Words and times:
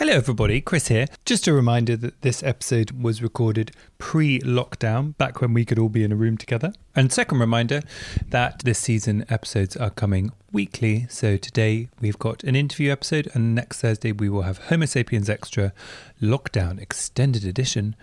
Hello, 0.00 0.14
everybody. 0.14 0.62
Chris 0.62 0.88
here. 0.88 1.04
Just 1.26 1.46
a 1.46 1.52
reminder 1.52 1.94
that 1.94 2.22
this 2.22 2.42
episode 2.42 3.02
was 3.02 3.22
recorded 3.22 3.72
pre 3.98 4.38
lockdown, 4.38 5.14
back 5.18 5.42
when 5.42 5.52
we 5.52 5.66
could 5.66 5.78
all 5.78 5.90
be 5.90 6.02
in 6.02 6.10
a 6.10 6.16
room 6.16 6.38
together. 6.38 6.72
And 6.96 7.12
second 7.12 7.38
reminder 7.38 7.82
that 8.26 8.60
this 8.60 8.78
season 8.78 9.26
episodes 9.28 9.76
are 9.76 9.90
coming 9.90 10.32
weekly. 10.52 11.06
So 11.10 11.36
today 11.36 11.90
we've 12.00 12.18
got 12.18 12.42
an 12.44 12.56
interview 12.56 12.90
episode, 12.90 13.28
and 13.34 13.54
next 13.54 13.82
Thursday 13.82 14.12
we 14.12 14.30
will 14.30 14.40
have 14.40 14.56
Homo 14.56 14.86
sapiens 14.86 15.28
Extra 15.28 15.74
Lockdown 16.22 16.80
Extended 16.80 17.44
Edition. 17.44 17.94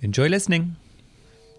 Enjoy 0.00 0.28
listening. 0.28 0.76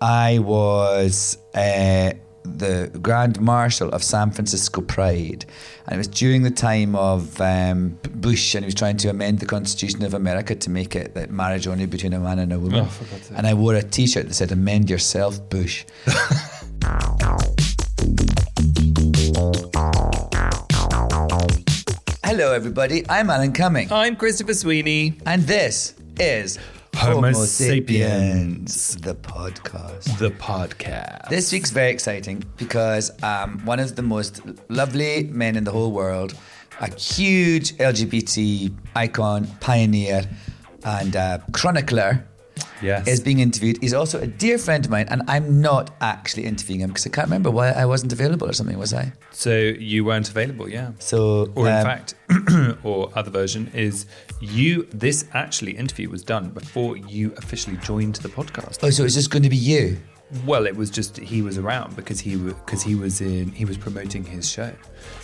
I 0.01 0.39
was 0.39 1.37
uh, 1.53 2.13
the 2.57 2.89
Grand 3.01 3.39
Marshal 3.41 3.89
of 3.89 4.03
San 4.03 4.31
Francisco 4.31 4.81
Pride, 4.81 5.45
and 5.85 5.95
it 5.95 5.97
was 5.97 6.07
during 6.07 6.43
the 6.43 6.51
time 6.51 6.95
of 6.95 7.39
um, 7.41 7.97
Bush, 8.15 8.55
and 8.55 8.63
he 8.63 8.67
was 8.67 8.75
trying 8.75 8.97
to 8.97 9.09
amend 9.09 9.39
the 9.39 9.45
Constitution 9.45 10.03
of 10.03 10.13
America 10.13 10.55
to 10.55 10.69
make 10.69 10.95
it 10.95 11.13
that 11.15 11.29
marriage 11.31 11.67
only 11.67 11.85
between 11.85 12.13
a 12.13 12.19
man 12.19 12.39
and 12.39 12.53
a 12.53 12.59
woman. 12.59 12.81
Oh, 12.81 12.85
for 12.85 13.05
God's 13.05 13.27
sake. 13.27 13.37
and 13.37 13.47
I 13.47 13.53
wore 13.53 13.75
a 13.75 13.83
T-shirt 13.83 14.27
that 14.27 14.33
said 14.33 14.51
"Amend 14.51 14.89
yourself, 14.89 15.39
Bush." 15.49 15.85
Hello, 22.23 22.53
everybody. 22.53 23.03
I'm 23.09 23.29
Alan 23.29 23.51
Cumming, 23.53 23.91
I'm 23.91 24.15
Christopher 24.15 24.53
Sweeney. 24.53 25.13
and 25.25 25.41
this 25.43 25.95
is 26.19 26.59
Homo 26.97 27.15
Homo 27.27 27.33
sapiens. 27.45 28.73
Sapiens, 28.73 28.95
the 28.97 29.13
podcast. 29.15 30.17
The 30.17 30.31
podcast. 30.31 31.29
This 31.29 31.51
week's 31.51 31.69
very 31.69 31.91
exciting 31.91 32.43
because 32.57 33.11
um, 33.23 33.59
one 33.65 33.79
of 33.79 33.95
the 33.95 34.01
most 34.01 34.41
lovely 34.69 35.25
men 35.25 35.55
in 35.55 35.63
the 35.63 35.71
whole 35.71 35.91
world, 35.91 36.33
a 36.81 36.91
huge 36.99 37.73
LGBT 37.77 38.73
icon, 38.95 39.45
pioneer, 39.59 40.23
and 40.83 41.15
uh, 41.15 41.39
chronicler, 41.53 42.25
Yes. 42.81 43.07
is 43.07 43.19
being 43.19 43.39
interviewed. 43.39 43.77
He's 43.81 43.93
also 43.93 44.19
a 44.19 44.27
dear 44.27 44.57
friend 44.59 44.83
of 44.85 44.91
mine, 44.91 45.07
and 45.09 45.21
I'm 45.27 45.61
not 45.61 45.95
actually 46.01 46.45
interviewing 46.45 46.81
him 46.81 46.89
because 46.89 47.05
I 47.07 47.09
can't 47.09 47.25
remember 47.27 47.49
why 47.51 47.69
I 47.71 47.85
wasn't 47.85 48.13
available 48.13 48.47
or 48.47 48.53
something, 48.53 48.77
was 48.77 48.93
I? 48.93 49.13
so 49.31 49.51
you 49.55 50.03
weren't 50.03 50.29
available, 50.29 50.67
yeah. 50.67 50.91
So, 50.97 51.51
Or 51.55 51.67
in 51.67 51.73
um, 51.73 51.83
fact, 51.83 52.15
or 52.83 53.11
other 53.15 53.29
version 53.29 53.69
is 53.75 54.07
you. 54.39 54.87
This 54.93 55.25
actually 55.33 55.77
interview 55.77 56.09
was 56.09 56.23
done 56.23 56.49
before 56.49 56.97
you 56.97 57.33
officially 57.37 57.77
joined 57.77 58.15
the 58.15 58.29
podcast. 58.29 58.79
oh, 58.83 58.89
so 58.89 59.03
it's 59.03 59.15
just 59.15 59.31
going 59.31 59.43
to 59.43 59.49
be 59.49 59.57
you. 59.57 59.97
Well, 60.45 60.67
it 60.67 60.75
was 60.75 60.89
just 60.89 61.17
he 61.17 61.41
was 61.41 61.57
around 61.57 61.95
because 61.95 62.19
he 62.19 62.35
because 62.35 62.83
he 62.83 62.95
was 62.95 63.21
in 63.21 63.51
he 63.51 63.63
was 63.63 63.77
promoting 63.77 64.25
his 64.25 64.49
show. 64.49 64.73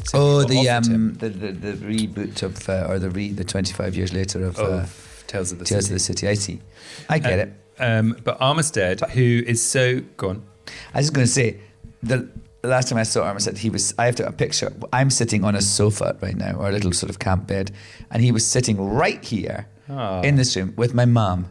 So 0.05 0.17
Oh, 0.17 0.43
the 0.43 0.69
um, 0.69 1.15
the, 1.15 1.27
the 1.29 1.51
the 1.51 1.73
reboot 1.73 2.41
of 2.41 2.69
uh, 2.69 2.87
or 2.87 2.99
the 2.99 3.09
re 3.09 3.29
the 3.31 3.43
25 3.43 3.95
years 3.95 4.13
later 4.13 4.45
of, 4.45 4.57
uh, 4.59 4.85
Tales 5.27 5.51
of 5.51 5.59
the 5.59 5.65
Tales 5.65 5.85
City. 5.85 5.93
of 5.93 5.99
the 5.99 5.99
City. 5.99 6.27
I 6.29 6.33
see. 6.35 6.61
I 7.09 7.19
get 7.19 7.39
it. 7.39 7.53
Um, 7.79 8.15
but 8.23 8.39
Armistead, 8.39 9.09
who 9.09 9.43
is 9.45 9.61
so 9.61 9.99
gone, 10.15 10.45
I 10.93 10.99
was 10.99 11.07
just 11.07 11.13
going 11.13 11.25
to 11.25 11.31
say, 11.31 11.59
the 12.01 12.29
last 12.63 12.89
time 12.89 12.97
I 12.97 13.03
saw 13.03 13.23
Armistead, 13.23 13.57
he 13.57 13.69
was. 13.69 13.93
I 13.97 14.05
have 14.05 14.15
to 14.15 14.27
a 14.27 14.31
picture. 14.31 14.73
I'm 14.91 15.09
sitting 15.09 15.43
on 15.43 15.55
a 15.55 15.61
sofa 15.61 16.17
right 16.21 16.35
now, 16.35 16.55
or 16.55 16.69
a 16.69 16.71
little 16.71 16.93
sort 16.93 17.09
of 17.09 17.19
camp 17.19 17.47
bed, 17.47 17.71
and 18.11 18.23
he 18.23 18.31
was 18.31 18.45
sitting 18.45 18.77
right 18.79 19.23
here 19.23 19.67
ah. 19.89 20.21
in 20.21 20.35
this 20.35 20.55
room 20.55 20.73
with 20.77 20.93
my 20.93 21.05
mum. 21.05 21.49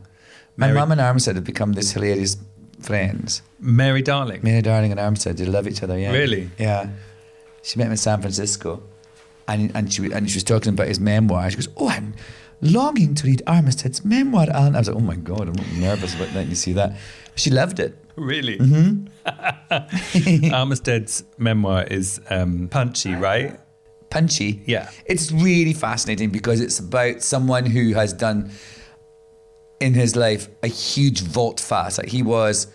My 0.56 0.66
Mary- 0.66 0.78
mum 0.78 0.92
and 0.92 1.00
Armistead 1.00 1.34
have 1.34 1.44
become 1.44 1.74
this 1.74 1.92
hilarious 1.92 2.36
friends. 2.80 3.42
Mary 3.58 4.02
Darling. 4.02 4.40
Mary 4.42 4.62
Darling 4.62 4.90
and 4.90 5.00
Armistead, 5.00 5.36
they 5.36 5.44
love 5.44 5.66
each 5.68 5.82
other. 5.82 5.98
Yeah, 5.98 6.12
Really? 6.12 6.50
Yeah. 6.58 6.88
She 7.62 7.78
met 7.78 7.86
him 7.86 7.92
in 7.92 7.96
San 7.96 8.20
Francisco, 8.20 8.82
and 9.46 9.70
and 9.74 9.92
she 9.92 10.10
and 10.12 10.28
she 10.28 10.36
was 10.36 10.44
talking 10.44 10.72
about 10.72 10.88
his 10.88 10.98
memoir. 10.98 11.48
She 11.50 11.56
goes, 11.56 11.68
"Oh, 11.76 11.88
I'm 11.88 12.14
longing 12.60 13.14
to 13.16 13.26
read 13.26 13.42
Armistead's 13.46 14.04
memoir." 14.04 14.46
And 14.52 14.74
I 14.74 14.80
was 14.80 14.88
like, 14.88 14.96
"Oh 14.96 15.00
my 15.00 15.14
god, 15.14 15.48
I'm 15.48 15.80
nervous 15.80 16.14
about 16.14 16.32
letting 16.34 16.50
you 16.50 16.56
see 16.56 16.72
that." 16.72 16.96
She 17.36 17.50
loved 17.50 17.78
it. 17.78 18.01
Really? 18.16 18.58
Mm-hmm. 18.58 20.54
Armistead's 20.54 21.24
memoir 21.38 21.84
is 21.84 22.20
um, 22.30 22.68
punchy, 22.68 23.14
right? 23.14 23.58
punchy. 24.12 24.62
Yeah. 24.66 24.90
It's 25.06 25.32
really 25.32 25.72
fascinating 25.72 26.30
because 26.30 26.60
it's 26.60 26.78
about 26.78 27.22
someone 27.22 27.66
who 27.66 27.94
has 27.94 28.12
done 28.12 28.52
in 29.80 29.94
his 29.94 30.14
life 30.14 30.48
a 30.62 30.68
huge 30.68 31.22
vault 31.22 31.58
fast. 31.58 31.98
Like 31.98 32.08
he 32.08 32.22
was 32.22 32.68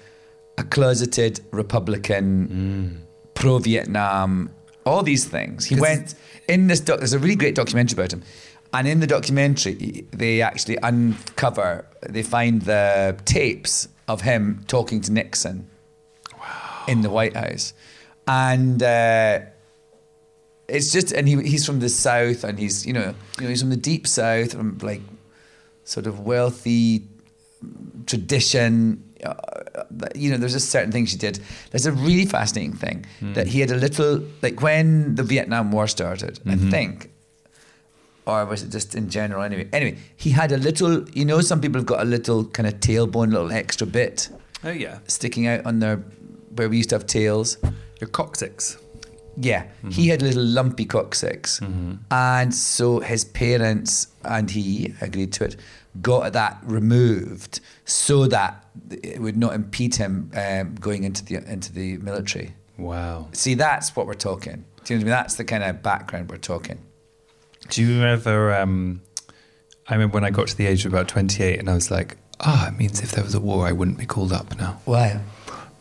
a 0.58 0.64
closeted 0.64 1.40
Republican, 1.52 3.06
pro 3.36 3.60
Vietnam, 3.60 4.50
all 4.86 5.04
these 5.04 5.26
things. 5.26 5.66
He 5.66 5.80
went 5.80 6.16
in 6.50 6.68
this 6.68 6.80
doc 6.80 7.00
there's 7.00 7.14
a 7.14 7.20
really 7.20 7.36
great 7.36 7.56
documentary 7.56 7.96
about 7.96 8.12
him. 8.12 8.24
And 8.74 8.88
in 8.88 9.00
the 9.00 9.08
documentary, 9.08 10.08
they 10.12 10.42
actually 10.42 10.78
uncover, 10.84 11.86
they 12.10 12.24
find 12.24 12.64
the 12.64 13.18
tapes 13.24 13.88
of 14.08 14.22
him 14.22 14.64
talking 14.68 15.02
to 15.02 15.12
Nixon 15.12 15.70
in 16.88 17.02
the 17.02 17.10
White 17.10 17.36
House. 17.36 17.74
And 18.28 18.82
uh, 18.82 19.40
it's 20.68 20.92
just 20.92 21.12
and 21.12 21.28
he 21.28 21.42
he's 21.44 21.66
from 21.66 21.80
the 21.80 21.90
south 21.90 22.44
and 22.44 22.60
he's 22.60 22.86
you 22.86 22.94
know 22.94 23.14
you 23.38 23.44
know 23.44 23.50
he's 23.50 23.62
from 23.62 23.70
the 23.70 23.78
deep 23.78 24.06
south 24.06 24.52
from 24.54 24.78
like 24.82 25.02
sort 25.84 26.08
of 26.08 26.20
wealthy 26.22 27.04
tradition. 28.06 29.04
Uh, 29.24 29.34
you 30.14 30.30
know 30.30 30.38
there's 30.38 30.54
just 30.54 30.70
certain 30.70 30.92
things 30.92 31.12
he 31.12 31.18
did. 31.18 31.40
There's 31.72 31.86
a 31.86 31.92
really 31.92 32.26
fascinating 32.26 32.74
thing 32.74 33.06
that 33.34 33.48
he 33.48 33.60
had 33.62 33.72
a 33.72 33.76
little 33.76 34.22
like 34.42 34.62
when 34.62 35.16
the 35.16 35.24
Vietnam 35.24 35.72
War 35.72 35.88
started 35.88 36.40
I 36.46 36.56
think 36.72 37.10
or 38.28 38.46
was 38.46 38.62
it 38.62 38.70
just 38.70 38.94
in 38.94 39.10
general 39.10 39.42
anyway 39.42 39.68
anyway 39.74 39.98
he 40.16 40.30
had 40.30 40.52
a 40.52 40.58
little 40.58 41.10
you 41.10 41.26
know 41.26 41.42
some 41.42 41.60
people 41.60 41.80
have 41.80 41.86
got 41.88 42.02
a 42.02 42.06
little 42.06 42.46
kind 42.46 42.68
of 42.68 42.76
tailbone 42.80 43.32
little 43.32 43.52
extra 43.52 43.88
bit 43.88 44.30
Oh 44.64 44.72
yeah, 44.72 45.00
sticking 45.08 45.46
out 45.48 45.66
on 45.68 45.80
their 45.80 45.98
where 46.56 46.68
we 46.68 46.78
used 46.78 46.90
to 46.90 46.96
have 46.96 47.06
tails 47.06 47.58
your 48.02 48.10
coccyx. 48.10 48.78
yeah, 49.40 49.66
he 49.92 50.08
had 50.08 50.22
a 50.24 50.26
little 50.26 50.44
lumpy 50.44 50.84
coccyx, 50.86 51.62
and 52.12 52.54
so 52.54 53.00
his 53.00 53.24
parents 53.24 54.08
and 54.24 54.50
he 54.50 54.94
agreed 55.00 55.32
to 55.34 55.44
it. 55.46 55.56
Got 56.02 56.34
that 56.34 56.58
removed 56.64 57.60
so 57.86 58.26
that 58.28 58.66
it 58.90 59.22
would 59.22 59.38
not 59.38 59.54
impede 59.54 59.96
him 59.96 60.32
um, 60.36 60.76
going 60.76 61.04
into 61.04 61.24
the 61.24 61.36
into 61.52 61.72
the 61.72 61.98
military. 62.00 62.56
Wow. 62.78 63.30
See, 63.34 63.54
that's 63.54 63.96
what 63.96 64.08
we're 64.08 64.14
talking. 64.16 64.66
Do 64.84 64.94
you 64.94 65.00
know 65.00 65.06
what 65.06 65.12
I 65.14 65.18
mean? 65.18 65.22
That's 65.22 65.36
the 65.36 65.46
kind 65.46 65.64
of 65.64 65.84
background 65.84 66.30
we're 66.32 66.38
talking. 66.38 66.80
Do 67.70 67.84
you 67.84 68.04
ever? 68.04 68.54
Um, 68.54 69.02
I 69.88 69.94
remember 69.94 70.16
when 70.16 70.24
I 70.24 70.30
got 70.30 70.48
to 70.48 70.58
the 70.58 70.66
age 70.68 70.86
of 70.86 70.94
about 70.94 71.08
twenty-eight, 71.08 71.60
and 71.60 71.70
I 71.70 71.74
was 71.76 71.92
like, 71.92 72.18
"Ah, 72.40 72.68
it 72.70 72.78
means 72.78 73.02
if 73.02 73.12
there 73.12 73.24
was 73.24 73.36
a 73.36 73.40
war, 73.40 73.68
I 73.68 73.72
wouldn't 73.72 73.98
be 73.98 74.06
called 74.06 74.32
up 74.32 74.58
now." 74.58 74.80
Why? 74.86 75.20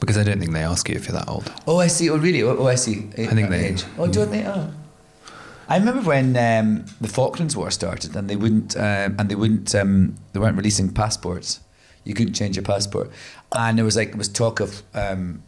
Because 0.00 0.18
I 0.18 0.24
don't 0.24 0.38
think 0.38 0.52
they 0.52 0.62
ask 0.62 0.88
you 0.88 0.94
if 0.94 1.06
you're 1.08 1.16
that 1.16 1.28
old. 1.28 1.50
Oh, 1.66 1.78
I 1.78 1.86
see. 1.86 2.10
Oh, 2.10 2.16
really? 2.18 2.42
Oh, 2.42 2.56
oh, 2.58 2.66
I 2.66 2.74
see. 2.74 3.08
I 3.16 3.26
think 3.28 3.48
they- 3.48 3.68
Age. 3.68 3.84
Oh, 3.98 4.06
don't 4.06 4.30
they? 4.30 4.44
Oh. 4.46 4.70
I 5.68 5.78
remember 5.78 6.02
when 6.02 6.36
um, 6.36 6.84
the 7.00 7.08
Falklands 7.08 7.56
War 7.56 7.70
started, 7.70 8.14
and 8.14 8.28
they 8.28 8.36
wouldn't, 8.36 8.76
um, 8.76 9.16
and 9.18 9.28
they 9.28 9.34
wouldn't, 9.34 9.74
um, 9.74 10.14
they 10.32 10.38
weren't 10.38 10.56
releasing 10.56 10.92
passports. 10.92 11.60
You 12.04 12.14
couldn't 12.14 12.34
change 12.34 12.54
your 12.56 12.62
passport, 12.64 13.10
and 13.56 13.76
there 13.78 13.84
was 13.84 13.96
like 13.96 14.10
there 14.10 14.18
was 14.18 14.28
talk 14.28 14.60
of 14.60 14.82
um, 14.94 15.42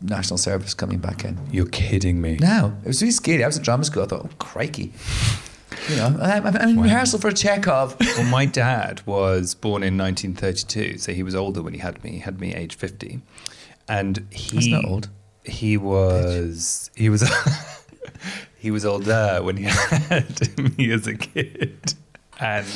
national 0.00 0.38
service 0.38 0.74
coming 0.74 0.98
back 0.98 1.24
in. 1.24 1.38
You're 1.52 1.66
kidding 1.66 2.20
me. 2.20 2.38
No, 2.40 2.76
it 2.82 2.88
was 2.88 3.00
really 3.02 3.12
scary. 3.12 3.44
I 3.44 3.46
was 3.46 3.58
at 3.58 3.62
drama 3.62 3.84
school. 3.84 4.02
I 4.02 4.06
thought, 4.06 4.24
oh, 4.24 4.30
crikey. 4.38 4.92
You 5.88 5.96
know, 5.96 6.16
I- 6.20 6.36
I'm, 6.38 6.46
I'm 6.46 6.68
in 6.70 6.80
rehearsal 6.80 7.18
for 7.18 7.30
Chekhov. 7.32 7.96
Well, 8.18 8.24
my 8.24 8.44
dad 8.46 9.00
was 9.06 9.54
born 9.54 9.82
in 9.82 9.96
1932, 9.98 10.98
so 10.98 11.12
he 11.12 11.22
was 11.22 11.34
older 11.34 11.62
when 11.62 11.72
he 11.74 11.80
had 11.80 12.02
me. 12.04 12.12
He 12.12 12.18
had 12.18 12.40
me 12.40 12.54
age 12.54 12.74
50, 12.76 13.20
and 13.88 14.26
he 14.30 14.56
That's 14.56 14.66
not 14.68 14.84
old. 14.84 15.08
He 15.44 15.76
was 15.76 16.90
he 16.94 17.08
was 17.08 17.22
he 18.58 18.70
was 18.70 18.84
older 18.84 19.40
when 19.42 19.56
he 19.56 19.64
had 20.10 20.76
me 20.78 20.92
as 20.92 21.06
a 21.06 21.14
kid, 21.14 21.94
and 22.38 22.66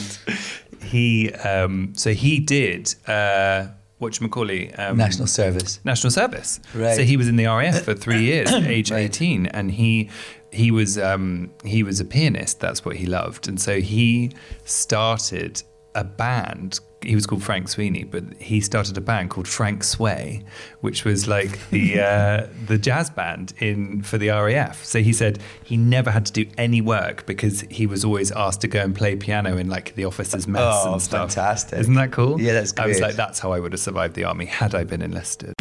he 0.82 1.32
um, 1.34 1.92
so 1.94 2.12
he 2.12 2.40
did 2.40 2.94
uh, 3.06 3.68
what 3.98 4.20
you 4.20 4.28
call 4.28 4.50
it 4.50 4.78
um, 4.78 4.96
National 4.96 5.26
service. 5.26 5.80
national 5.84 6.10
service. 6.10 6.60
Right. 6.74 6.96
So 6.96 7.02
he 7.02 7.16
was 7.16 7.28
in 7.28 7.36
the 7.36 7.46
RAF 7.46 7.82
for 7.82 7.94
three 8.04 8.22
years, 8.22 8.50
at 8.52 8.64
age 8.64 8.90
Right. 8.90 9.04
eighteen, 9.04 9.46
and 9.46 9.70
he 9.70 10.10
he 10.52 10.70
was 10.70 10.98
um, 10.98 11.50
he 11.64 11.82
was 11.82 12.00
a 12.00 12.04
pianist. 12.04 12.60
That's 12.60 12.84
what 12.84 12.96
he 12.96 13.06
loved, 13.06 13.48
and 13.48 13.60
so 13.60 13.80
he 13.80 14.32
started 14.64 15.62
a 15.96 16.04
band. 16.04 16.78
He 17.02 17.14
was 17.14 17.26
called 17.26 17.42
Frank 17.44 17.68
Sweeney, 17.68 18.04
but 18.04 18.24
he 18.40 18.60
started 18.60 18.96
a 18.96 19.00
band 19.00 19.30
called 19.30 19.46
Frank 19.46 19.84
Sway, 19.84 20.44
which 20.80 21.04
was 21.04 21.28
like 21.28 21.58
the 21.70 22.00
uh, 22.12 22.46
the 22.66 22.78
jazz 22.78 23.10
band 23.10 23.52
in 23.58 24.02
for 24.02 24.18
the 24.18 24.28
RAF. 24.28 24.84
So 24.84 25.00
he 25.00 25.12
said 25.12 25.38
he 25.62 25.76
never 25.76 26.10
had 26.10 26.26
to 26.26 26.32
do 26.32 26.46
any 26.58 26.80
work 26.80 27.24
because 27.26 27.60
he 27.70 27.86
was 27.86 28.04
always 28.04 28.32
asked 28.32 28.60
to 28.62 28.68
go 28.68 28.80
and 28.80 28.94
play 28.94 29.14
piano 29.16 29.56
in 29.56 29.68
like 29.68 29.94
the 29.94 30.04
officers' 30.04 30.48
mess 30.48 30.62
Oh, 30.84 30.92
and 30.94 31.02
stuff. 31.02 31.32
fantastic. 31.34 31.78
Isn't 31.80 31.94
that 31.94 32.12
cool? 32.12 32.40
Yeah, 32.40 32.54
that's 32.54 32.72
I 32.78 32.86
was 32.86 33.00
like, 33.00 33.14
that's 33.14 33.38
how 33.38 33.52
I 33.52 33.60
would 33.60 33.72
have 33.72 33.80
survived 33.80 34.14
the 34.14 34.24
army 34.24 34.46
had 34.46 34.74
I 34.74 34.84
been 34.84 35.02
enlisted. 35.02 35.54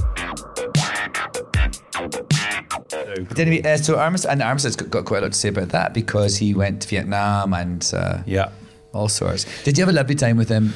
But 3.27 3.39
anyway, 3.39 3.61
uh, 3.63 3.77
so 3.77 3.95
Armistead, 3.97 4.31
and 4.31 4.41
Armistead's 4.41 4.75
got, 4.75 4.89
got 4.89 5.05
quite 5.05 5.19
a 5.19 5.21
lot 5.21 5.33
to 5.33 5.37
say 5.37 5.49
about 5.49 5.69
that 5.69 5.93
because 5.93 6.37
he 6.37 6.53
went 6.53 6.81
to 6.83 6.87
Vietnam 6.87 7.53
and 7.53 7.89
uh, 7.95 8.19
Yeah. 8.25 8.51
All 8.95 9.09
sorts. 9.09 9.45
Did 9.63 9.77
you 9.77 9.83
have 9.83 9.89
a 9.93 9.97
lovely 9.97 10.15
time 10.15 10.37
with 10.37 10.49
him? 10.49 10.73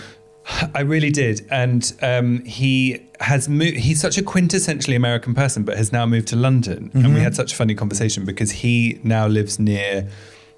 I 0.74 0.82
really 0.82 1.12
did, 1.12 1.46
and 1.52 1.94
um, 2.02 2.44
he 2.44 3.06
has 3.20 3.48
moved. 3.48 3.78
He's 3.78 4.02
such 4.02 4.18
a 4.18 4.24
quintessentially 4.24 4.96
American 4.96 5.36
person, 5.36 5.64
but 5.64 5.78
has 5.78 5.92
now 5.92 6.06
moved 6.08 6.28
to 6.30 6.36
London. 6.36 6.90
And 6.96 7.14
we 7.14 7.20
had 7.20 7.36
such 7.36 7.54
a 7.54 7.56
funny 7.56 7.76
conversation 7.76 8.26
because 8.26 8.50
he 8.52 9.00
now 9.04 9.28
lives 9.28 9.60
near. 9.60 10.10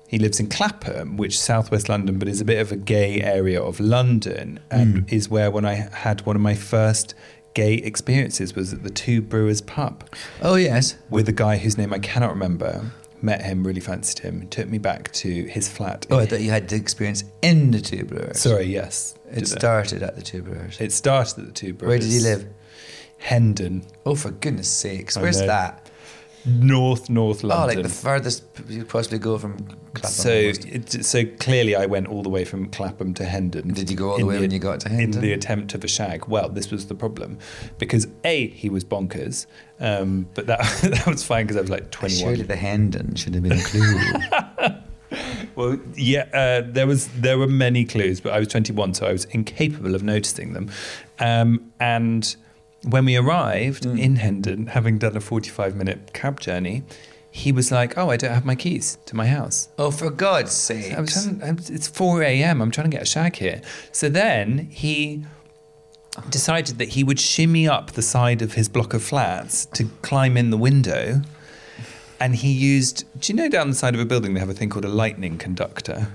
He 0.08 0.18
lives 0.18 0.40
in 0.40 0.48
Clapham, 0.48 1.18
which 1.18 1.34
is 1.36 1.40
southwest 1.42 1.90
London, 1.90 2.20
but 2.20 2.28
is 2.30 2.40
a 2.42 2.46
bit 2.46 2.60
of 2.60 2.72
a 2.72 2.76
gay 2.78 3.22
area 3.22 3.62
of 3.62 3.80
London, 3.82 4.60
and 4.70 5.12
is 5.12 5.30
where 5.30 5.52
when 5.52 5.66
I 5.66 5.74
had 5.92 6.26
one 6.26 6.36
of 6.38 6.42
my 6.42 6.56
first 6.56 7.14
gay 7.54 7.74
experiences 7.74 8.56
was 8.56 8.72
at 8.74 8.84
the 8.84 8.90
Two 8.90 9.22
Brewers 9.22 9.60
pub 9.62 10.06
Oh, 10.42 10.56
yes. 10.56 10.96
with 11.10 11.28
a 11.28 11.34
guy 11.34 11.58
whose 11.58 11.78
name 11.78 11.94
I 11.94 12.00
cannot 12.00 12.30
remember. 12.30 12.92
Met 13.24 13.44
him, 13.44 13.64
really 13.66 13.80
fancied 13.82 14.20
him, 14.20 14.48
took 14.50 14.68
me 14.68 14.78
back 14.80 15.12
to 15.14 15.44
his 15.46 15.70
flat. 15.70 16.08
Oh, 16.10 16.18
I 16.20 16.26
thought 16.26 16.42
you 16.42 16.50
had 16.50 16.68
the 16.68 16.76
experience 16.76 17.24
in 17.42 17.72
the 17.72 17.80
Two 17.80 18.04
Brewers. 18.06 18.40
Sorry, 18.40 18.66
yes, 18.66 19.14
It 19.32 19.48
started 19.48 20.02
at 20.02 20.16
the 20.16 20.22
Two 20.24 20.42
Brewers. 20.42 20.80
It 20.82 20.92
started 20.92 21.40
at 21.40 21.46
the 21.46 21.52
Two 21.52 21.74
Brewers. 21.74 21.90
Where 21.90 22.00
did 22.00 22.10
he 22.12 22.20
live? 22.20 22.48
Hendon, 23.20 23.84
Oh, 24.06 24.16
for 24.16 24.32
goodness 24.32 24.68
sakes. 24.70 25.16
Where's 25.18 25.40
that? 25.40 25.88
North 26.44 27.08
North 27.08 27.44
London. 27.44 27.64
Oh, 27.70 27.82
like 27.82 27.84
the 27.84 27.94
furthest 27.94 28.44
you 28.68 28.80
could 28.80 28.90
possibly 28.90 29.20
go 29.20 29.38
from 29.38 29.58
Clapham. 29.94 30.10
so, 30.10 30.32
it, 30.32 31.06
so 31.06 31.24
clearly, 31.40 31.76
I 31.76 31.86
went 31.86 32.08
all 32.08 32.24
the 32.24 32.30
way 32.30 32.46
from 32.46 32.68
Clapham 32.70 33.14
to 33.14 33.26
Hendon. 33.26 33.76
Did 33.76 33.92
you 33.92 33.96
go 33.96 34.10
all 34.10 34.16
the 34.16 34.22
in 34.22 34.28
way 34.28 34.40
when 34.40 34.50
you 34.50 34.58
got 34.58 34.80
to 34.80 34.90
In 34.90 34.96
Hendon? 34.96 35.22
the 35.22 35.34
attempt 35.34 35.76
of 35.76 35.84
a 35.84 35.88
shag. 35.88 36.26
Well, 36.28 36.50
this 36.50 36.72
was 36.72 36.88
the 36.88 36.96
problem, 36.96 37.38
because 37.78 38.08
a 38.24 38.48
he 38.48 38.70
was 38.72 38.84
bonkers, 38.84 39.46
um, 39.82 40.28
but 40.34 40.48
that 40.48 40.60
that 40.84 41.08
was 41.08 41.24
fine 41.26 41.46
because 41.46 41.58
I 41.58 41.62
was 41.62 41.70
like 41.70 41.92
twenty 41.92 42.24
one. 42.24 42.34
Surely 42.36 42.44
the 42.44 42.56
Hendon 42.56 43.16
should 43.16 43.34
have 43.36 43.44
been 43.44 43.60
a 43.60 43.64
clue. 43.64 44.00
Well, 45.56 45.78
yeah, 45.96 46.28
uh, 46.34 46.62
there 46.66 46.88
was 46.88 47.10
there 47.10 47.38
were 47.38 47.48
many 47.48 47.84
clues, 47.84 48.22
but 48.22 48.32
I 48.32 48.40
was 48.40 48.48
21, 48.48 48.94
so 48.94 49.06
I 49.06 49.12
was 49.12 49.26
incapable 49.26 49.94
of 49.96 50.02
noticing 50.04 50.54
them. 50.54 50.72
Um, 51.20 51.74
and 51.82 52.34
when 52.84 53.04
we 53.04 53.18
arrived 53.18 53.84
Mm. 53.84 54.00
in 54.00 54.16
Hendon, 54.16 54.68
having 54.68 54.98
done 54.98 55.18
a 55.18 55.20
45 55.20 55.76
minute 55.76 56.14
cab 56.14 56.40
journey, 56.40 56.84
he 57.30 57.52
was 57.52 57.70
like, 57.72 57.98
"Oh, 57.98 58.10
I 58.10 58.16
don't 58.16 58.32
have 58.34 58.46
my 58.46 58.56
keys 58.56 58.98
to 59.08 59.16
my 59.18 59.28
house." 59.28 59.68
oh, 59.78 59.92
for 59.92 60.10
God's 60.10 60.54
sake. 60.54 60.94
I 60.94 61.02
was 61.02 61.12
trying, 61.12 61.44
I'm- 61.44 61.60
it's 61.68 61.88
4 61.88 62.24
a.m. 62.24 62.62
I'm 62.62 62.72
trying 62.72 62.90
to 62.90 62.96
get 62.96 63.04
a 63.04 63.06
shag 63.06 63.36
here. 63.36 63.62
So 63.92 64.08
then 64.08 64.70
he 64.72 65.26
decided 66.30 66.78
that 66.78 66.90
he 66.90 67.04
would 67.04 67.20
shimmy 67.20 67.68
up 67.68 67.92
the 67.92 68.02
side 68.02 68.42
of 68.42 68.54
his 68.54 68.68
block 68.70 68.94
of 68.94 69.04
flats 69.04 69.66
to 69.68 69.86
climb 70.02 70.38
in 70.38 70.50
the 70.50 70.58
window. 70.58 71.22
And 72.20 72.36
he 72.36 72.52
used, 72.52 73.06
do 73.20 73.34
you 73.34 73.38
know 73.38 73.50
down 73.50 73.70
the 73.70 73.76
side 73.76 73.96
of 73.96 74.00
a 74.00 74.06
building 74.06 74.34
they 74.34 74.40
have 74.40 74.50
a 74.50 74.54
thing 74.54 74.70
called 74.70 74.86
a 74.86 74.90
lightning 74.90 75.38
conductor? 75.38 76.08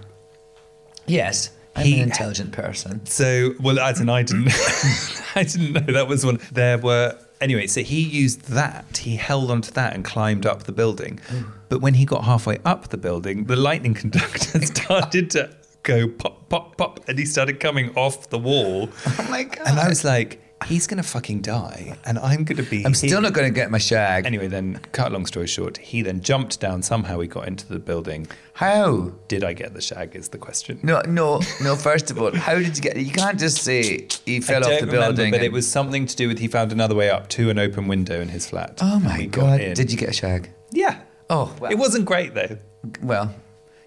Yes. 1.07 1.51
I'm 1.75 1.85
He- 1.87 1.95
an 2.01 2.09
intelligent 2.09 2.53
person. 2.53 3.05
So, 3.07 3.55
well, 3.61 3.79
as 3.81 4.01
in 4.01 4.09
I 4.09 4.23
didn't, 4.23 4.49
I 5.35 5.43
didn't 5.43 5.73
know 5.73 5.93
that 5.93 6.07
was 6.09 6.25
one. 6.25 6.39
There 6.53 6.79
were 6.79 7.19
anyway. 7.41 7.67
So 7.67 7.83
he 7.83 8.01
used 8.01 8.43
that. 8.49 8.99
He 8.99 9.17
held 9.17 9.51
onto 9.51 9.71
that 9.73 9.95
and 9.95 10.05
climbed 10.05 10.47
up 10.47 10.63
the 10.65 10.73
building. 10.73 11.21
But 11.69 11.81
when 11.81 11.95
he 11.95 12.05
got 12.05 12.25
halfway 12.25 12.59
up 12.65 12.89
the 12.89 12.97
building, 12.97 13.45
the 13.45 13.57
lightning 13.57 13.95
conductor 13.95 14.61
started 14.65 15.31
to 15.33 15.51
go 15.87 16.09
pop, 16.09 16.49
pop, 16.51 16.77
pop, 16.77 17.01
and 17.09 17.19
he 17.19 17.25
started 17.25 17.61
coming 17.61 17.95
off 17.97 18.29
the 18.29 18.39
wall. 18.39 18.91
Oh 19.19 19.27
my 19.31 19.45
God. 19.45 19.67
And 19.67 19.79
I 19.79 19.89
was 19.89 20.05
like, 20.05 20.43
he's 20.67 20.87
gonna 20.87 21.03
fucking 21.03 21.41
die, 21.41 21.97
and 22.05 22.19
I'm 22.19 22.45
gonna 22.45 22.63
be. 22.63 22.85
I'm 22.85 22.93
still 22.95 23.09
here. 23.11 23.21
not 23.21 23.33
going 23.33 23.47
to 23.47 23.55
get 23.55 23.71
my 23.71 23.79
shag. 23.79 24.27
Anyway, 24.27 24.47
then 24.49 24.81
cut 24.93 25.13
long 25.13 25.27
story 25.27 25.47
short, 25.47 25.77
he 25.79 26.03
then 26.03 26.21
jumped 26.21 26.61
down. 26.61 26.83
Somehow 26.83 27.21
he 27.21 27.29
got 27.29 27.47
into 27.49 27.67
the 27.67 27.79
building. 27.79 28.27
How? 28.55 29.13
Did 29.29 29.43
I 29.45 29.53
get 29.53 29.75
the 29.75 29.81
shag? 29.81 30.17
Is 30.17 30.29
the 30.29 30.39
question. 30.39 30.79
No, 30.83 31.01
no, 31.07 31.41
no. 31.63 31.77
First 31.77 32.11
of 32.11 32.21
all, 32.21 32.35
how 32.35 32.55
did 32.57 32.77
you 32.77 32.83
get? 32.83 32.97
You 32.97 33.11
can't 33.13 33.39
just 33.39 33.59
say 33.63 34.09
he 34.25 34.41
fell 34.41 34.57
I 34.57 34.59
off 34.61 34.65
don't 34.67 34.81
the 34.81 34.87
remember, 34.93 35.17
building. 35.17 35.31
but 35.31 35.43
it 35.43 35.53
was 35.53 35.71
something 35.71 36.07
to 36.07 36.17
do 36.17 36.29
with 36.29 36.39
he 36.39 36.49
found 36.49 36.73
another 36.73 36.95
way 36.95 37.11
up 37.11 37.29
to 37.31 37.49
an 37.51 37.59
open 37.59 37.87
window 37.89 38.21
in 38.21 38.29
his 38.29 38.47
flat. 38.47 38.79
Oh 38.83 38.99
my 39.01 39.19
we 39.19 39.27
got 39.27 39.59
God! 39.59 39.75
Did 39.75 39.91
you 39.93 39.99
get 39.99 40.11
a 40.11 40.15
shag? 40.15 40.51
Yeah. 40.73 41.01
Oh, 41.31 41.55
well. 41.61 41.71
It 41.71 41.79
wasn't 41.79 42.05
great 42.05 42.35
though. 42.35 42.59
Well, 43.03 43.35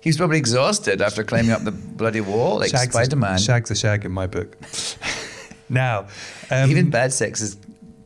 he 0.02 0.10
was 0.10 0.18
probably 0.18 0.38
exhausted 0.38 1.02
after 1.02 1.24
climbing 1.24 1.52
up 1.52 1.64
the 1.64 1.72
bloody 1.72 2.22
wall 2.22 2.60
like 2.60 2.72
Shag's 2.72 2.94
Spider 2.94 3.16
Man. 3.16 3.38
Shag's 3.38 3.72
a 3.72 3.76
shag 3.76 4.06
in 4.06 4.12
my 4.12 4.28
book. 4.28 4.58
now, 5.70 6.08
um, 6.50 6.70
Even 6.72 6.90
bad 6.90 7.12
sex 7.14 7.42
is 7.42 7.58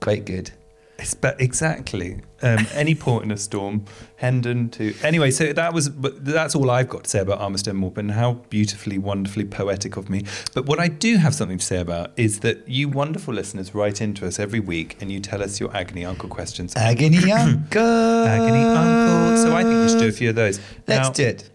quite 0.02 0.26
good. 0.26 0.52
It's 1.00 1.16
be- 1.16 1.30
exactly. 1.40 2.22
Um, 2.44 2.68
any 2.74 2.94
port 2.94 3.24
in 3.24 3.32
a 3.32 3.38
storm, 3.38 3.86
Hendon 4.18 4.70
to 4.72 4.94
anyway. 5.02 5.32
So 5.32 5.52
that 5.52 5.74
was, 5.74 5.90
but 5.90 6.24
that's 6.24 6.56
all 6.56 6.70
I've 6.70 6.88
got 6.90 7.06
to 7.06 7.10
say 7.10 7.20
about 7.20 7.40
Armistead 7.40 7.74
Maupin. 7.76 8.10
How 8.10 8.34
beautifully, 8.34 8.98
wonderfully 8.98 9.46
poetic 9.46 9.98
of 9.98 10.10
me. 10.10 10.24
But 10.54 10.66
what 10.66 10.80
I 10.80 10.88
do 10.88 11.18
have 11.18 11.34
something 11.34 11.58
to 11.58 11.66
say 11.66 11.80
about 11.80 12.12
is 12.16 12.42
that 12.42 12.68
you 12.68 12.90
wonderful 12.90 13.34
listeners 13.34 13.74
write 13.74 14.02
into 14.02 14.26
us 14.28 14.40
every 14.40 14.60
week 14.60 14.98
and 15.02 15.12
you 15.12 15.20
tell 15.20 15.42
us 15.42 15.60
your 15.60 15.76
agony 15.76 16.06
uncle 16.06 16.30
questions. 16.30 16.74
Agony 16.76 17.32
uncle. 17.32 17.82
agony 17.82 18.64
uncle. 18.64 19.38
So 19.38 19.56
I 19.56 19.64
think 19.64 19.82
we 19.82 19.90
should 19.90 20.00
do 20.00 20.08
a 20.10 20.12
few 20.12 20.30
of 20.30 20.36
those. 20.36 20.60
Let's 20.88 21.08
Now, 21.08 21.14
do 21.14 21.24
it. 21.26 21.50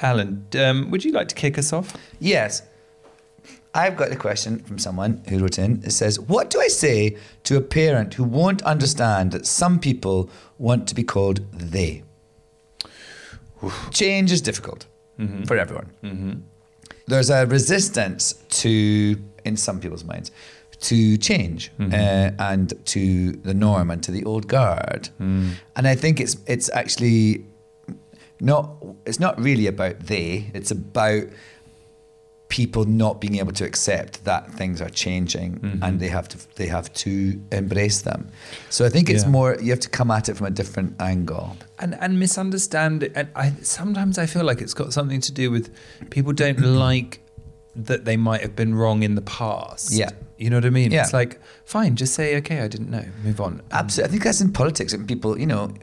Alan, 0.00 0.46
um, 0.58 0.90
would 0.90 1.04
you 1.04 1.12
like 1.12 1.28
to 1.28 1.34
kick 1.34 1.58
us 1.58 1.72
off? 1.72 1.96
Yes. 2.20 2.62
I've 3.74 3.96
got 3.96 4.10
a 4.10 4.16
question 4.16 4.60
from 4.60 4.78
someone 4.78 5.22
who 5.28 5.38
wrote 5.38 5.58
in. 5.58 5.82
It 5.84 5.92
says, 5.92 6.18
What 6.18 6.50
do 6.50 6.60
I 6.60 6.68
say 6.68 7.16
to 7.44 7.56
a 7.56 7.60
parent 7.60 8.14
who 8.14 8.24
won't 8.24 8.62
understand 8.62 9.32
that 9.32 9.46
some 9.46 9.78
people 9.78 10.30
want 10.58 10.88
to 10.88 10.94
be 10.94 11.02
called 11.04 11.40
they? 11.52 12.02
Change 13.90 14.32
is 14.32 14.40
difficult 14.40 14.86
for 15.46 15.56
everyone. 15.58 16.44
There's 17.06 17.30
a 17.30 17.44
resistance 17.46 18.34
to, 18.62 19.20
in 19.44 19.56
some 19.56 19.80
people's 19.80 20.04
minds, 20.04 20.30
to 20.80 21.16
change 21.16 21.72
uh, 21.80 22.30
and 22.38 22.72
to 22.86 23.32
the 23.32 23.52
norm 23.54 23.90
and 23.90 24.00
to 24.04 24.12
the 24.12 24.24
old 24.24 24.46
guard. 24.46 25.08
And 25.18 25.88
I 25.88 25.94
think 25.96 26.20
it's 26.20 26.36
it's 26.46 26.70
actually 26.72 27.44
not 28.40 28.76
it's 29.06 29.20
not 29.20 29.40
really 29.40 29.66
about 29.66 30.00
they. 30.00 30.50
It's 30.54 30.70
about 30.70 31.24
people 32.48 32.86
not 32.86 33.20
being 33.20 33.36
able 33.36 33.52
to 33.52 33.64
accept 33.64 34.24
that 34.24 34.50
things 34.52 34.80
are 34.80 34.88
changing 34.88 35.60
mm-hmm. 35.60 35.82
and 35.82 36.00
they 36.00 36.08
have 36.08 36.26
to 36.28 36.38
they 36.56 36.66
have 36.66 36.92
to 36.94 37.38
embrace 37.52 38.02
them. 38.02 38.28
So 38.70 38.86
I 38.86 38.88
think 38.88 39.10
it's 39.10 39.24
Yeah. 39.24 39.30
more 39.30 39.56
you 39.60 39.70
have 39.70 39.80
to 39.80 39.90
come 39.90 40.10
at 40.10 40.28
it 40.28 40.36
from 40.36 40.46
a 40.46 40.50
different 40.50 40.94
angle. 41.00 41.56
and 41.78 41.94
and 42.00 42.18
misunderstand 42.18 43.02
it. 43.02 43.12
And 43.14 43.28
I 43.36 43.52
sometimes 43.62 44.18
I 44.18 44.26
feel 44.26 44.44
like 44.44 44.60
it's 44.62 44.74
got 44.74 44.92
something 44.92 45.20
to 45.20 45.32
do 45.32 45.50
with 45.50 45.70
people 46.10 46.32
don't 46.32 46.56
mm-hmm. 46.58 46.78
like 46.78 47.20
that 47.76 48.04
they 48.04 48.16
might 48.16 48.40
have 48.40 48.56
been 48.56 48.74
wrong 48.74 49.02
in 49.02 49.14
the 49.14 49.22
past. 49.22 49.92
Yeah. 49.92 50.10
you 50.38 50.50
know 50.50 50.56
what 50.56 50.64
I 50.64 50.70
mean. 50.70 50.90
Yeah. 50.90 51.02
It's 51.02 51.12
like 51.12 51.40
fine, 51.64 51.96
just 51.96 52.14
say 52.14 52.36
okay, 52.38 52.60
I 52.60 52.68
didn't 52.68 52.90
know, 52.90 53.04
move 53.22 53.40
on. 53.40 53.60
Absolutely, 53.70 54.08
I 54.08 54.10
think 54.12 54.24
that's 54.24 54.40
in 54.40 54.52
politics 54.52 54.92
and 54.92 55.06
people. 55.06 55.38
You 55.38 55.46
know, 55.46 55.74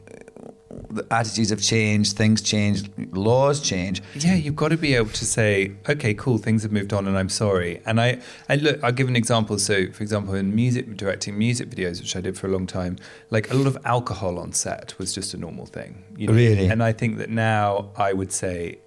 attitudes 1.10 1.50
have 1.50 1.60
changed, 1.60 2.16
things 2.16 2.40
change, 2.42 2.90
laws 3.12 3.60
change. 3.60 4.02
Yeah, 4.14 4.34
you've 4.34 4.56
got 4.56 4.68
to 4.68 4.76
be 4.76 4.94
able 4.94 5.10
to 5.10 5.24
say, 5.24 5.72
okay, 5.88 6.14
cool, 6.14 6.38
things 6.38 6.62
have 6.62 6.72
moved 6.72 6.92
on, 6.92 7.06
and 7.06 7.16
I'm 7.16 7.28
sorry. 7.28 7.80
And 7.86 8.00
I, 8.00 8.20
and 8.48 8.62
look, 8.62 8.82
I'll 8.82 8.92
give 8.92 9.08
an 9.08 9.16
example. 9.16 9.58
So, 9.58 9.90
for 9.92 10.02
example, 10.02 10.34
in 10.34 10.54
music 10.54 10.96
directing 10.96 11.38
music 11.38 11.70
videos, 11.70 12.00
which 12.00 12.16
I 12.16 12.20
did 12.20 12.38
for 12.38 12.46
a 12.46 12.50
long 12.50 12.66
time, 12.66 12.96
like 13.30 13.50
a 13.50 13.54
lot 13.54 13.66
of 13.66 13.78
alcohol 13.84 14.38
on 14.38 14.52
set 14.52 14.98
was 14.98 15.14
just 15.14 15.34
a 15.34 15.36
normal 15.36 15.66
thing. 15.66 16.04
You 16.16 16.28
know? 16.28 16.34
Really? 16.34 16.68
And 16.68 16.82
I 16.82 16.92
think 16.92 17.18
that 17.18 17.30
now 17.30 17.90
I 17.96 18.12
would 18.12 18.32
say, 18.32 18.80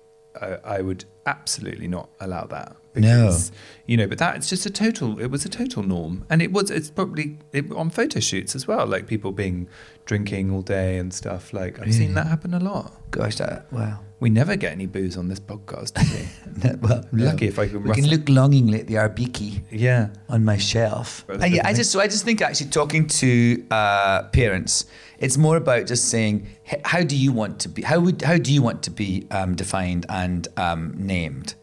I 0.64 0.82
would 0.82 1.06
absolutely 1.26 1.88
not 1.88 2.10
allow 2.20 2.46
that. 2.46 2.76
No. 2.96 3.38
You 3.86 3.98
know, 3.98 4.08
but 4.08 4.18
that's 4.18 4.50
just 4.50 4.66
a 4.66 4.70
total. 4.70 5.20
It 5.20 5.28
was 5.28 5.46
a 5.46 5.50
total 5.50 5.84
norm, 5.84 6.26
and 6.30 6.42
it 6.42 6.52
was. 6.52 6.70
It's 6.70 6.90
probably 6.92 7.38
it, 7.54 7.72
on 7.72 7.90
photo 7.90 8.20
shoots 8.20 8.56
as 8.56 8.68
well, 8.68 8.86
like 8.86 9.08
people 9.08 9.32
being 9.32 9.68
drinking 10.06 10.52
all 10.52 10.62
day 10.62 10.98
and 10.98 11.14
stuff. 11.14 11.54
Like 11.54 11.80
I've 11.80 11.94
seen 11.94 12.14
that 12.16 12.28
happen 12.28 12.54
a 12.54 12.60
lot. 12.60 12.94
Gosh, 13.12 13.36
that 13.38 13.72
wow. 13.72 14.00
We 14.20 14.30
never 14.30 14.58
get 14.58 14.74
any 14.74 14.86
booze 14.86 15.16
on 15.16 15.30
this 15.30 15.40
podcast, 15.40 15.94
do 15.94 16.04
we? 16.14 16.76
well, 16.88 17.06
I'm 17.12 17.20
lucky 17.20 17.48
if 17.48 17.58
I 17.58 17.68
can 17.68 17.84
We 17.84 17.96
can 17.96 18.08
look 18.10 18.28
longingly 18.28 18.82
at 18.82 18.88
the 18.88 18.96
Arbikie 18.96 19.62
yeah. 19.72 20.10
on 20.28 20.44
my 20.44 20.58
shelf. 20.58 21.24
And 21.30 21.54
yeah, 21.54 21.66
I 21.66 21.74
just 21.74 21.92
so 21.92 22.02
I 22.02 22.08
just 22.08 22.26
think 22.26 22.42
actually 22.42 22.70
talking 22.70 23.08
to 23.08 23.66
uh, 23.72 24.24
parents, 24.24 24.86
it's 25.20 25.38
more 25.38 25.56
about 25.56 25.88
just 25.88 26.10
saying 26.10 26.48
how 26.84 27.02
do 27.02 27.16
you 27.16 27.32
want 27.32 27.60
to 27.62 27.70
be 27.70 27.82
how 27.82 28.00
would 28.02 28.22
how 28.22 28.38
do 28.38 28.54
you 28.54 28.62
want 28.62 28.84
to 28.84 28.92
be 28.92 29.26
um, 29.32 29.56
defined 29.56 30.06
and 30.10 30.48
um, 30.58 30.94
named. 30.98 31.56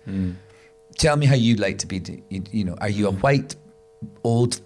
Tell 0.98 1.16
me 1.16 1.26
how 1.26 1.34
you'd 1.34 1.60
like 1.60 1.78
to 1.78 1.86
be. 1.86 2.02
You, 2.30 2.42
you 2.50 2.64
know, 2.64 2.76
are 2.80 2.88
you 2.88 3.08
a 3.08 3.12
white 3.12 3.54
old 4.24 4.60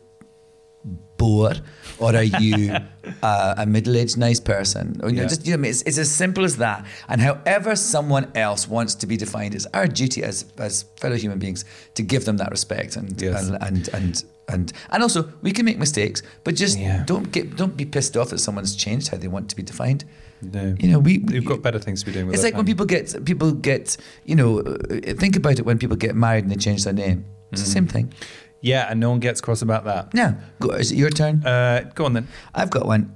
bore 1.16 1.52
or 1.99 2.16
are 2.16 2.22
you 2.22 2.75
uh, 3.22 3.54
a 3.58 3.66
middle-aged 3.66 4.16
nice 4.16 4.40
person 4.40 4.99
or, 5.02 5.10
you 5.10 5.16
know 5.16 5.26
just 5.28 5.44
you 5.44 5.52
know 5.52 5.56
I 5.58 5.62
mean? 5.62 5.70
it's, 5.70 5.82
it's 5.82 5.99
as 5.99 6.10
simple 6.10 6.44
as 6.46 6.56
that 6.56 6.87
and 7.08 7.20
however 7.20 7.76
someone 7.76 8.32
else 8.34 8.66
wants 8.66 8.94
to 8.94 9.06
be 9.06 9.18
defined 9.18 9.54
it's 9.54 9.66
our 9.75 9.87
duty 9.87 10.22
as 10.22 10.50
as 10.56 10.84
fellow 10.99 11.16
human 11.16 11.38
beings 11.38 11.66
to 11.96 12.02
give 12.02 12.25
them 12.25 12.38
that 12.38 12.50
respect 12.50 12.96
and 12.96 13.20
Yes. 13.20 13.49
and, 13.49 13.62
and 13.62 13.88
and 13.92 14.25
and 14.49 14.72
and 14.88 15.02
also 15.02 15.30
we 15.42 15.52
can 15.52 15.66
make 15.66 15.78
mistakes 15.78 16.22
but 16.42 16.54
just 16.54 16.78
Yeah. 16.78 17.04
don't 17.06 17.30
get 17.30 17.54
don't 17.54 17.76
be 17.76 17.84
pissed 17.84 18.16
off 18.16 18.30
that 18.30 18.38
someone's 18.38 18.75
changed 18.75 19.08
how 19.08 19.18
they 19.18 19.28
want 19.28 19.50
to 19.50 19.56
be 19.56 19.62
defined 19.62 20.06
No. 20.42 20.75
you 20.78 20.88
know 20.88 20.99
we 20.99 21.18
We've 21.18 21.44
got 21.44 21.61
better 21.62 21.78
things 21.78 22.00
to 22.00 22.06
be 22.06 22.12
doing 22.12 22.26
with 22.26 22.35
it's 22.35 22.42
like 22.44 22.54
when 22.54 22.64
people 22.64 22.87
get 22.87 23.25
people 23.25 23.52
get 23.52 23.97
you 24.25 24.35
know 24.35 24.61
uh, 24.61 25.14
think 25.14 25.37
about 25.37 25.59
it 25.59 25.66
when 25.66 25.78
people 25.78 25.97
get 25.97 26.14
married 26.14 26.44
and 26.44 26.50
they 26.50 26.56
change 26.56 26.85
their 26.85 26.94
name 26.94 27.25
it's 27.52 27.62
the 27.62 27.68
same 27.70 27.87
thing 27.87 28.12
Yeah, 28.62 28.90
and 28.90 29.00
no 29.00 29.11
one 29.11 29.20
gets 29.20 29.40
cross 29.40 29.62
about 29.62 29.85
that. 29.85 30.11
Yeah, 30.14 30.35
go, 30.61 30.70
is 30.70 30.92
it 30.92 30.97
your 30.97 31.11
turn 31.11 31.44
Uh, 31.47 31.90
go 31.94 32.04
on 32.04 32.12
then. 32.12 32.28
I've 32.54 32.70
got 32.70 32.85
one. 32.87 33.14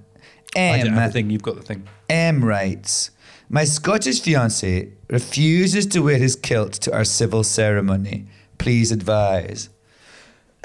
I 0.56 0.78
don't 0.78 0.88
M, 0.88 0.94
have 0.94 1.12
the 1.12 1.20
thing. 1.20 1.30
You've 1.30 1.42
got 1.42 1.56
the 1.56 1.62
thing. 1.62 1.86
M 2.08 2.42
writes, 2.44 3.10
My 3.50 3.64
Scottish 3.64 4.20
fiance 4.22 4.92
refuses 5.10 5.84
to 5.88 6.00
wear 6.00 6.16
his 6.16 6.34
kilt 6.36 6.72
to 6.84 6.94
our 6.94 7.04
civil 7.04 7.42
ceremony. 7.44 8.24
Please 8.58 8.90
advise. 8.90 9.68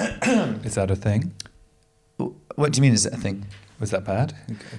Is 0.00 0.74
that 0.76 0.90
a 0.90 0.96
thing? 0.96 1.34
What 2.56 2.72
do 2.72 2.78
you 2.78 2.82
mean 2.82 2.94
is 2.94 3.04
that 3.04 3.14
a 3.14 3.16
thing? 3.16 3.46
Was 3.80 3.90
that 3.90 4.04
bad? 4.04 4.34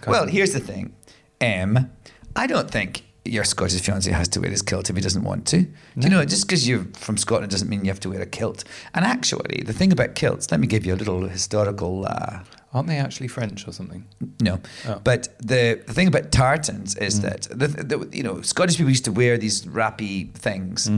Well, 0.07 0.27
here's 0.27 0.53
the 0.53 0.59
thing. 0.59 0.93
M, 1.41 1.91
I 2.35 2.47
don't 2.47 2.69
think 2.71 3.03
your 3.25 3.43
Scottish 3.43 3.81
fiance 3.81 4.09
has 4.11 4.27
to 4.29 4.39
wear 4.41 4.49
his 4.49 4.61
kilt 4.63 4.89
if 4.89 4.95
he 4.95 5.01
doesn't 5.01 5.23
want 5.23 5.45
to. 5.47 5.61
Do 5.61 5.69
you 5.97 6.09
know, 6.09 6.25
just 6.25 6.47
because 6.47 6.67
you're 6.67 6.85
from 6.93 7.17
Scotland 7.17 7.51
doesn't 7.51 7.69
mean 7.69 7.85
you 7.85 7.91
have 7.91 7.99
to 7.99 8.09
wear 8.09 8.21
a 8.21 8.25
kilt. 8.25 8.63
And 8.95 9.05
actually, 9.05 9.63
the 9.63 9.73
thing 9.73 9.91
about 9.91 10.15
kilts, 10.15 10.49
let 10.51 10.59
me 10.59 10.65
give 10.67 10.85
you 10.85 10.93
a 10.93 10.95
little 10.97 11.27
historical 11.27 12.05
uh, 12.07 12.39
aren't 12.73 12.87
they 12.87 12.97
actually 12.97 13.27
French 13.27 13.67
or 13.67 13.73
something? 13.73 14.05
No, 14.41 14.59
Oh. 14.87 14.99
but 15.03 15.27
the, 15.39 15.81
the 15.85 15.93
thing 15.93 16.07
about 16.07 16.31
tartans 16.31 16.95
is 16.97 17.19
that 17.21 17.41
the, 17.51 17.67
the 17.67 18.09
you 18.11 18.23
know 18.23 18.41
Scottish 18.41 18.77
people 18.77 18.89
used 18.89 19.05
to 19.05 19.11
wear 19.11 19.37
these 19.37 19.67
wrappy 19.67 20.31
things. 20.33 20.89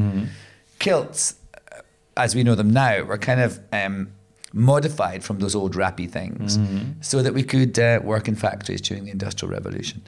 Kilts, 0.80 1.36
uh, 1.72 1.82
as 2.18 2.36
we 2.36 2.44
know 2.44 2.56
them 2.56 2.70
now, 2.70 3.04
were 3.04 3.18
kind 3.18 3.42
of 3.42 3.60
um, 3.72 4.12
modified 4.54 5.24
from 5.24 5.40
those 5.40 5.56
old 5.56 5.74
rappy 5.76 6.10
things, 6.10 6.60
so 7.02 7.22
that 7.24 7.34
we 7.34 7.44
could 7.44 7.78
uh, 7.80 8.00
work 8.04 8.28
in 8.28 8.36
factories 8.36 8.82
during 8.82 9.06
the 9.06 9.12
Industrial 9.12 9.52
Revolution. 9.52 10.02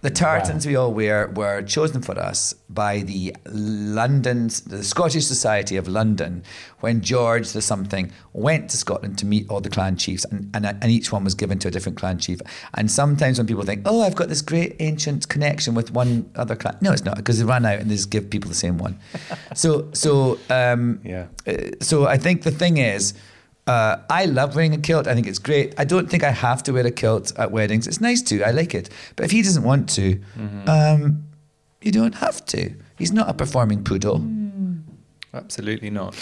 The 0.00 0.10
tartans 0.10 0.64
we 0.64 0.76
all 0.76 0.92
wear 0.94 1.26
were 1.34 1.60
chosen 1.62 2.02
for 2.02 2.16
us 2.16 2.54
by 2.70 3.00
the 3.00 3.34
London, 3.50 4.46
the 4.66 4.84
Scottish 4.84 5.26
Society 5.26 5.76
of 5.76 5.88
London, 5.88 6.44
when 6.78 7.00
George 7.00 7.50
the 7.50 7.60
something 7.60 8.12
went 8.32 8.70
to 8.70 8.76
Scotland 8.76 9.18
to 9.18 9.26
meet 9.26 9.50
all 9.50 9.60
the 9.60 9.68
clan 9.70 9.96
chiefs, 9.96 10.24
and, 10.26 10.50
and, 10.54 10.64
and 10.66 10.84
each 10.84 11.10
one 11.10 11.24
was 11.24 11.34
given 11.34 11.58
to 11.58 11.66
a 11.66 11.70
different 11.72 11.98
clan 11.98 12.18
chief. 12.18 12.38
And 12.74 12.88
sometimes 12.88 13.38
when 13.38 13.48
people 13.48 13.64
think, 13.64 13.82
oh, 13.86 14.02
I've 14.02 14.14
got 14.14 14.28
this 14.28 14.40
great 14.42 14.76
ancient 14.78 15.28
connection 15.28 15.74
with 15.74 15.90
one 15.90 16.30
other 16.36 16.54
clan, 16.54 16.76
no, 16.80 16.92
it's 16.92 17.04
not 17.04 17.16
because 17.16 17.40
they 17.40 17.44
ran 17.44 17.66
out 17.66 17.80
and 17.80 17.90
they 17.90 17.96
just 17.96 18.10
give 18.10 18.30
people 18.30 18.48
the 18.48 18.54
same 18.54 18.78
one. 18.78 19.00
so, 19.56 19.88
so, 19.94 20.38
um, 20.48 21.00
Yeah. 21.04 21.26
uh, 21.46 21.54
so 21.80 22.06
I 22.06 22.18
think 22.18 22.42
the 22.42 22.52
thing 22.52 22.76
is, 22.76 23.14
uh, 23.68 24.00
I 24.08 24.24
love 24.24 24.56
wearing 24.56 24.74
a 24.74 24.78
kilt. 24.78 25.06
I 25.06 25.14
think 25.14 25.26
it's 25.26 25.38
great. 25.38 25.74
I 25.78 25.84
don't 25.84 26.08
think 26.08 26.24
I 26.24 26.30
have 26.30 26.62
to 26.64 26.72
wear 26.72 26.86
a 26.86 26.90
kilt 26.90 27.38
at 27.38 27.50
weddings. 27.52 27.86
It's 27.86 28.00
nice 28.00 28.22
to. 28.22 28.42
I 28.42 28.50
like 28.50 28.74
it. 28.74 28.88
But 29.14 29.26
if 29.26 29.30
he 29.30 29.42
doesn't 29.42 29.62
want 29.62 29.88
to, 29.90 30.20
um, 30.66 31.24
you 31.82 31.92
don't 31.92 32.14
have 32.14 32.44
to. 32.46 32.74
He's 32.96 33.12
not 33.12 33.28
a 33.28 33.34
performing 33.34 33.84
poodle. 33.84 34.26
Absolutely 35.34 35.90
not. 35.90 36.16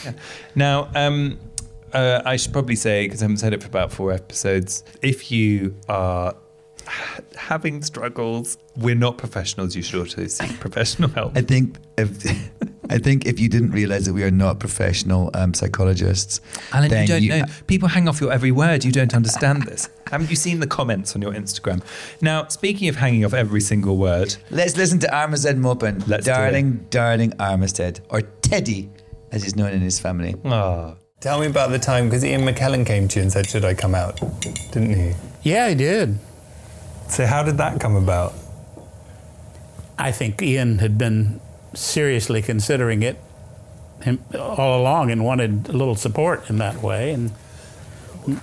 Now, 0.57 0.91
um, 0.95 1.39
uh, 1.93 2.21
I 2.25 2.37
should 2.37 2.53
probably 2.53 2.77
say, 2.77 3.07
because 3.07 3.23
I 3.23 3.25
haven't 3.25 3.39
said 3.39 3.55
it 3.55 3.63
for 3.63 3.69
about 3.69 3.93
four 3.93 4.13
episodes, 4.13 4.83
if 5.01 5.31
you 5.31 5.75
are 5.89 6.35
having 7.37 7.83
struggles, 7.83 8.59
we're 8.77 8.95
not 8.95 9.19
professionals. 9.19 9.75
You 9.77 9.83
should 9.83 10.01
also 10.01 10.27
seek 10.27 10.59
professional 10.61 11.11
help. 11.11 11.37
I 11.37 11.43
think 11.43 11.79
if 11.97 12.11
I 12.89 12.99
think 12.99 13.27
if 13.27 13.39
you 13.41 13.49
didn't 13.49 13.71
realize 13.73 14.05
that 14.07 14.13
we 14.15 14.23
are 14.23 14.31
not 14.31 14.59
professional 14.61 15.31
um, 15.35 15.55
psychologists, 15.55 16.41
Alan, 16.73 16.89
then 16.91 17.07
you 17.23 17.29
don't 17.31 17.39
know. 17.41 17.55
People 17.67 17.89
hang 17.89 18.09
off 18.09 18.21
your 18.21 18.33
every 18.33 18.53
word. 18.53 18.85
You 18.85 18.93
don't 18.93 19.15
understand 19.15 19.63
this. 19.65 19.89
Haven't 20.11 20.31
you 20.31 20.37
seen 20.37 20.61
the 20.61 20.67
comments 20.67 21.15
on 21.17 21.23
your 21.23 21.33
Instagram? 21.33 21.83
Now, 22.21 22.47
speaking 22.49 22.89
of 22.89 22.97
hanging 22.97 23.25
off 23.25 23.35
every 23.35 23.61
single 23.61 23.97
word, 23.97 24.37
Let's 24.51 24.77
listen 24.77 24.99
to 25.01 25.09
Armistead 25.09 25.57
Maupin. 25.59 26.03
Let's 26.07 26.25
do 26.27 26.33
darling, 26.33 26.87
darling 26.91 27.33
Armistead, 27.33 28.01
or 28.11 28.23
Teddy, 28.23 28.89
as 29.33 29.43
he's 29.43 29.57
known 29.57 29.73
in 29.73 29.81
his 29.81 29.99
family. 29.99 30.35
ah, 30.45 30.95
Tell 31.21 31.41
me 31.41 31.47
about 31.47 31.71
the 31.71 31.79
time 31.79 32.05
because 32.09 32.25
Ian 32.25 32.43
McKellen 32.43 32.87
came 32.87 33.09
to 33.09 33.19
you 33.19 33.23
and 33.23 33.33
said, 33.33 33.49
"Should 33.49 33.65
I 33.65 33.75
come 33.75 33.95
out?" 33.95 34.21
Didn't 34.73 34.95
he? 34.95 35.13
Yeah, 35.43 35.69
he 35.71 35.75
did. 35.75 36.19
So 37.09 37.25
how 37.27 37.43
did 37.43 37.57
that 37.59 37.81
come 37.81 37.97
about? 37.97 38.35
I 39.99 40.13
think 40.13 40.43
Ian 40.43 40.79
had 40.79 40.99
been 40.99 41.41
seriously 41.77 42.43
considering 42.43 43.03
it 43.03 43.19
all 44.39 44.81
along 44.81 45.11
and 45.11 45.25
wanted 45.25 45.69
a 45.69 45.73
little 45.73 45.95
support 45.95 46.49
in 46.51 46.59
that 46.59 46.83
way. 46.83 47.13
And 47.13 47.33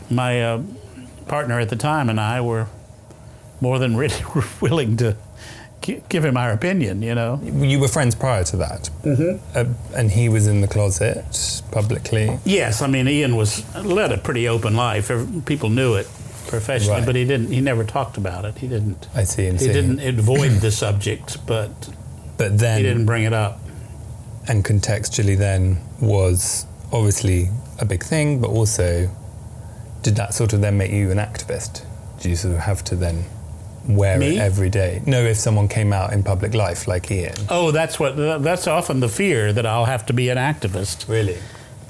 my 0.09 0.41
uh, 0.41 0.63
partner 1.27 1.59
at 1.59 1.69
the 1.69 1.75
time 1.75 2.09
and 2.09 2.19
I 2.19 2.41
were 2.41 2.67
more 3.61 3.79
than 3.79 3.95
really 3.95 4.23
willing 4.61 4.97
to 4.97 5.15
give 6.09 6.23
him 6.23 6.37
our 6.37 6.51
opinion, 6.51 7.01
you 7.01 7.13
know. 7.13 7.41
You 7.43 7.79
were 7.79 7.87
friends 7.87 8.15
prior 8.15 8.43
to 8.45 8.57
that, 8.57 8.89
mm-hmm. 9.03 9.57
uh, 9.57 9.65
and 9.97 10.11
he 10.11 10.29
was 10.29 10.47
in 10.47 10.61
the 10.61 10.67
closet 10.67 11.61
publicly. 11.71 12.39
Yes, 12.45 12.81
I 12.81 12.87
mean 12.87 13.07
Ian 13.07 13.35
was 13.35 13.63
led 13.75 14.11
a 14.11 14.17
pretty 14.17 14.47
open 14.47 14.75
life. 14.75 15.11
People 15.45 15.69
knew 15.69 15.95
it 15.95 16.07
professionally, 16.47 16.99
Right. 16.99 17.05
but 17.05 17.15
he 17.15 17.25
didn't. 17.25 17.51
He 17.51 17.61
never 17.61 17.83
talked 17.83 18.17
about 18.17 18.45
it. 18.45 18.57
He 18.59 18.67
didn't. 18.67 19.07
I 19.13 19.23
see. 19.25 19.47
And 19.47 19.59
He 19.59 19.67
didn't 19.67 19.99
avoid 20.19 20.51
the 20.61 20.71
subject, 20.71 21.45
but 21.45 21.89
But 22.37 22.57
then, 22.57 22.77
he 22.77 22.83
didn't 22.83 23.05
bring 23.05 23.23
it 23.23 23.33
up. 23.33 23.59
and 24.47 24.63
contextually, 24.65 25.37
then 25.37 25.77
was 26.01 26.65
obviously 26.91 27.49
a 27.79 27.85
big 27.85 28.03
thing, 28.03 28.41
but 28.41 28.49
also, 28.49 29.09
did 30.01 30.15
that 30.15 30.33
sort 30.33 30.53
of 30.53 30.61
then 30.61 30.77
make 30.77 30.91
you 30.91 31.11
an 31.11 31.17
activist? 31.17 31.85
Do 32.19 32.29
you 32.29 32.35
sort 32.35 32.53
of 32.53 32.61
have 32.61 32.83
to 32.85 32.95
then 32.95 33.25
wear 33.87 34.17
Me? 34.17 34.37
it 34.37 34.39
every 34.39 34.69
day? 34.69 35.01
No, 35.05 35.23
if 35.23 35.37
someone 35.37 35.67
came 35.67 35.91
out 35.93 36.13
in 36.13 36.23
public 36.23 36.53
life 36.53 36.87
like 36.87 37.09
Ian. 37.11 37.35
Oh, 37.49 37.71
that's 37.71 37.99
what. 37.99 38.15
That's 38.15 38.67
often 38.67 38.99
the 38.99 39.09
fear 39.09 39.53
that 39.53 39.65
I'll 39.65 39.85
have 39.85 40.05
to 40.07 40.13
be 40.13 40.29
an 40.29 40.37
activist. 40.37 41.07
Really? 41.09 41.37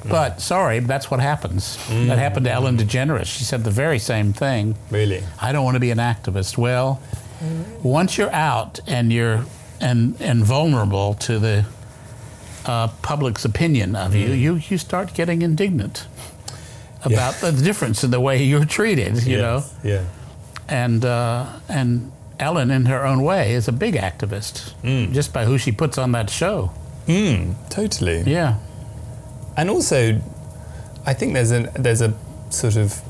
But 0.05 0.41
sorry, 0.41 0.79
that's 0.79 1.09
what 1.09 1.21
happens. 1.21 1.77
Mm. 1.87 2.07
That 2.07 2.17
happened 2.17 2.45
to 2.45 2.51
Ellen 2.51 2.77
DeGeneres. 2.77 3.25
She 3.25 3.45
said 3.45 3.63
the 3.63 3.71
very 3.71 3.99
same 3.99 4.33
thing. 4.33 4.75
Really? 4.91 5.23
I 5.41 5.53
don't 5.53 5.63
want 5.63 5.75
to 5.75 5.79
be 5.79 5.91
an 5.91 5.97
activist. 5.97 6.57
Well, 6.57 7.01
mm. 7.39 7.81
once 7.81 8.17
you're 8.17 8.33
out 8.33 8.81
and 8.85 9.13
you're 9.13 9.45
and 9.83 10.15
and 10.21 10.45
vulnerable 10.45 11.13
to 11.27 11.39
the 11.39 11.65
uh, 12.65 12.87
public's 13.01 13.45
opinion 13.45 13.95
of 13.95 14.15
you, 14.15 14.27
you 14.33 14.61
you 14.69 14.77
start 14.77 15.13
getting 15.13 15.41
indignant 15.41 16.07
about 17.05 17.33
the 17.41 17.51
difference 17.51 18.03
in 18.05 18.11
the 18.11 18.19
way 18.19 18.43
you're 18.43 18.65
treated. 18.65 19.23
You 19.25 19.37
know, 19.37 19.55
Yes. 19.57 19.73
Yeah. 19.83 20.03
and 20.69 21.03
uh, 21.05 21.45
and 21.69 22.11
Ellen, 22.39 22.71
in 22.71 22.85
her 22.85 23.05
own 23.05 23.21
way, 23.23 23.53
is 23.53 23.67
a 23.67 23.71
big 23.71 23.95
activist 23.95 24.73
just 25.13 25.33
by 25.33 25.45
who 25.45 25.57
she 25.57 25.71
puts 25.71 25.97
on 25.97 26.11
that 26.13 26.29
show. 26.29 26.71
Mm, 27.07 27.55
totally. 27.69 28.23
Yeah. 28.25 28.55
And 29.57 29.69
also, 29.69 30.21
I 31.05 31.13
think 31.13 31.33
there's 31.33 31.51
a 31.51 31.61
there's 31.83 32.01
a 32.01 32.13
sort 32.49 32.75
of 32.77 33.01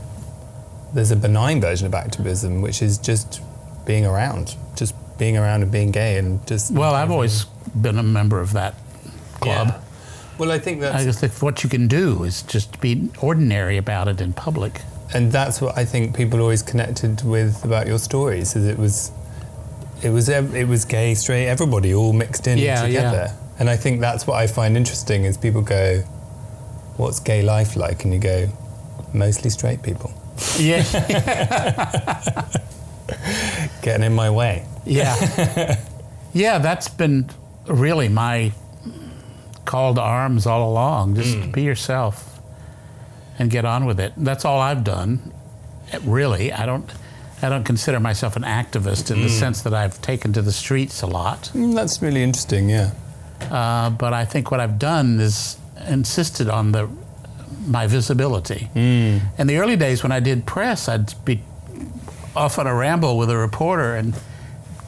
there's 0.96 1.12
a 1.12 1.16
benign 1.16 1.62
version 1.62 1.88
of 1.88 1.94
activism, 1.94 2.62
which 2.62 2.82
is 2.82 2.98
just 2.98 3.42
being 3.86 4.06
around, 4.06 4.56
just 4.76 4.94
being 5.18 5.38
around 5.38 5.62
and 5.64 5.72
being 5.72 5.92
gay 5.92 6.18
and 6.18 6.46
just. 6.48 6.72
Well, 6.72 6.94
I've 6.94 7.12
always 7.12 7.46
been 7.80 7.98
a 7.98 8.04
member 8.04 8.40
of 8.40 8.54
that 8.54 8.76
club. 9.42 9.68
Yeah. 9.68 9.80
Well, 10.38 10.52
I 10.52 10.60
think 10.60 10.82
that's 10.82 11.02
I 11.02 11.04
just 11.04 11.20
think 11.20 11.34
what 11.42 11.64
you 11.64 11.70
can 11.70 11.88
do 11.88 12.24
is 12.24 12.42
just 12.44 12.82
be 12.82 13.10
ordinary 13.22 13.78
about 13.78 14.08
it 14.08 14.20
in 14.22 14.34
public. 14.34 14.82
and 15.14 15.32
that's 15.32 15.62
what 15.62 15.78
I 15.78 15.86
think 15.86 16.16
people 16.16 16.42
always 16.42 16.64
connected 16.64 17.24
with 17.24 17.64
about 17.64 17.86
your 17.86 18.00
stories 18.00 18.56
is 18.56 18.66
it 18.66 18.80
was 18.80 19.12
it 20.02 20.10
was 20.10 20.28
it 20.30 20.68
was 20.68 20.86
gay 20.86 21.14
straight 21.14 21.46
everybody 21.48 21.94
all 21.94 22.14
mixed 22.14 22.48
in 22.48 22.58
Yeah, 22.58 22.82
together 22.82 23.28
yeah. 23.30 23.60
and 23.60 23.70
I 23.70 23.78
think 23.78 24.02
that's 24.02 24.26
what 24.26 24.38
I 24.44 24.48
find 24.48 24.76
interesting 24.76 25.26
is 25.26 25.38
people 25.38 25.62
go 25.62 26.02
what's 26.98 27.20
gay 27.20 27.44
life 27.44 27.76
like 27.76 28.04
and 28.06 28.12
you 28.14 28.20
go 28.20 28.48
mostly 29.14 29.52
straight 29.52 29.84
people 29.84 30.12
Yeah, 30.58 30.82
getting 33.82 34.06
in 34.06 34.14
my 34.14 34.30
way 34.30 34.66
yeah, 34.86 35.80
yeah. 36.34 36.58
That's 36.58 36.88
been 36.90 37.30
really 37.68 38.10
my 38.10 38.52
call 39.66 39.94
to 39.96 40.02
arms 40.02 40.46
all 40.46 40.70
along. 40.70 41.16
Just 41.16 41.52
be 41.52 41.64
yourself 41.64 42.40
and 43.40 43.50
get 43.50 43.66
on 43.66 43.86
with 43.86 44.00
it. 44.00 44.14
That's 44.18 44.46
all 44.46 44.60
I've 44.60 44.84
done. 44.84 45.32
Really, 46.04 46.52
I 46.52 46.66
don't. 46.66 46.92
I 47.42 47.50
don't 47.50 47.66
consider 47.66 48.00
myself 48.00 48.38
an 48.38 48.44
activist 48.44 49.12
in 49.12 49.22
the 49.22 49.28
sense 49.30 49.64
that 49.64 49.74
I've 49.74 50.02
taken 50.02 50.32
to 50.34 50.42
the 50.42 50.54
streets 50.54 51.02
a 51.02 51.08
lot. 51.08 51.52
Mm, 51.54 51.76
that's 51.76 52.02
really 52.02 52.24
interesting 52.24 52.70
yeah 52.70 52.92
Uh, 53.52 53.90
but 53.90 54.14
I 54.14 54.24
think 54.24 54.50
what 54.50 54.62
I've 54.62 54.80
done 54.80 55.20
is 55.20 55.58
insisted 55.90 56.48
on 56.48 56.72
the 56.72 56.88
my 57.68 57.86
visibility. 57.86 58.70
Mm. 58.74 59.22
In 59.38 59.48
the 59.48 59.58
early 59.58 59.76
days 59.76 60.04
when 60.04 60.14
I 60.14 60.22
did 60.22 60.46
press, 60.46 60.88
I'd 60.88 61.14
be 61.26 61.42
off 62.36 62.58
on 62.60 62.68
a 62.68 62.74
ramble 62.76 63.18
with 63.18 63.30
a 63.30 63.38
reporter 63.38 63.96
and 63.96 64.14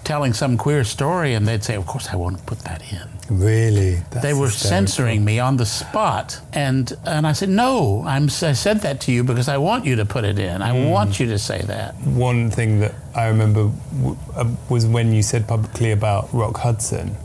telling 0.03 0.33
some 0.33 0.55
queer 0.55 0.83
story, 0.83 1.33
and 1.33 1.47
they'd 1.47 1.63
say, 1.63 1.75
"Of 1.75 1.85
course, 1.87 2.09
I 2.11 2.15
won't 2.15 2.45
put 2.45 2.59
that 2.59 2.81
in." 2.91 3.09
really 3.27 3.95
That's 4.11 4.21
they 4.21 4.33
were 4.35 4.45
hysterical. 4.45 4.69
censoring 4.69 5.25
me 5.25 5.39
on 5.39 5.57
the 5.57 5.65
spot, 5.65 6.39
and 6.53 6.93
and 7.05 7.25
I 7.25 7.33
said, 7.33 7.49
"No, 7.49 8.03
I'm, 8.05 8.25
I 8.25 8.53
said 8.53 8.81
that 8.81 8.99
to 9.01 9.11
you 9.11 9.23
because 9.23 9.47
I 9.49 9.57
want 9.57 9.83
you 9.85 9.95
to 9.95 10.05
put 10.05 10.23
it 10.23 10.37
in. 10.37 10.61
I 10.61 10.73
want 10.89 11.19
you 11.19 11.25
to 11.27 11.39
say 11.39 11.61
that." 11.63 11.95
one 12.05 12.51
thing 12.51 12.79
that 12.81 12.93
I 13.15 13.27
remember 13.27 13.71
w- 13.97 14.17
uh, 14.35 14.45
was 14.69 14.85
when 14.85 15.11
you 15.11 15.23
said 15.23 15.47
publicly 15.47 15.91
about 15.91 16.31
Rock 16.33 16.57
Hudson 16.57 17.15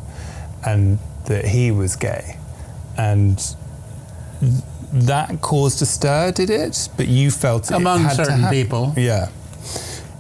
and 0.65 0.99
that 1.27 1.45
he 1.45 1.71
was 1.71 1.97
gay. 1.97 2.37
And 2.97 3.37
th- 4.41 4.63
that 4.93 5.41
caused 5.43 5.81
a 5.83 5.87
stir, 5.87 6.33
did 6.33 6.51
it? 6.51 6.89
But 6.97 7.09
you 7.09 7.31
felt 7.31 7.71
it 7.71 7.75
Among 7.75 8.09
certain 8.11 8.49
people. 8.49 8.93
Yeah. 8.97 9.29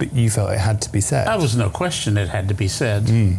But 0.01 0.13
you 0.15 0.31
felt 0.31 0.51
it 0.51 0.59
had 0.59 0.81
to 0.83 0.91
be 0.91 1.01
said. 1.01 1.27
That 1.27 1.39
was 1.39 1.55
no 1.55 1.69
question 1.69 2.17
it 2.19 2.29
had 2.31 2.49
to 2.49 2.55
be 2.55 2.69
said. 2.69 3.05
Mm. 3.05 3.37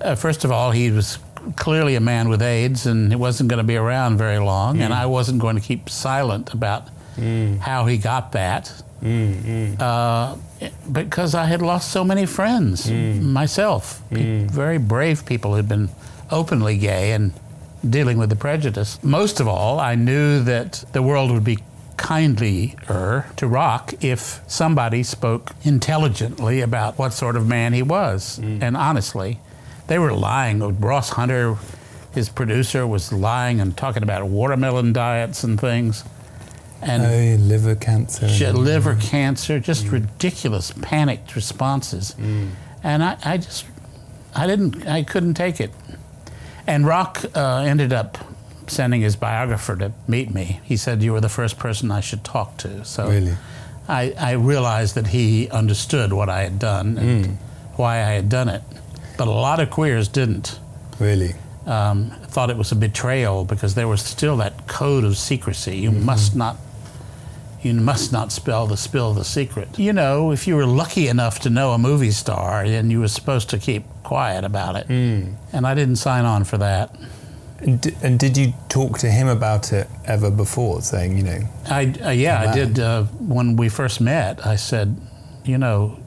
Uh, 0.00 0.14
first 0.14 0.44
of 0.44 0.50
all, 0.52 0.70
he 0.70 0.90
was 0.92 1.18
clearly 1.56 1.96
a 1.96 2.00
man 2.00 2.28
with 2.28 2.40
AIDS 2.40 2.86
and 2.86 3.10
he 3.10 3.16
wasn't 3.16 3.48
going 3.50 3.58
to 3.58 3.64
be 3.64 3.76
around 3.76 4.16
very 4.16 4.38
long, 4.38 4.76
Mm. 4.78 4.82
and 4.84 4.94
I 4.94 5.06
wasn't 5.06 5.40
going 5.40 5.56
to 5.56 5.62
keep 5.62 5.90
silent 5.90 6.52
about 6.54 6.82
how 7.60 7.86
he 7.86 7.98
got 7.98 8.30
that. 8.32 8.72
Mm, 9.02 9.80
Uh, 9.80 10.34
because 10.92 11.34
I 11.34 11.46
had 11.46 11.62
lost 11.62 11.90
so 11.90 12.04
many 12.04 12.26
friends 12.26 12.86
Mm. 12.86 13.22
myself, 13.32 14.00
pe- 14.14 14.44
very 14.46 14.78
brave 14.78 15.24
people 15.26 15.54
who'd 15.54 15.68
been 15.68 15.88
openly 16.30 16.76
gay 16.78 17.12
and 17.12 17.32
dealing 17.88 18.18
with 18.18 18.28
the 18.30 18.36
prejudice. 18.36 18.98
Most 19.02 19.40
of 19.40 19.46
all, 19.48 19.78
I 19.80 19.94
knew 19.96 20.42
that 20.44 20.84
the 20.92 21.00
world 21.02 21.30
would 21.32 21.44
be 21.44 21.58
kindlier 21.98 23.26
to 23.36 23.46
Rock 23.46 23.92
if 24.00 24.40
somebody 24.46 25.02
spoke 25.02 25.52
intelligently 25.62 26.60
about 26.60 26.98
what 26.98 27.12
sort 27.12 27.36
of 27.36 27.46
man 27.46 27.72
he 27.72 27.82
was. 27.82 28.38
Mm. 28.38 28.62
And 28.62 28.76
honestly, 28.76 29.40
they 29.88 29.98
were 29.98 30.12
lying. 30.12 30.60
Ross 30.80 31.10
Hunter, 31.10 31.56
his 32.14 32.28
producer, 32.28 32.86
was 32.86 33.12
lying 33.12 33.60
and 33.60 33.76
talking 33.76 34.02
about 34.02 34.26
watermelon 34.26 34.92
diets 34.92 35.44
and 35.44 35.60
things. 35.60 36.04
And 36.80 37.02
oh, 37.02 37.42
liver 37.42 37.74
cancer. 37.74 38.28
liver 38.52 38.94
cancer, 38.94 39.58
just 39.58 39.86
mm. 39.86 39.92
ridiculous, 39.92 40.72
panicked 40.80 41.34
responses. 41.34 42.14
Mm. 42.18 42.50
And 42.82 43.02
I, 43.02 43.18
I 43.24 43.38
just, 43.38 43.66
I 44.34 44.46
didn't, 44.46 44.86
I 44.86 45.02
couldn't 45.02 45.34
take 45.34 45.60
it. 45.60 45.72
And 46.66 46.86
Rock 46.86 47.24
uh, 47.34 47.64
ended 47.66 47.92
up 47.92 48.18
sending 48.70 49.00
his 49.00 49.16
biographer 49.16 49.76
to 49.76 49.92
meet 50.06 50.32
me. 50.32 50.60
He 50.64 50.76
said, 50.76 51.02
You 51.02 51.12
were 51.12 51.20
the 51.20 51.28
first 51.28 51.58
person 51.58 51.90
I 51.90 52.00
should 52.00 52.24
talk 52.24 52.56
to. 52.58 52.84
So 52.84 53.08
Really? 53.08 53.36
I, 53.88 54.14
I 54.18 54.32
realized 54.32 54.94
that 54.96 55.08
he 55.08 55.48
understood 55.48 56.12
what 56.12 56.28
I 56.28 56.42
had 56.42 56.58
done 56.58 56.98
and 56.98 57.26
hmm. 57.26 57.32
why 57.76 57.96
I 57.96 58.10
had 58.10 58.28
done 58.28 58.48
it. 58.48 58.62
But 59.16 59.28
a 59.28 59.32
lot 59.32 59.60
of 59.60 59.70
queers 59.70 60.08
didn't. 60.08 60.60
Really? 60.98 61.34
Um, 61.66 62.10
thought 62.26 62.50
it 62.50 62.56
was 62.56 62.70
a 62.70 62.76
betrayal 62.76 63.44
because 63.44 63.74
there 63.74 63.88
was 63.88 64.02
still 64.02 64.36
that 64.38 64.66
code 64.66 65.04
of 65.04 65.16
secrecy. 65.16 65.78
You 65.78 65.90
mm-hmm. 65.90 66.04
must 66.04 66.36
not 66.36 66.56
you 67.60 67.74
must 67.74 68.12
not 68.12 68.30
spill 68.30 68.66
the 68.66 68.76
spill 68.76 69.14
the 69.14 69.24
secret. 69.24 69.78
You 69.78 69.92
know, 69.92 70.30
if 70.30 70.46
you 70.46 70.54
were 70.54 70.66
lucky 70.66 71.08
enough 71.08 71.40
to 71.40 71.50
know 71.50 71.72
a 71.72 71.78
movie 71.78 72.12
star, 72.12 72.66
then 72.68 72.90
you 72.90 73.00
were 73.00 73.08
supposed 73.08 73.50
to 73.50 73.58
keep 73.58 73.84
quiet 74.04 74.44
about 74.44 74.76
it. 74.76 74.86
Hmm. 74.86 75.34
And 75.52 75.66
I 75.66 75.74
didn't 75.74 75.96
sign 75.96 76.24
on 76.24 76.44
for 76.44 76.58
that. 76.58 76.94
And, 77.60 77.80
di- 77.80 77.96
and 78.02 78.18
did 78.18 78.36
you 78.36 78.52
talk 78.68 78.98
to 78.98 79.10
him 79.10 79.26
about 79.26 79.72
it 79.72 79.88
ever 80.04 80.30
before, 80.30 80.80
saying, 80.80 81.16
you 81.16 81.24
know, 81.24 81.40
I 81.66 81.92
uh, 82.02 82.10
yeah, 82.10 82.40
I 82.50 82.54
did. 82.54 82.78
Uh, 82.78 83.04
when 83.18 83.56
we 83.56 83.68
first 83.68 84.00
met, 84.00 84.46
I 84.46 84.56
said, 84.56 84.96
you 85.44 85.58
know, 85.58 85.98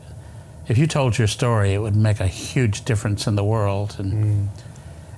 if 0.67 0.77
you 0.77 0.87
told 0.87 1.17
your 1.17 1.27
story, 1.27 1.73
it 1.73 1.79
would 1.79 1.95
make 1.95 2.19
a 2.21 2.27
huge 2.27 2.85
difference 2.85 3.27
in 3.27 3.35
the 3.35 3.43
world. 3.43 3.95
And 3.99 4.49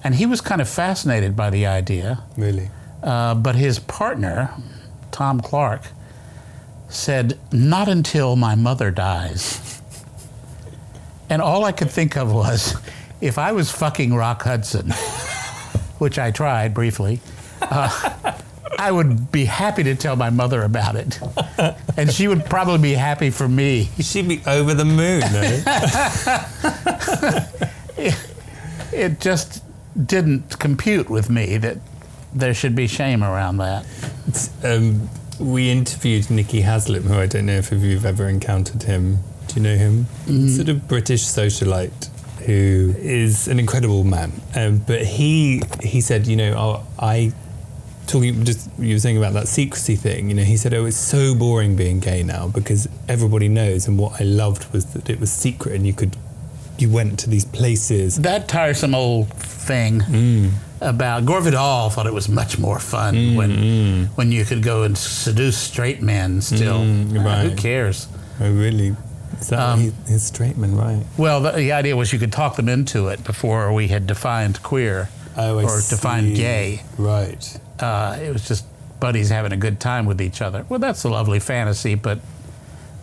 and 0.04 0.16
he 0.16 0.26
was 0.26 0.42
kind 0.42 0.60
of 0.62 0.68
fascinated 0.68 1.36
by 1.36 1.50
the 1.50 1.66
idea. 1.68 2.24
really? 2.38 2.70
Uh, 3.04 3.36
but 3.36 3.56
his 3.56 3.80
partner, 3.80 4.50
Tom 5.12 5.40
Clark, 5.42 5.82
said, 6.90 7.38
Not 7.52 7.88
until 7.90 8.36
my 8.36 8.56
mother 8.56 8.92
dies. 8.92 9.82
And 11.30 11.42
all 11.42 11.66
I 11.66 11.72
could 11.74 11.92
think 11.92 12.16
of 12.18 12.32
was 12.34 12.76
if 13.22 13.38
I 13.38 13.52
was 13.52 13.72
fucking 13.72 14.14
Rock 14.14 14.44
Hudson, 14.44 14.88
which 16.00 16.18
I 16.20 16.32
tried 16.32 16.74
briefly, 16.74 17.20
uh, 17.62 18.34
I 18.80 18.92
would 18.92 19.32
be 19.32 19.46
happy 19.46 19.84
to 19.84 19.96
tell 19.96 20.16
my 20.16 20.30
mother 20.30 20.64
about 20.64 20.96
it. 20.96 21.20
And 21.96 22.12
she 22.12 22.28
would 22.28 22.46
probably 22.46 22.80
be 22.80 22.94
happy 22.96 23.30
for 23.30 23.48
me. 23.48 23.90
She'd 24.00 24.28
be 24.28 24.42
over 24.48 24.74
the 24.74 24.84
moon, 24.86 25.24
eh? 25.24 25.64
It 28.92 29.20
just 29.20 29.64
didn't 30.06 30.60
compute 30.60 31.10
with 31.10 31.30
me 31.30 31.58
that 31.58 31.78
there 32.34 32.54
should 32.54 32.76
be 32.76 32.88
shame 32.88 33.24
around 33.24 33.58
that. 33.58 33.86
um, 34.64 35.10
we 35.40 35.72
interviewed 35.72 36.30
Nicky 36.30 36.62
Haslam, 36.62 37.04
who 37.04 37.16
I 37.20 37.26
don't 37.26 37.46
know 37.48 37.58
if 37.58 37.72
you've 37.72 38.06
ever 38.06 38.28
encountered 38.30 38.84
him. 38.84 39.20
Do 39.48 39.56
you 39.56 39.62
know 39.62 39.76
him? 39.76 40.06
Sort 40.50 40.70
of 40.70 40.88
British 40.88 41.24
socialite 41.24 42.10
who 42.46 42.94
is 42.98 43.48
an 43.48 43.60
incredible 43.60 44.04
man. 44.04 44.32
Um, 44.56 44.80
but 44.80 45.02
he 45.06 45.62
he 45.82 46.02
said, 46.02 46.28
you 46.28 46.36
know, 46.36 46.54
oh, 46.58 46.88
I 47.00 47.32
talking 48.08 48.44
just 48.44 48.70
you 48.78 48.96
were 48.96 49.00
saying 49.00 49.18
about 49.18 49.34
that 49.34 49.48
secrecy 49.48 49.96
thing. 49.96 50.30
You 50.30 50.36
know, 50.36 50.44
he 50.44 50.58
said, 50.58 50.74
oh, 50.74 50.86
it's 50.86 50.98
so 50.98 51.34
boring 51.36 51.76
being 51.76 52.00
gay 52.00 52.22
now 52.24 52.48
because 52.48 52.88
everybody 53.08 53.48
knows. 53.48 53.88
And 53.88 53.98
what 53.98 54.20
I 54.20 54.24
loved 54.26 54.72
was 54.74 54.86
that 54.94 55.10
it 55.10 55.20
was 55.20 55.32
secret 55.32 55.76
and 55.76 55.88
you 55.88 55.94
could 55.94 56.16
you 56.78 56.90
went 56.90 57.20
to 57.20 57.30
these 57.30 57.46
places. 57.46 58.16
that 58.18 58.48
tiresome 58.48 58.96
old 58.96 59.30
thing 59.34 60.52
about 60.82 61.24
Gore 61.26 61.40
Vidal 61.40 61.90
thought 61.92 62.08
it 62.08 62.14
was 62.14 62.28
much 62.28 62.58
more 62.60 62.80
fun 62.80 63.36
when 63.36 64.08
when 64.16 64.32
you 64.32 64.44
could 64.44 64.64
go 64.64 64.84
and 64.84 64.98
seduce 64.98 65.58
straight 65.58 66.02
men 66.02 66.42
still. 66.42 66.80
Mm, 66.80 67.26
Uh, 67.26 67.50
who 67.50 67.56
cares? 67.56 68.08
Oh, 68.42 68.52
really? 68.52 68.96
Um, 69.52 69.80
he, 69.80 69.92
his 70.08 70.24
straight 70.24 70.58
man, 70.58 70.76
right? 70.76 71.04
Well, 71.18 71.42
the, 71.42 71.52
the 71.52 71.72
idea 71.74 71.96
was 71.96 72.14
you 72.14 72.20
could 72.20 72.32
talk 72.32 72.56
them 72.56 72.70
into 72.70 73.08
it 73.10 73.24
before 73.24 73.74
we 73.74 73.88
had 73.88 74.08
defined 74.08 74.62
queer 74.64 75.10
Oh, 75.36 75.58
or 75.60 75.82
defined 75.90 76.36
gay. 76.36 76.82
Right. 76.98 77.60
Uh, 77.80 78.18
it 78.22 78.32
was 78.32 78.48
just 78.48 78.66
buddies 79.00 79.30
having 79.30 79.52
a 79.52 79.58
good 79.58 79.80
time 79.80 80.06
with 80.06 80.22
each 80.22 80.42
other. 80.42 80.66
Well, 80.70 80.80
that's 80.80 81.04
a 81.04 81.10
lovely 81.10 81.40
fantasy, 81.40 81.96
but 81.96 82.20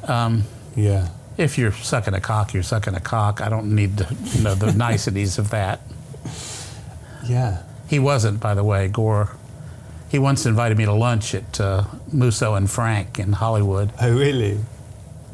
um, 0.05 0.45
Yeah. 0.77 1.09
if 1.37 1.59
you're 1.59 1.73
sucking 1.73 2.14
a 2.14 2.21
cock, 2.21 2.55
you're 2.55 2.62
sucking 2.62 2.95
a 2.95 3.01
cock. 3.01 3.40
I 3.40 3.49
don't 3.49 3.75
need 3.75 3.99
to 3.99 4.14
know 4.43 4.55
the 4.55 4.73
niceties 4.77 5.38
of 5.38 5.51
that. 5.51 5.81
Yeah. 7.27 7.62
He 7.88 7.99
wasn't, 7.99 8.40
by 8.40 8.55
the 8.55 8.64
way, 8.64 8.88
Gore. 8.88 9.37
He 10.09 10.19
once 10.19 10.47
invited 10.47 10.79
me 10.79 10.85
to 10.87 10.93
lunch 10.93 11.35
at 11.35 11.61
uh, 11.61 11.85
Musso 12.12 12.55
and 12.55 12.71
Frank 12.71 13.19
in 13.19 13.33
Hollywood. 13.33 13.90
Oh, 14.01 14.12
really? 14.16 14.59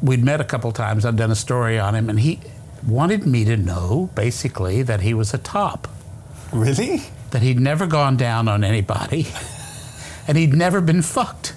We'd 0.01 0.23
met 0.23 0.39
a 0.41 0.43
couple 0.43 0.71
times. 0.71 1.05
I'd 1.05 1.15
done 1.15 1.31
a 1.31 1.35
story 1.35 1.79
on 1.79 1.95
him, 1.95 2.09
and 2.09 2.19
he 2.19 2.39
wanted 2.85 3.25
me 3.25 3.43
to 3.45 3.57
know, 3.57 4.09
basically, 4.15 4.83
that 4.83 5.01
he 5.01 5.13
was 5.13 5.33
a 5.33 5.37
top, 5.37 5.87
Really? 6.51 7.03
that 7.31 7.41
he'd 7.41 7.59
never 7.59 7.87
gone 7.87 8.15
down 8.17 8.47
on 8.47 8.63
anybody, 8.63 9.27
and 10.27 10.37
he'd 10.37 10.53
never 10.53 10.81
been 10.81 11.01
fucked. 11.01 11.53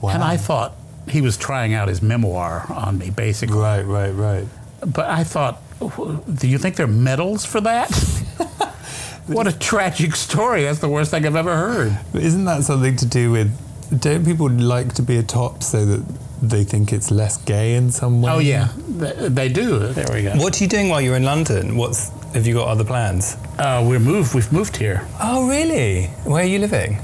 Wow. 0.00 0.10
And 0.10 0.22
I 0.22 0.36
thought 0.36 0.74
he 1.08 1.20
was 1.20 1.36
trying 1.36 1.72
out 1.72 1.88
his 1.88 2.02
memoir 2.02 2.66
on 2.68 2.98
me, 2.98 3.10
basically. 3.10 3.56
Right, 3.58 3.82
right, 3.82 4.10
right. 4.10 4.44
But 4.86 5.06
I 5.06 5.24
thought, 5.24 5.60
Do 5.80 6.46
you 6.48 6.58
think 6.58 6.76
there 6.76 6.86
are 6.86 6.88
medals 6.88 7.44
for 7.44 7.60
that? 7.62 7.90
what 9.26 9.46
a 9.46 9.58
tragic 9.58 10.14
story. 10.16 10.62
That's 10.64 10.78
the 10.80 10.88
worst 10.88 11.10
thing 11.10 11.26
I've 11.26 11.36
ever 11.36 11.56
heard. 11.56 11.98
But 12.12 12.22
isn't 12.22 12.44
that 12.44 12.62
something 12.64 12.96
to 12.96 13.06
do 13.06 13.30
with? 13.32 14.00
Don't 14.00 14.24
people 14.24 14.50
like 14.50 14.94
to 14.94 15.02
be 15.02 15.16
a 15.16 15.22
top 15.22 15.62
so 15.62 15.84
that 15.86 16.04
they 16.42 16.64
think 16.64 16.92
it's 16.92 17.10
less 17.10 17.36
gay 17.38 17.74
in 17.74 17.90
some 17.90 18.22
way? 18.22 18.32
Oh, 18.32 18.38
yeah. 18.38 18.68
They, 18.88 19.28
they 19.28 19.48
do. 19.48 19.78
There 19.78 20.06
we 20.12 20.22
go. 20.22 20.32
What 20.36 20.60
are 20.60 20.64
you 20.64 20.68
doing 20.68 20.88
while 20.88 21.00
you're 21.00 21.16
in 21.16 21.24
London? 21.24 21.76
What's 21.76 22.10
have 22.34 22.46
you 22.46 22.54
got 22.54 22.68
other 22.68 22.84
plans? 22.84 23.36
Uh, 23.58 23.84
we're 23.88 23.98
moved. 23.98 24.34
We've 24.34 24.52
moved 24.52 24.76
here. 24.76 25.06
Oh, 25.22 25.48
really? 25.48 26.06
Where 26.24 26.42
are 26.42 26.46
you 26.46 26.58
living? 26.58 26.98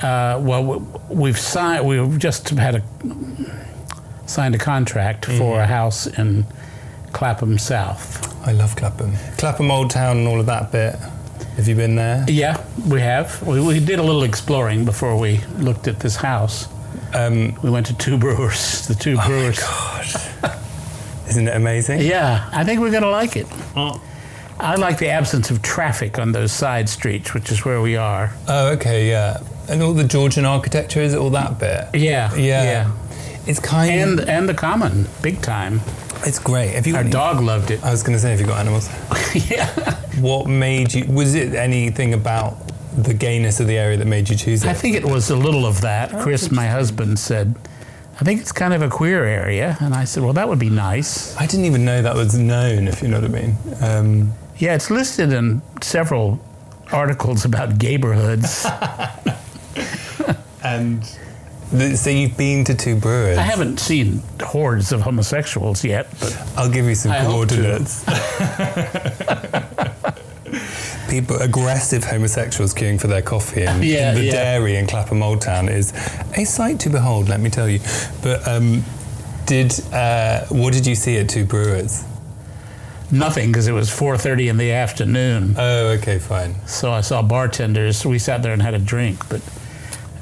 Uh, 0.00 0.38
well, 0.40 0.80
we've 1.08 1.38
signed. 1.38 1.86
We've 1.86 2.18
just 2.18 2.48
had 2.50 2.76
a 2.76 2.82
signed 4.26 4.54
a 4.54 4.58
contract 4.58 5.26
for 5.26 5.60
a 5.60 5.66
house 5.66 6.06
in 6.06 6.44
Clapham 7.12 7.58
South. 7.58 8.46
I 8.46 8.52
love 8.52 8.76
Clapham. 8.76 9.12
Clapham 9.38 9.70
Old 9.70 9.90
Town 9.90 10.18
and 10.18 10.28
all 10.28 10.38
of 10.38 10.46
that 10.46 10.70
bit. 10.70 10.94
Have 11.56 11.66
you 11.66 11.74
been 11.74 11.96
there? 11.96 12.24
Yeah, 12.28 12.62
we 12.86 13.00
have. 13.00 13.42
We, 13.42 13.60
we 13.60 13.80
did 13.80 13.98
a 13.98 14.02
little 14.02 14.24
exploring 14.24 14.84
before 14.84 15.18
we 15.18 15.38
looked 15.58 15.88
at 15.88 16.00
this 16.00 16.16
house. 16.16 16.68
Um, 17.16 17.54
We 17.62 17.70
went 17.70 17.86
to 17.86 17.94
two 17.96 18.16
brewers. 18.18 18.86
The 18.86 18.94
two 18.94 19.16
brewers. 19.18 19.58
God. 19.58 20.06
Isn't 21.28 21.48
it 21.48 21.56
amazing? 21.56 22.00
Yeah, 22.02 22.48
I 22.52 22.62
think 22.64 22.80
we're 22.80 22.90
going 22.90 23.02
to 23.02 23.10
like 23.10 23.36
it. 23.36 23.46
I 24.58 24.76
like 24.76 24.98
the 24.98 25.08
absence 25.08 25.50
of 25.50 25.60
traffic 25.60 26.18
on 26.18 26.32
those 26.32 26.52
side 26.52 26.88
streets, 26.88 27.34
which 27.34 27.50
is 27.50 27.64
where 27.64 27.80
we 27.80 27.96
are. 27.96 28.32
Oh, 28.48 28.68
okay, 28.74 29.08
yeah. 29.08 29.38
And 29.68 29.82
all 29.82 29.92
the 29.92 30.04
Georgian 30.04 30.44
architecture 30.46 31.00
is 31.00 31.12
it 31.14 31.18
all 31.18 31.30
that 31.30 31.58
bit? 31.58 31.88
Yeah, 32.00 32.32
Yeah. 32.34 32.62
yeah. 32.62 32.92
It's 33.46 33.60
kind 33.60 33.90
And 33.92 34.20
of. 34.20 34.28
and 34.28 34.48
the 34.48 34.54
common, 34.54 35.08
big 35.22 35.40
time. 35.42 35.80
It's 36.24 36.38
great. 36.38 36.74
Have 36.74 36.86
you 36.86 36.96
Our 36.96 37.04
dog 37.04 37.40
loved 37.42 37.70
it. 37.70 37.82
I 37.84 37.90
was 37.90 38.02
going 38.02 38.14
to 38.16 38.20
say, 38.20 38.30
have 38.30 38.40
you 38.40 38.46
got 38.46 38.58
animals? 38.58 38.88
yeah. 39.50 39.68
What 40.20 40.46
made 40.48 40.94
you? 40.94 41.04
Was 41.06 41.34
it 41.34 41.54
anything 41.54 42.14
about 42.14 42.65
the 42.96 43.14
gayness 43.14 43.60
of 43.60 43.66
the 43.66 43.76
area 43.78 43.96
that 43.96 44.06
made 44.06 44.28
you 44.28 44.36
choose 44.36 44.64
it? 44.64 44.68
I 44.68 44.74
think 44.74 44.96
it 44.96 45.04
was 45.04 45.30
a 45.30 45.36
little 45.36 45.66
of 45.66 45.82
that. 45.82 46.10
Chris, 46.22 46.50
my 46.50 46.66
husband, 46.66 47.18
said, 47.18 47.54
I 48.18 48.24
think 48.24 48.40
it's 48.40 48.52
kind 48.52 48.72
of 48.72 48.82
a 48.82 48.88
queer 48.88 49.24
area. 49.24 49.76
And 49.80 49.94
I 49.94 50.04
said, 50.04 50.22
well, 50.22 50.32
that 50.32 50.48
would 50.48 50.58
be 50.58 50.70
nice. 50.70 51.36
I 51.36 51.46
didn't 51.46 51.66
even 51.66 51.84
know 51.84 52.02
that 52.02 52.14
was 52.14 52.38
known. 52.38 52.88
If 52.88 53.02
you 53.02 53.08
know 53.08 53.20
what 53.20 53.30
I 53.30 53.40
mean. 53.40 53.56
Um, 53.80 54.32
Yeah, 54.58 54.74
it's 54.74 54.90
listed 54.90 55.32
in 55.32 55.60
several 55.82 56.40
articles 56.92 57.44
about 57.44 57.78
gay 57.78 57.90
neighborhoods. 57.90 58.66
and 60.64 61.04
so 61.96 62.10
you've 62.10 62.36
been 62.36 62.64
to 62.64 62.74
two 62.74 62.96
brewers. 62.96 63.38
I 63.38 63.42
haven't 63.42 63.80
seen 63.80 64.22
hordes 64.40 64.92
of 64.92 65.00
homosexuals 65.00 65.84
yet, 65.84 66.08
but 66.20 66.36
I'll 66.56 66.70
give 66.70 66.86
you 66.86 66.94
some 66.94 67.10
I 67.12 67.24
coordinates. 67.24 68.04
People, 71.08 71.36
aggressive 71.36 72.04
homosexuals 72.04 72.74
queuing 72.74 73.00
for 73.00 73.06
their 73.06 73.22
coffee 73.22 73.62
in, 73.62 73.82
Yeah, 73.82 74.10
in 74.10 74.14
the 74.16 74.24
yeah. 74.24 74.32
dairy 74.32 74.76
in 74.76 74.86
Clapham 74.86 75.22
Old 75.22 75.40
Town 75.40 75.68
is 75.68 75.92
a 76.36 76.44
sight 76.44 76.80
to 76.80 76.90
behold. 76.90 77.28
Let 77.28 77.40
me 77.40 77.48
tell 77.50 77.68
you. 77.68 77.80
But 78.22 78.46
um, 78.48 78.82
did 79.46 79.72
uh, 79.92 80.46
what 80.48 80.72
did 80.72 80.86
you 80.86 80.94
see 80.94 81.16
at 81.18 81.28
Two 81.28 81.44
Brewers? 81.44 82.04
nothing 83.12 83.52
because 83.52 83.68
it 83.68 83.72
was 83.72 83.88
4.30 83.88 84.50
in 84.50 84.56
the 84.56 84.72
afternoon. 84.72 85.54
Oh, 85.56 85.90
okay, 85.90 86.18
fine. 86.18 86.56
So 86.66 86.90
I 86.90 87.02
saw 87.02 87.22
bartenders. 87.22 88.04
We 88.04 88.18
sat 88.18 88.42
there 88.42 88.52
and 88.52 88.60
had 88.60 88.74
a 88.74 88.80
drink, 88.80 89.28
but 89.28 89.40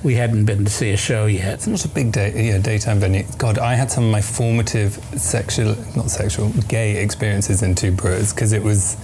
we 0.03 0.17
hadn't 0.17 0.45
been 0.45 0.67
to 0.67 0.71
see 0.71 0.91
a 0.91 0.97
show 0.99 1.25
yet. 1.25 1.55
It's 1.55 1.67
not 1.67 1.83
a 1.87 1.89
big 1.89 2.13
day, 2.13 2.49
yeah, 2.49 2.59
daytime 2.59 2.99
venue. 3.01 3.25
God, 3.39 3.59
I 3.59 3.75
had 3.75 3.91
some 3.91 4.05
of 4.05 4.11
my 4.11 4.21
formative 4.21 4.97
sexual, 5.17 5.77
not 5.97 6.11
sexual, 6.11 6.51
gay 6.69 7.03
experiences 7.03 7.63
in 7.63 7.75
Two 7.75 7.91
Brewers 7.91 8.35
because 8.35 8.53
it 8.53 8.63
was, 8.63 8.99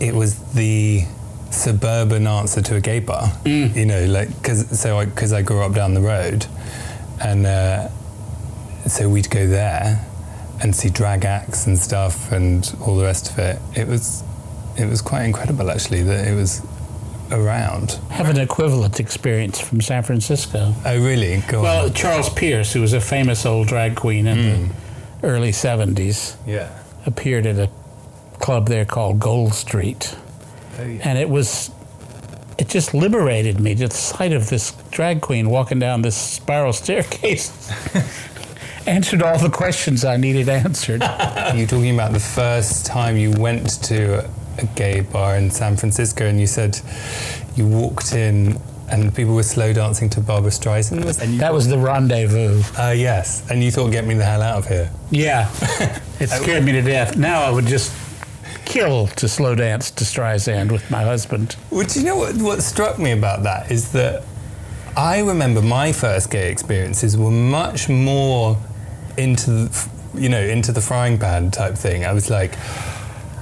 it 0.00 0.14
was 0.14 0.38
the 0.54 1.04
suburban 1.50 2.26
answer 2.26 2.62
to 2.62 2.76
a 2.76 2.80
gay 2.80 3.00
bar. 3.00 3.32
You 3.44 3.84
know, 3.86 4.04
like 4.06 4.28
because 4.40 4.78
so 4.80 5.04
because 5.04 5.32
I, 5.32 5.42
grew 5.42 5.62
up 5.62 5.74
down 5.74 5.94
the 5.94 6.00
road, 6.00 6.46
and 7.22 7.46
uh, 7.46 7.88
so 8.88 9.08
we'd 9.08 9.30
go 9.30 9.46
there 9.46 10.06
and 10.62 10.74
see 10.76 10.90
drag 10.90 11.24
acts 11.24 11.66
and 11.66 11.78
stuff 11.78 12.32
and 12.32 12.74
all 12.82 12.96
the 12.96 13.04
rest 13.04 13.30
of 13.30 13.38
it. 13.38 13.58
It 13.74 13.88
was, 13.88 14.22
it 14.76 14.84
was 14.86 15.00
quite 15.00 15.22
incredible 15.24 15.70
actually 15.70 16.02
that 16.02 16.28
it 16.28 16.34
was 16.34 16.60
around. 17.32 17.92
Have 18.10 18.28
an 18.28 18.38
equivalent 18.38 19.00
experience 19.00 19.58
from 19.58 19.80
San 19.80 20.02
Francisco. 20.02 20.74
Oh, 20.84 20.98
really? 21.02 21.42
Go 21.48 21.62
Well, 21.62 21.86
on. 21.86 21.94
Charles 21.94 22.28
Pierce, 22.28 22.74
who 22.74 22.82
was 22.82 22.92
a 22.92 23.00
famous 23.00 23.46
old 23.46 23.68
drag 23.68 23.96
queen 23.96 24.26
in 24.26 24.68
the 24.68 24.74
early 25.26 25.50
70s, 25.52 26.36
Yeah. 26.46 26.68
appeared 27.06 27.46
at 27.46 27.56
a 27.58 27.70
club 28.40 28.66
there 28.68 28.84
called 28.84 29.20
Gold 29.20 29.54
Street. 29.54 30.16
Oh, 30.78 30.84
yeah. 30.84 31.08
And 31.08 31.18
it 31.18 31.28
was, 31.28 31.70
it 32.58 32.68
just 32.68 32.94
liberated 32.94 33.60
me 33.60 33.74
to 33.76 33.88
the 33.88 33.94
sight 33.94 34.32
of 34.32 34.48
this 34.50 34.72
drag 34.90 35.20
queen 35.20 35.50
walking 35.50 35.78
down 35.78 36.02
this 36.02 36.16
spiral 36.16 36.72
staircase. 36.82 37.50
Answered 38.86 39.22
all 39.22 39.38
the 39.38 39.50
questions 39.50 40.04
I 40.04 40.16
needed 40.16 40.48
answered. 40.48 41.02
You're 41.54 41.66
talking 41.66 41.94
about 41.94 42.12
the 42.12 42.18
first 42.18 42.86
time 42.86 43.16
you 43.16 43.30
went 43.32 43.82
to 43.84 44.26
a 44.58 44.66
gay 44.74 45.00
bar 45.00 45.36
in 45.36 45.50
San 45.50 45.76
Francisco 45.76 46.26
and 46.26 46.40
you 46.40 46.46
said 46.46 46.80
you 47.56 47.66
walked 47.68 48.14
in 48.14 48.58
and 48.90 49.14
people 49.14 49.34
were 49.34 49.42
slow 49.44 49.72
dancing 49.74 50.08
to 50.10 50.20
Barbra 50.20 50.50
Streisand. 50.50 51.04
Was 51.04 51.20
and 51.20 51.34
you 51.34 51.38
That 51.38 51.52
was 51.52 51.68
the 51.68 51.78
rendezvous. 51.78 52.62
uh, 52.78 52.90
yes, 52.90 53.48
and 53.50 53.62
you 53.62 53.70
thought, 53.70 53.92
get 53.92 54.04
me 54.06 54.14
the 54.14 54.24
hell 54.24 54.42
out 54.42 54.58
of 54.58 54.66
here. 54.66 54.90
Yeah, 55.10 55.48
it 56.18 56.28
scared 56.28 56.64
me 56.64 56.72
to 56.72 56.82
death. 56.82 57.16
Now 57.16 57.42
I 57.42 57.50
would 57.50 57.66
just 57.66 57.92
kill 58.70 59.08
to 59.08 59.28
slow 59.28 59.56
dance 59.56 59.90
to 59.90 60.04
Streisand 60.04 60.70
with 60.70 60.88
my 60.92 61.02
husband. 61.02 61.56
Well, 61.70 61.86
do 61.86 61.98
you 61.98 62.06
know 62.06 62.16
what, 62.16 62.36
what 62.36 62.62
struck 62.62 63.00
me 63.00 63.10
about 63.10 63.42
that 63.42 63.70
is 63.70 63.90
that 63.92 64.22
I 64.96 65.20
remember 65.20 65.60
my 65.60 65.90
first 65.90 66.30
gay 66.30 66.52
experiences 66.52 67.16
were 67.16 67.32
much 67.32 67.88
more 67.88 68.56
into 69.18 69.50
the, 69.50 69.90
you 70.14 70.28
know, 70.28 70.40
into 70.40 70.70
the 70.70 70.80
frying 70.80 71.18
pan 71.18 71.50
type 71.50 71.74
thing. 71.74 72.04
I 72.04 72.12
was 72.12 72.30
like, 72.30 72.54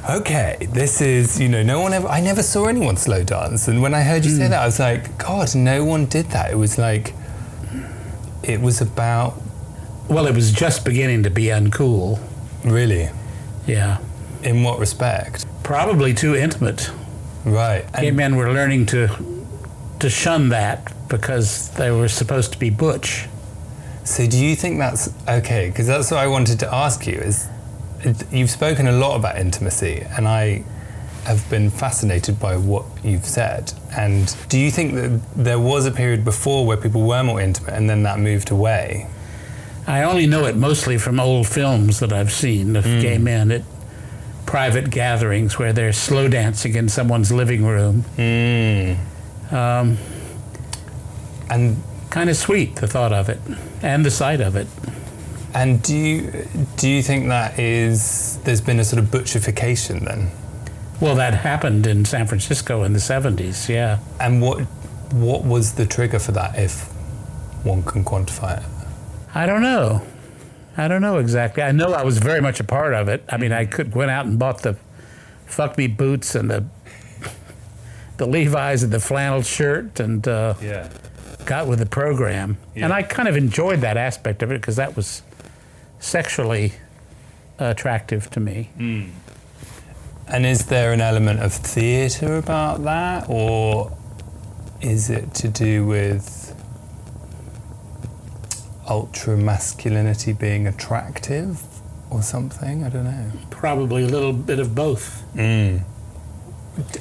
okay, 0.08 0.66
this 0.72 1.02
is, 1.02 1.38
you 1.38 1.50
know, 1.50 1.62
no 1.62 1.80
one 1.80 1.92
ever, 1.92 2.08
I 2.08 2.20
never 2.20 2.42
saw 2.42 2.64
anyone 2.64 2.96
slow 2.96 3.22
dance. 3.22 3.68
And 3.68 3.82
when 3.82 3.92
I 3.92 4.00
heard 4.00 4.24
you 4.24 4.30
say 4.30 4.44
hmm. 4.44 4.50
that, 4.52 4.62
I 4.62 4.66
was 4.66 4.80
like, 4.80 5.18
God, 5.18 5.54
no 5.54 5.84
one 5.84 6.06
did 6.06 6.30
that. 6.30 6.50
It 6.50 6.56
was 6.56 6.78
like, 6.78 7.12
it 8.42 8.62
was 8.62 8.80
about, 8.80 9.34
Well, 10.08 10.26
it 10.26 10.34
was 10.34 10.52
just 10.52 10.86
beginning 10.86 11.22
to 11.24 11.30
be 11.30 11.44
uncool. 11.46 12.18
really, 12.64 13.10
Yeah. 13.66 13.98
In 14.42 14.62
what 14.62 14.78
respect? 14.78 15.46
Probably 15.62 16.14
too 16.14 16.34
intimate. 16.34 16.90
Right. 17.44 17.84
Gay 17.94 18.08
And- 18.08 18.16
men 18.16 18.36
were 18.36 18.52
learning 18.52 18.86
to 18.86 19.08
to 20.00 20.08
shun 20.08 20.50
that 20.50 20.92
because 21.08 21.70
they 21.70 21.90
were 21.90 22.08
supposed 22.08 22.52
to 22.52 22.58
be 22.58 22.70
butch. 22.70 23.26
So 24.04 24.26
do 24.26 24.38
you 24.38 24.54
think 24.54 24.78
that's 24.78 25.10
okay? 25.28 25.68
Because 25.68 25.86
that's 25.88 26.10
what 26.10 26.20
I 26.20 26.28
wanted 26.28 26.60
to 26.60 26.72
ask 26.72 27.06
you. 27.06 27.14
Is 27.14 27.48
you've 28.30 28.50
spoken 28.50 28.86
a 28.86 28.92
lot 28.92 29.16
about 29.16 29.36
intimacy, 29.38 30.06
and 30.16 30.28
I 30.28 30.64
have 31.24 31.48
been 31.50 31.68
fascinated 31.68 32.38
by 32.40 32.56
what 32.56 32.84
you've 33.02 33.26
said. 33.26 33.72
And 33.94 34.34
do 34.48 34.58
you 34.58 34.70
think 34.70 34.94
that 34.94 35.20
there 35.36 35.58
was 35.58 35.84
a 35.84 35.90
period 35.90 36.24
before 36.24 36.64
where 36.64 36.76
people 36.76 37.02
were 37.02 37.22
more 37.22 37.40
intimate, 37.40 37.74
and 37.74 37.90
then 37.90 38.04
that 38.04 38.18
moved 38.18 38.50
away? 38.50 39.08
I 39.86 40.02
only 40.02 40.26
know 40.26 40.44
it 40.44 40.56
mostly 40.56 40.98
from 40.98 41.18
old 41.18 41.46
films 41.46 41.98
that 42.00 42.12
I've 42.12 42.32
seen 42.32 42.76
of 42.76 42.84
gay 42.84 43.16
hmm. 43.16 43.24
men 43.24 43.50
at 43.50 43.62
private 44.48 44.88
gatherings 44.90 45.58
where 45.58 45.74
they're 45.74 45.92
slow 45.92 46.26
dancing 46.26 46.74
in 46.74 46.88
someone's 46.88 47.30
living 47.30 47.66
room. 47.66 48.04
Mm. 48.16 48.96
Um, 49.52 49.98
And 51.50 51.82
kind 52.10 52.30
of 52.30 52.36
sweet, 52.36 52.76
the 52.76 52.86
thought 52.86 53.12
of 53.12 53.28
it 53.28 53.40
and 53.82 54.04
the 54.04 54.10
sight 54.10 54.40
of 54.40 54.56
it. 54.56 54.66
and 55.54 55.82
do 55.82 55.94
you 55.96 56.46
do 56.76 56.86
you 56.88 57.02
think 57.02 57.28
that 57.28 57.58
is 57.58 58.38
there's 58.44 58.60
been 58.60 58.80
a 58.80 58.84
sort 58.84 59.02
of 59.02 59.10
butchification 59.10 60.04
then? 60.08 60.30
Well, 61.00 61.14
that 61.16 61.34
happened 61.34 61.86
in 61.86 62.04
San 62.04 62.26
Francisco 62.26 62.82
in 62.84 62.92
the 62.92 62.98
70s, 63.00 63.68
yeah. 63.68 63.98
And 64.20 64.42
what 64.42 64.58
what 65.28 65.44
was 65.44 65.72
the 65.74 65.86
trigger 65.86 66.18
for 66.18 66.32
that, 66.32 66.58
if 66.58 66.84
one 67.64 67.82
can 67.82 68.02
quantify 68.04 68.52
it? 68.58 68.64
I 69.34 69.46
don't 69.46 69.62
know. 69.62 70.02
I 70.78 70.88
don't 70.88 71.02
know 71.02 71.18
exactly. 71.18 71.62
I 71.62 71.72
know 71.72 71.92
I 71.92 72.04
was 72.04 72.18
very 72.18 72.40
much 72.40 72.60
a 72.60 72.64
part 72.64 72.94
of 72.94 73.08
it. 73.08 73.24
I 73.28 73.36
mean, 73.36 73.52
I 73.52 73.66
could 73.66 73.94
went 73.94 74.10
out 74.10 74.26
and 74.26 74.38
bought 74.38 74.62
the 74.62 74.76
fuck 75.46 75.76
me 75.76 75.86
boots 75.88 76.34
and 76.34 76.50
the 76.50 76.64
the 78.18 78.26
Levi's 78.26 78.82
and 78.82 78.92
the 78.92 79.00
flannel 79.00 79.42
shirt 79.42 80.00
and 80.00 80.26
uh, 80.26 80.54
Yeah. 80.62 80.88
got 81.46 81.66
with 81.68 81.78
the 81.80 81.86
program. 81.86 82.58
And 82.76 82.92
I 82.92 83.02
kind 83.02 83.28
of 83.28 83.36
enjoyed 83.36 83.80
that 83.82 83.96
aspect 83.96 84.42
of 84.42 84.50
it 84.50 84.60
because 84.60 84.76
that 84.76 84.96
was 84.96 85.22
sexually 86.00 86.72
attractive 87.58 88.28
to 88.30 88.40
me. 88.40 88.70
And 90.28 90.44
is 90.46 90.66
there 90.66 90.92
an 90.92 91.00
element 91.00 91.40
of 91.40 91.52
theatre 91.52 92.36
about 92.36 92.84
that, 92.84 93.26
or 93.28 93.96
is 94.80 95.10
it 95.10 95.32
to 95.34 95.48
do 95.48 95.86
with 95.86 96.37
ultra 98.88 99.36
masculinity 99.36 100.32
being 100.32 100.66
attractive? 100.66 101.62
or 102.10 102.22
something. 102.22 102.84
I 102.84 102.88
don't 102.88 103.04
know. 103.04 103.32
Probably 103.50 104.04
a 104.04 104.08
little 104.08 104.32
bit 104.32 104.58
of 104.58 104.74
both. 104.74 105.22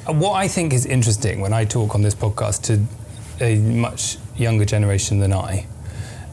What 0.06 0.32
I 0.32 0.48
think 0.48 0.72
is 0.72 0.86
interesting 0.86 1.40
when 1.40 1.52
I 1.52 1.64
talk 1.64 1.94
on 1.94 2.02
this 2.02 2.14
podcast 2.14 2.62
to 2.64 2.84
a 3.42 3.56
much 3.56 4.18
younger 4.36 4.64
generation 4.64 5.20
than 5.20 5.32
I 5.32 5.66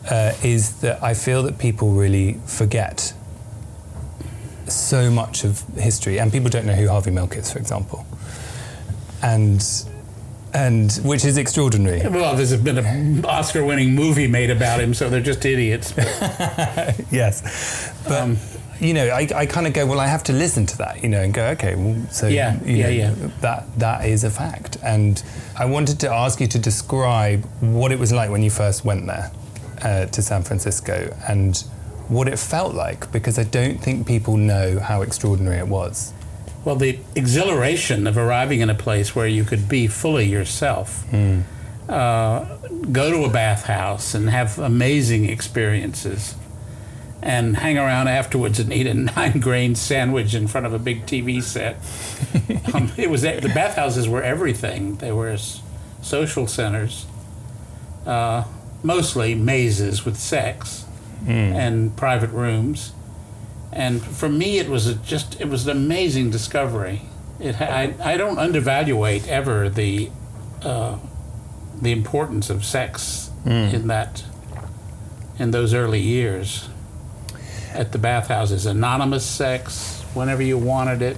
uh, 0.09 0.33
is 0.43 0.81
that 0.81 1.01
I 1.03 1.13
feel 1.13 1.43
that 1.43 1.57
people 1.59 1.91
really 1.91 2.39
forget 2.45 3.13
so 4.67 5.11
much 5.11 5.43
of 5.43 5.63
history, 5.77 6.19
and 6.19 6.31
people 6.31 6.49
don't 6.49 6.65
know 6.65 6.73
who 6.73 6.87
Harvey 6.87 7.11
Milk 7.11 7.35
is, 7.35 7.51
for 7.51 7.59
example, 7.59 8.05
and 9.21 9.63
and 10.55 10.91
which 11.03 11.25
is 11.25 11.37
extraordinary. 11.37 11.99
Well, 12.07 12.35
there's 12.35 12.55
been 12.55 12.77
an 12.77 13.25
Oscar-winning 13.25 13.93
movie 13.93 14.27
made 14.27 14.49
about 14.49 14.79
him, 14.79 14.93
so 14.93 15.09
they're 15.09 15.19
just 15.19 15.43
idiots. 15.45 15.93
yes, 17.11 17.93
but 18.07 18.37
you 18.79 18.93
know, 18.93 19.07
I, 19.07 19.27
I 19.35 19.45
kind 19.45 19.67
of 19.67 19.73
go, 19.73 19.85
well, 19.85 19.99
I 19.99 20.07
have 20.07 20.23
to 20.23 20.33
listen 20.33 20.65
to 20.67 20.77
that, 20.79 21.03
you 21.03 21.09
know, 21.09 21.21
and 21.21 21.33
go, 21.33 21.45
okay, 21.47 21.75
well, 21.75 21.95
so 22.09 22.27
Yeah, 22.27 22.61
you 22.63 22.77
yeah, 22.77 22.83
know, 22.83 22.89
yeah. 22.89 23.29
that 23.41 23.79
that 23.79 24.05
is 24.05 24.23
a 24.23 24.29
fact, 24.29 24.77
and 24.81 25.21
I 25.57 25.65
wanted 25.65 25.99
to 26.01 26.09
ask 26.11 26.39
you 26.39 26.47
to 26.47 26.59
describe 26.59 27.43
what 27.59 27.91
it 27.91 27.99
was 27.99 28.11
like 28.13 28.29
when 28.29 28.41
you 28.41 28.49
first 28.49 28.85
went 28.85 29.05
there 29.07 29.31
uh, 29.81 30.05
to 30.05 30.21
San 30.21 30.43
Francisco 30.43 31.15
and 31.27 31.57
what 32.07 32.27
it 32.27 32.39
felt 32.39 32.73
like, 32.75 33.11
because 33.11 33.37
I 33.39 33.43
don't 33.43 33.77
think 33.81 34.07
people 34.07 34.37
know 34.37 34.79
how 34.79 35.01
extraordinary 35.01 35.57
it 35.57 35.67
was. 35.67 36.13
Well, 36.65 36.75
the 36.75 36.97
exhilaration 37.13 38.07
of 38.07 38.17
arriving 38.17 38.61
in 38.61 38.71
a 38.71 38.75
place 38.75 39.15
where 39.15 39.27
you 39.27 39.43
could 39.43 39.69
be 39.69 39.85
fully 39.85 40.25
yourself, 40.25 41.05
uh, 41.87 42.57
go 42.91 43.11
to 43.11 43.23
a 43.23 43.29
bathhouse 43.29 44.15
and 44.15 44.31
have 44.31 44.57
amazing 44.57 45.29
experiences, 45.29 46.33
and 47.21 47.57
hang 47.57 47.77
around 47.77 48.07
afterwards 48.07 48.59
and 48.59 48.73
eat 48.73 48.87
a 48.87 48.93
nine 49.15 49.39
grain 49.39 49.75
sandwich 49.75 50.33
in 50.33 50.47
front 50.47 50.65
of 50.65 50.73
a 50.73 50.79
big 50.79 51.05
TV 51.05 51.41
set. 51.43 51.75
um, 52.73 52.91
it 52.97 53.11
was 53.11 53.21
the 53.21 53.51
bathhouses 53.53 54.09
were 54.09 54.23
everything. 54.23 54.95
They 54.95 55.11
were 55.11 55.37
social 56.01 56.47
centers, 56.47 57.05
uh, 58.07 58.43
mostly 58.81 59.35
mazes 59.35 60.03
with 60.03 60.17
sex 60.17 60.85
and 61.27 61.95
private 61.95 62.31
rooms 62.31 62.91
and 63.75 64.01
for 64.01 64.29
me 64.29 64.57
it 64.57 64.69
was 64.69 64.87
a 64.87 64.95
just 64.95 65.39
it 65.41 65.47
was 65.49 65.67
an 65.67 65.77
amazing 65.77 66.31
discovery 66.31 67.01
it 67.39 67.59
I, 67.61 67.93
I 68.13 68.17
don't 68.17 68.39
undervaluate 68.39 69.27
ever 69.27 69.69
the 69.69 70.09
uh, 70.63 70.97
the 71.81 71.91
importance 71.91 72.49
of 72.49 72.63
sex 72.63 73.29
in 73.45 73.87
that 73.87 74.23
in 75.37 75.51
those 75.51 75.73
early 75.73 75.99
years 75.99 76.69
at 77.73 77.91
the 77.91 77.97
bathhouses 77.99 78.65
anonymous 78.65 79.25
sex 79.25 80.01
whenever 80.13 80.41
you 80.41 80.57
wanted 80.57 81.01
it 81.01 81.17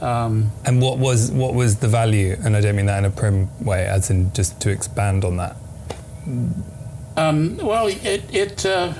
um, 0.00 0.52
And 0.64 0.80
what 0.80 0.98
was 0.98 1.30
what 1.32 1.54
was 1.54 1.76
the 1.78 1.88
value? 1.88 2.36
And 2.44 2.56
I 2.56 2.60
don't 2.60 2.76
mean 2.76 2.86
that 2.86 2.98
in 2.98 3.04
a 3.04 3.10
prim 3.10 3.48
way, 3.64 3.84
as 3.84 4.10
in 4.10 4.32
just 4.32 4.60
to 4.60 4.70
expand 4.70 5.24
on 5.24 5.38
that. 5.38 5.56
um, 7.16 7.56
well 7.56 7.88
it 7.88 8.22
it 8.32 8.64
uh, 8.64 8.92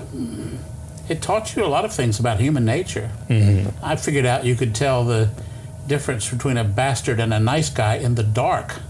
it 1.09 1.23
taught 1.23 1.57
you 1.57 1.65
a 1.65 1.67
lot 1.67 1.85
of 1.85 1.93
things 1.93 2.19
about 2.21 2.39
human 2.41 2.65
nature 2.65 3.11
I 3.83 3.97
figured 3.97 4.27
out 4.27 4.45
you 4.45 4.55
could 4.57 4.75
tell 4.75 5.05
the 5.05 5.31
difference 5.87 6.29
between 6.31 6.57
a 6.59 6.65
bastard 6.65 7.19
and 7.21 7.33
a 7.33 7.41
nice 7.41 7.71
guy 7.71 7.95
in 7.97 8.15
the 8.15 8.23
dark 8.23 8.81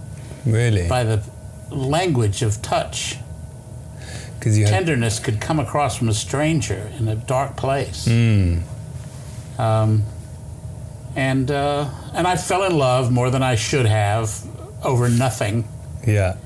Really, 0.47 0.89
by 0.89 1.05
the 1.05 1.23
language 1.71 2.43
of 2.43 2.61
touch. 2.63 3.19
because 4.39 4.57
you 4.59 4.65
had 4.65 4.73
Tenderness 4.73 5.19
could 5.21 5.41
come 5.41 5.61
across 5.61 5.97
from 5.99 6.09
a 6.09 6.15
stranger 6.15 6.91
in 6.99 7.07
a 7.09 7.15
dark 7.17 7.57
place. 7.57 8.07
Um, 9.59 10.05
and 11.17 11.51
uh, 11.51 11.91
and 12.15 12.27
I 12.27 12.37
fell 12.37 12.63
in 12.65 12.77
love 12.79 13.11
more 13.11 13.31
than 13.31 13.43
I 13.43 13.57
should 13.57 13.87
have 13.87 14.33
over 14.85 15.09
nothing. 15.09 15.67
yeah. 16.07 16.37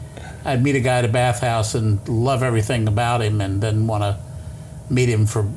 I'd 0.45 0.63
meet 0.63 0.75
a 0.75 0.81
guy 0.81 0.99
at 0.99 1.05
a 1.05 1.09
bathhouse 1.09 1.75
and 1.77 2.07
love 2.09 2.43
everything 2.43 2.89
about 2.89 3.23
him, 3.23 3.41
and 3.41 3.61
then 3.63 3.87
want 3.87 4.03
to 4.03 4.19
meet 4.91 5.09
him 5.09 5.25
for 5.27 5.49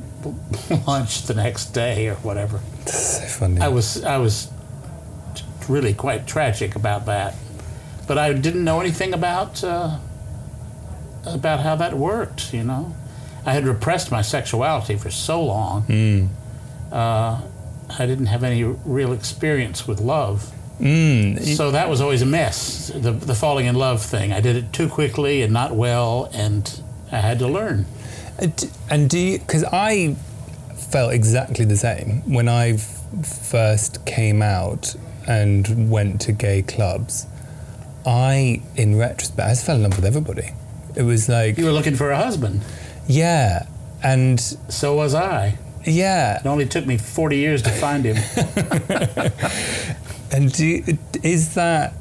lunch 0.86 1.22
the 1.22 1.34
next 1.34 1.66
day 1.66 2.08
or 2.08 2.14
whatever. 2.16 2.60
So 2.86 3.20
funny. 3.26 3.60
I 3.60 3.68
was 3.68 4.02
I 4.04 4.18
was 4.18 4.50
really 5.68 5.94
quite 5.94 6.26
tragic 6.26 6.76
about 6.76 7.06
that, 7.06 7.34
but 8.06 8.18
I 8.18 8.32
didn't 8.32 8.64
know 8.64 8.80
anything 8.80 9.12
about 9.14 9.62
uh, 9.64 9.98
about 11.24 11.60
how 11.60 11.76
that 11.76 11.94
worked. 11.94 12.52
You 12.54 12.64
know, 12.64 12.94
I 13.44 13.52
had 13.52 13.64
repressed 13.66 14.10
my 14.10 14.22
sexuality 14.22 14.96
for 14.96 15.10
so 15.10 15.42
long. 15.42 15.84
Uh, 16.92 17.40
I 17.98 18.06
didn't 18.06 18.26
have 18.26 18.42
any 18.44 18.64
real 18.64 19.12
experience 19.12 19.86
with 19.86 20.00
love. 20.00 20.52
So 21.56 21.70
that 21.70 21.88
was 21.88 22.00
always 22.00 22.22
a 22.22 22.26
mess. 22.26 22.90
The 22.94 23.12
the 23.12 23.34
falling 23.34 23.66
in 23.66 23.74
love 23.76 24.02
thing. 24.02 24.32
I 24.32 24.40
did 24.40 24.56
it 24.56 24.72
too 24.72 24.88
quickly 24.88 25.42
and 25.42 25.52
not 25.52 25.74
well, 25.74 26.30
and 26.32 26.80
I 27.10 27.18
had 27.18 27.38
to 27.40 27.48
learn. 27.48 27.86
Uh, 28.38 28.42
and- 28.44 28.70
And 28.90 29.10
do 29.10 29.18
you? 29.18 29.38
Because 29.38 29.64
I 29.64 30.16
felt 30.76 31.12
exactly 31.12 31.64
the 31.64 31.76
same 31.76 32.22
when 32.32 32.48
I 32.48 32.76
first 33.22 34.04
came 34.06 34.42
out 34.42 34.94
and 35.26 35.90
went 35.90 36.20
to 36.22 36.32
gay 36.32 36.62
clubs. 36.62 37.26
I, 38.06 38.62
in 38.76 38.96
retrospect, 38.96 39.46
I 39.46 39.50
just 39.52 39.64
fell 39.66 39.76
in 39.76 39.82
love 39.82 39.96
with 39.96 40.04
everybody. 40.04 40.50
It 40.94 41.02
was 41.02 41.28
like, 41.28 41.58
You 41.58 41.64
were 41.64 41.72
looking 41.72 41.96
for 41.96 42.10
a 42.12 42.16
husband. 42.16 42.62
yeah, 43.08 43.66
and 44.02 44.38
So 44.68 44.94
was 44.94 45.14
I. 45.14 45.58
yeah, 45.84 46.38
It 46.40 46.46
only 46.46 46.66
took 46.66 46.86
me 46.86 46.96
forty 46.98 47.38
years 47.38 47.62
to 47.62 47.70
find 47.70 48.04
him. 48.04 48.16
And 50.32 50.52
do 50.52 50.66
you, 50.66 50.98
is 51.22 51.54
that? 51.54 51.94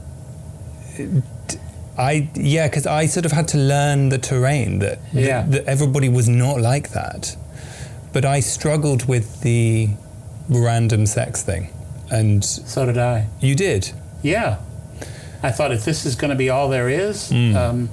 I 1.98 2.30
yeah, 2.36 2.68
because 2.68 2.86
I 2.86 3.06
sort 3.06 3.26
of 3.26 3.32
had 3.32 3.48
to 3.50 3.58
learn 3.58 4.10
the 4.10 4.18
terrain 4.18 4.80
that, 4.80 5.00
Yeah. 5.14 5.42
that 5.44 5.52
that 5.52 5.66
everybody 5.66 6.10
was 6.10 6.28
not 6.28 6.60
like 6.60 6.90
that, 6.92 7.36
but 8.14 8.26
I 8.26 8.42
struggled 8.42 9.06
with 9.08 9.42
the 9.42 9.90
random 10.50 11.06
sex 11.06 11.42
thing, 11.42 11.70
and 12.12 12.44
so 12.44 12.86
did 12.86 12.98
I. 12.98 13.28
you 13.40 13.56
did. 13.56 13.92
Yeah. 14.22 14.58
I 15.44 15.52
thought 15.52 15.72
if 15.72 15.86
this 15.86 16.06
is 16.06 16.16
going 16.16 16.30
to 16.32 16.36
be 16.36 16.50
all 16.50 16.70
there 16.70 16.90
is, 16.90 17.32
um, 17.32 17.90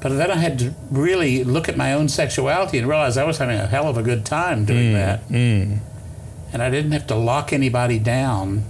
but 0.00 0.10
then 0.16 0.30
I 0.30 0.36
had 0.36 0.58
to 0.60 0.74
really 0.90 1.44
look 1.44 1.68
at 1.68 1.76
my 1.76 1.92
own 1.92 2.08
sexuality 2.08 2.78
and 2.78 2.88
realize 2.88 3.16
I 3.18 3.24
was 3.24 3.38
having 3.38 3.58
a 3.58 3.66
hell 3.66 3.86
of 3.88 3.96
a 3.98 4.02
good 4.02 4.24
time 4.24 4.64
doing 4.64 4.92
that. 4.94 5.20
And 5.30 6.62
I 6.62 6.70
didn't 6.70 6.92
have 6.92 7.06
to 7.08 7.14
lock 7.16 7.52
anybody 7.52 7.98
down 7.98 8.64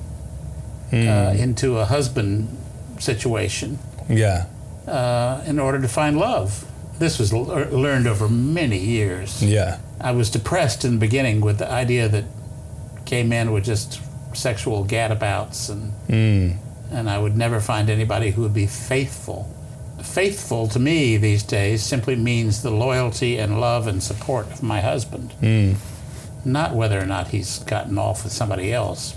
uh, 0.93 1.35
into 1.39 1.79
a 1.79 1.85
husband 1.85 2.49
situation 2.99 3.79
Yeah, 4.09 4.47
uh, 4.87 5.43
in 5.47 5.59
order 5.59 5.81
to 5.81 5.89
find 5.89 6.19
love. 6.19 6.65
This 6.99 7.19
was 7.19 7.33
l- 7.33 7.51
uh, 7.51 7.67
learned 7.67 8.07
over 8.07 8.29
many 8.29 8.79
years. 8.79 9.43
yeah, 9.43 9.79
I 10.01 10.13
was 10.13 10.31
depressed 10.31 10.85
in 10.85 10.93
the 10.93 10.99
beginning 11.01 11.41
with 11.41 11.59
the 11.59 11.71
idea 11.71 12.09
that 12.09 12.25
gay 13.05 13.23
men 13.23 13.53
were 13.53 13.61
just 13.61 14.01
sexual 14.35 14.85
gadabouts 14.85 15.69
and 15.69 15.93
mm. 16.09 16.57
and 16.91 17.09
I 17.11 17.19
would 17.19 17.37
never 17.37 17.61
find 17.61 17.89
anybody 17.91 18.31
who 18.33 18.43
would 18.43 18.55
be 18.55 18.67
faithful. 18.67 19.53
Faithful 20.03 20.69
to 20.69 20.79
me 20.79 21.17
these 21.17 21.43
days 21.43 21.83
simply 21.83 22.17
means 22.17 22.63
the 22.63 22.71
loyalty 22.71 23.39
and 23.39 23.61
love 23.61 23.87
and 23.87 24.03
support 24.03 24.47
of 24.53 24.63
my 24.63 24.81
husband. 24.81 25.33
Mm. 25.41 25.77
Not 26.45 26.75
whether 26.75 27.01
or 27.01 27.07
not 27.07 27.29
he's 27.29 27.59
gotten 27.61 27.99
off 27.99 28.23
with 28.25 28.33
somebody 28.33 28.73
else. 28.73 29.17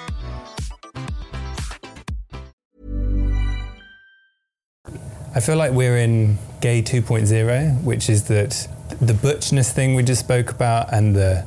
I 5.33 5.39
feel 5.39 5.55
like 5.55 5.71
we're 5.71 5.97
in 5.97 6.37
gay 6.59 6.81
2.0, 6.81 7.83
which 7.83 8.09
is 8.09 8.25
that 8.25 8.67
the 8.99 9.13
butchness 9.13 9.71
thing 9.71 9.95
we 9.95 10.03
just 10.03 10.19
spoke 10.19 10.51
about 10.51 10.93
and 10.93 11.15
the 11.15 11.45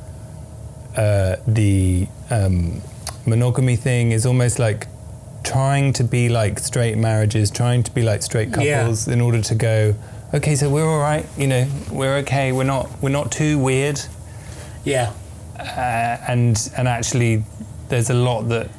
uh, 0.97 1.35
the 1.47 2.07
um, 2.29 2.81
monogamy 3.25 3.75
thing 3.75 4.11
is 4.11 4.25
almost 4.25 4.59
like 4.59 4.87
trying 5.43 5.91
to 5.93 6.03
be 6.03 6.29
like 6.29 6.57
straight 6.57 6.97
marriages, 6.97 7.51
trying 7.51 7.83
to 7.83 7.91
be 7.91 8.01
like 8.01 8.23
straight 8.23 8.49
Yeah. 8.57 8.79
couples 8.79 9.07
in 9.07 9.19
order 9.21 9.41
to 9.41 9.55
go, 9.55 9.93
okay, 10.33 10.55
so 10.55 10.69
we're 10.69 10.87
all 10.89 10.99
right, 11.01 11.25
you 11.37 11.47
know, 11.47 11.67
we're 11.91 12.15
okay, 12.17 12.51
we're 12.53 12.63
not 12.63 12.89
we're 13.01 13.09
not 13.09 13.31
too 13.31 13.59
weird, 13.59 14.01
Yeah. 14.85 15.11
uh, 15.59 16.17
and 16.27 16.57
and 16.77 16.87
actually, 16.87 17.43
there's 17.89 18.09
a 18.09 18.13
lot 18.15 18.43
that 18.49 18.69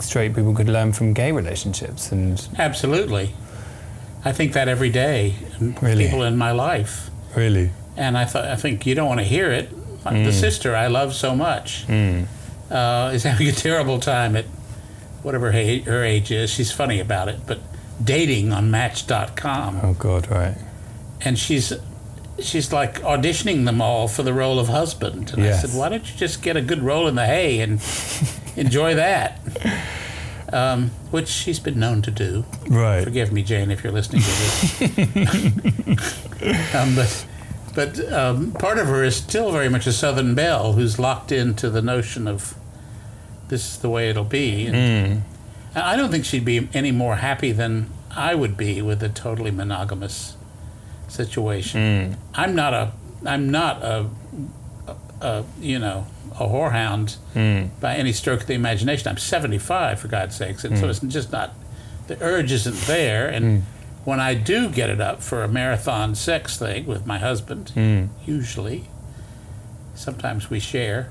straight 0.00 0.34
people 0.34 0.54
could 0.54 0.68
learn 0.68 0.92
from 0.92 1.12
gay 1.12 1.30
relationships, 1.30 2.10
and 2.10 2.48
Absolutely. 2.58 3.34
I 4.24 4.32
think 4.32 4.52
that 4.52 4.68
every 4.68 4.90
day. 4.90 5.34
Really? 5.60 6.04
People 6.04 6.22
in 6.22 6.36
my 6.36 6.50
life. 6.52 7.10
really, 7.36 7.70
And 7.96 8.16
I 8.18 8.24
thought 8.24 8.44
I 8.46 8.56
think 8.56 8.86
you 8.86 8.94
don't 8.94 9.08
want 9.08 9.20
to 9.20 9.26
hear 9.26 9.50
it. 9.52 9.70
Mm. 10.04 10.24
The 10.24 10.32
sister 10.32 10.74
I 10.74 10.86
love 10.86 11.14
so 11.14 11.34
much 11.34 11.84
uh, 12.70 13.10
is 13.14 13.22
having 13.30 13.48
a 13.48 13.52
terrible 13.52 13.98
time 14.00 14.36
at 14.36 14.44
whatever 15.22 15.52
her, 15.52 15.78
her 15.84 16.02
age 16.04 16.30
is. 16.30 16.50
She's 16.50 16.72
funny 16.72 17.00
about 17.00 17.28
it, 17.28 17.40
but 17.46 17.58
dating 18.02 18.52
on 18.52 18.70
Match.com, 18.70 19.80
oh 19.82 19.94
god, 19.94 20.30
right, 20.30 20.56
and 21.20 21.38
she's 21.38 21.72
she's 22.40 22.72
like 22.72 23.00
auditioning 23.02 23.64
them 23.64 23.82
all 23.82 24.06
for 24.08 24.22
the 24.22 24.32
role 24.32 24.58
of 24.60 24.68
husband. 24.68 25.32
And 25.32 25.42
Yes. 25.42 25.64
I 25.64 25.66
said, 25.66 25.78
why 25.78 25.88
don't 25.88 26.08
you 26.10 26.16
just 26.16 26.40
get 26.42 26.56
a 26.56 26.62
good 26.62 26.82
role 26.82 27.08
in 27.08 27.16
the 27.16 27.26
hay 27.26 27.60
and 27.60 27.80
enjoy 28.56 28.94
that? 28.94 29.40
Um, 30.50 30.92
which 31.10 31.28
she's 31.28 31.60
been 31.60 31.78
known 31.78 32.00
to 32.02 32.10
do. 32.10 32.44
right, 32.68 33.04
Forgive 33.04 33.32
me, 33.32 33.42
Jane, 33.42 33.70
if 33.70 33.84
you're 33.84 33.92
listening 33.92 34.22
to 34.22 34.28
this. 34.30 34.74
um, 36.74 36.94
but 36.94 37.26
but 37.74 38.12
um, 38.12 38.52
part 38.52 38.78
of 38.78 38.86
her 38.86 39.04
is 39.04 39.16
still 39.16 39.52
very 39.52 39.68
much 39.68 39.86
a 39.86 39.92
Southern 39.92 40.34
belle 40.34 40.72
who's 40.72 40.98
locked 40.98 41.32
into 41.32 41.68
the 41.68 41.82
notion 41.82 42.26
of 42.26 42.54
this 43.48 43.74
is 43.74 43.78
the 43.78 43.90
way 43.90 44.08
it'll 44.08 44.24
be. 44.24 44.66
And, 44.66 44.76
and 44.76 45.22
I 45.74 45.96
don't 45.96 46.10
think 46.10 46.24
she'd 46.24 46.44
be 46.44 46.68
any 46.72 46.92
more 46.92 47.16
happy 47.16 47.52
than 47.52 47.90
I 48.10 48.34
would 48.34 48.56
be 48.56 48.82
with 48.82 49.02
a 49.02 49.08
totally 49.08 49.50
monogamous 49.50 50.36
situation. 51.08 52.16
I'm 52.34 52.54
not 52.54 52.74
a 52.74 52.92
I'm 53.24 53.50
not 53.50 53.82
a, 53.82 54.06
a, 54.86 54.96
a 55.20 55.44
you 55.60 55.78
know 55.78 56.06
a 56.40 56.48
whorehound 56.48 57.16
hmm. 57.34 57.68
by 57.80 57.94
any 57.96 58.12
stroke 58.12 58.42
of 58.42 58.46
the 58.46 58.54
imagination. 58.54 59.08
I'm 59.08 59.18
75 59.18 60.00
for 60.00 60.08
God's 60.08 60.36
sakes, 60.36 60.64
and 60.64 60.78
so 60.78 60.84
hmm. 60.84 60.90
it's 60.90 61.00
just 61.00 61.32
not 61.32 61.54
the 62.06 62.20
urge 62.22 62.52
isn't 62.52 62.80
there. 62.86 63.28
And 63.28 63.62
hmm. 63.62 63.64
when 64.04 64.20
I 64.20 64.34
do 64.34 64.68
get 64.68 64.90
it 64.90 65.00
up 65.00 65.22
for 65.22 65.42
a 65.42 65.48
marathon 65.48 66.14
sex 66.14 66.58
thing 66.58 66.86
with 66.86 67.06
my 67.06 67.18
husband, 67.18 67.72
usually, 68.26 68.84
sometimes 69.94 70.50
we 70.50 70.60
share. 70.60 71.10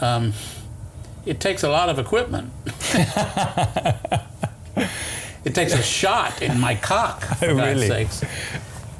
Um, 0.00 0.32
it 1.26 1.40
takes 1.40 1.62
a 1.62 1.68
lot 1.68 1.88
of 1.88 1.98
equipment. 1.98 2.52
it 5.44 5.54
takes 5.54 5.72
a 5.72 5.82
shot 5.82 6.42
in 6.42 6.60
my 6.60 6.74
cock, 6.74 7.22
for 7.22 7.46
Oh, 7.50 7.56
God's 7.56 7.80
really? 7.80 8.06
sakes. 8.06 8.24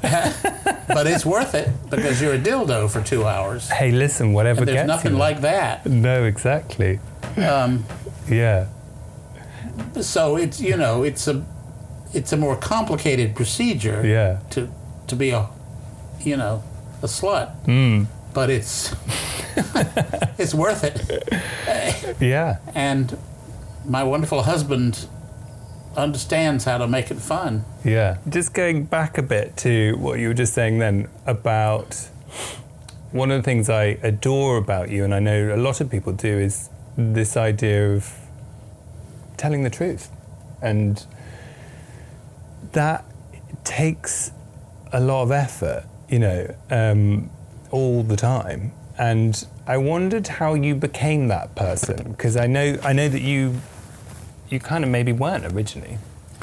but 0.87 1.07
it's 1.07 1.25
worth 1.25 1.55
it 1.55 1.69
because 1.89 2.21
you're 2.21 2.33
a 2.33 2.39
dildo 2.39 2.89
for 2.89 3.01
two 3.01 3.25
hours. 3.25 3.69
Hey, 3.69 3.91
listen, 3.91 4.33
whatever 4.33 4.59
And 4.61 4.67
there's 4.67 4.75
gets 4.77 4.87
nothing 4.87 5.13
you. 5.13 5.17
like 5.17 5.41
that. 5.41 5.85
No, 5.85 6.23
exactly. 6.23 6.99
Um, 7.37 7.85
Yeah. 8.29 8.65
so 10.01 10.37
it's 10.37 10.59
you 10.61 10.77
know 10.77 11.03
it's 11.03 11.27
a 11.27 11.43
it's 12.13 12.31
a 12.31 12.37
more 12.37 12.55
complicated 12.55 13.35
procedure 13.35 14.01
Yeah. 14.05 14.39
to 14.51 14.69
to 15.07 15.15
be 15.15 15.31
a 15.31 15.47
you 16.21 16.37
know 16.37 16.63
a 17.01 17.07
slut 17.07 17.51
Mm. 17.65 18.07
but 18.33 18.49
it's 18.49 18.95
it's 20.37 20.53
worth 20.53 20.83
it 20.83 22.15
Yeah. 22.19 22.57
and 22.73 23.17
my 23.85 24.03
wonderful 24.03 24.43
husband 24.43 25.07
understands 25.97 26.65
how 26.65 26.77
to 26.77 26.87
make 26.87 27.11
it 27.11 27.17
fun 27.17 27.63
Yeah. 27.83 28.17
Just 28.27 28.53
going 28.53 28.85
back 28.85 29.17
a 29.17 29.21
bit 29.21 29.55
to 29.57 29.95
what 29.97 30.19
you 30.19 30.27
were 30.27 30.33
just 30.33 30.53
saying 30.53 30.79
then 30.79 31.07
about 31.25 32.09
one 33.11 33.31
of 33.31 33.37
the 33.37 33.43
things 33.43 33.69
I 33.69 33.97
adore 34.03 34.57
about 34.57 34.89
you, 34.89 35.05
and 35.05 35.15
I 35.15 35.19
know 35.19 35.55
a 35.55 35.55
lot 35.55 35.79
of 35.79 35.89
people 35.89 36.11
do, 36.11 36.37
is 36.37 36.69
this 36.97 37.37
idea 37.37 37.93
of 37.93 38.13
telling 39.37 39.63
the 39.63 39.69
truth. 39.69 40.09
And 40.61 41.05
that 42.73 43.05
takes 43.63 44.31
a 44.91 44.99
lot 44.99 45.23
of 45.23 45.31
effort, 45.31 45.85
you 46.09 46.19
know, 46.19 46.55
um, 46.69 47.29
all 47.71 48.03
the 48.03 48.17
time. 48.17 48.73
And 48.97 49.45
I 49.65 49.77
wondered 49.77 50.27
how 50.27 50.53
you 50.53 50.75
became 50.75 51.29
that 51.29 51.55
person 51.55 52.11
because 52.11 52.35
I 52.35 52.47
know 52.47 52.77
I 52.83 52.93
know 52.93 53.09
that 53.09 53.21
you 53.21 53.61
you 54.49 54.59
kind 54.59 54.83
of 54.83 54.89
maybe 54.89 55.11
weren't 55.11 55.45
originally. 55.53 55.97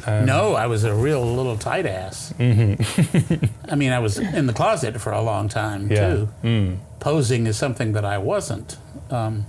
Um, 0.07 0.25
no 0.27 0.55
i 0.55 0.67
was 0.67 0.83
a 0.85 0.93
real 0.93 1.23
little 1.25 1.57
tight 1.57 1.87
ass 1.87 2.35
i 2.41 3.75
mean 3.77 3.93
i 3.93 4.01
was 4.01 4.19
in 4.19 4.47
the 4.47 4.53
closet 4.53 5.01
for 5.01 5.12
a 5.12 5.21
long 5.23 5.49
time 5.49 5.88
Yeah. 5.88 6.09
too 6.15 6.29
Mm. 6.43 6.79
posing 6.99 7.47
as 7.47 7.57
something 7.57 7.93
that 7.93 8.05
i 8.05 8.19
wasn't 8.19 8.79
um, 9.11 9.47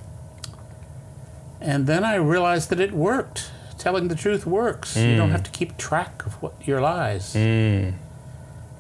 and 1.60 1.88
then 1.88 2.04
i 2.04 2.16
realized 2.16 2.70
that 2.70 2.80
it 2.80 2.92
worked 2.94 3.50
telling 3.80 4.10
the 4.10 4.16
truth 4.16 4.46
works 4.46 4.96
you 4.96 5.16
don't 5.16 5.32
have 5.32 5.44
to 5.44 5.50
keep 5.52 5.76
track 5.78 6.24
of 6.26 6.34
what 6.42 6.54
your 6.68 6.82
lies 6.82 7.34
Mm. 7.36 7.94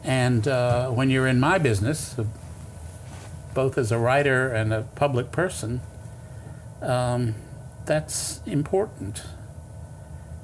And 0.05 0.47
uh, 0.49 0.89
when 0.89 1.09
you're 1.09 1.27
in 1.27 1.39
my 1.39 1.57
business, 1.57 2.19
uh, 2.19 2.25
both 3.53 3.77
as 3.77 3.89
a 3.89 3.97
writer 3.97 4.49
and 4.51 4.73
a 4.73 4.81
public 4.95 5.31
person, 5.31 5.79
um, 6.81 7.35
that's 7.85 8.41
important. 8.45 9.23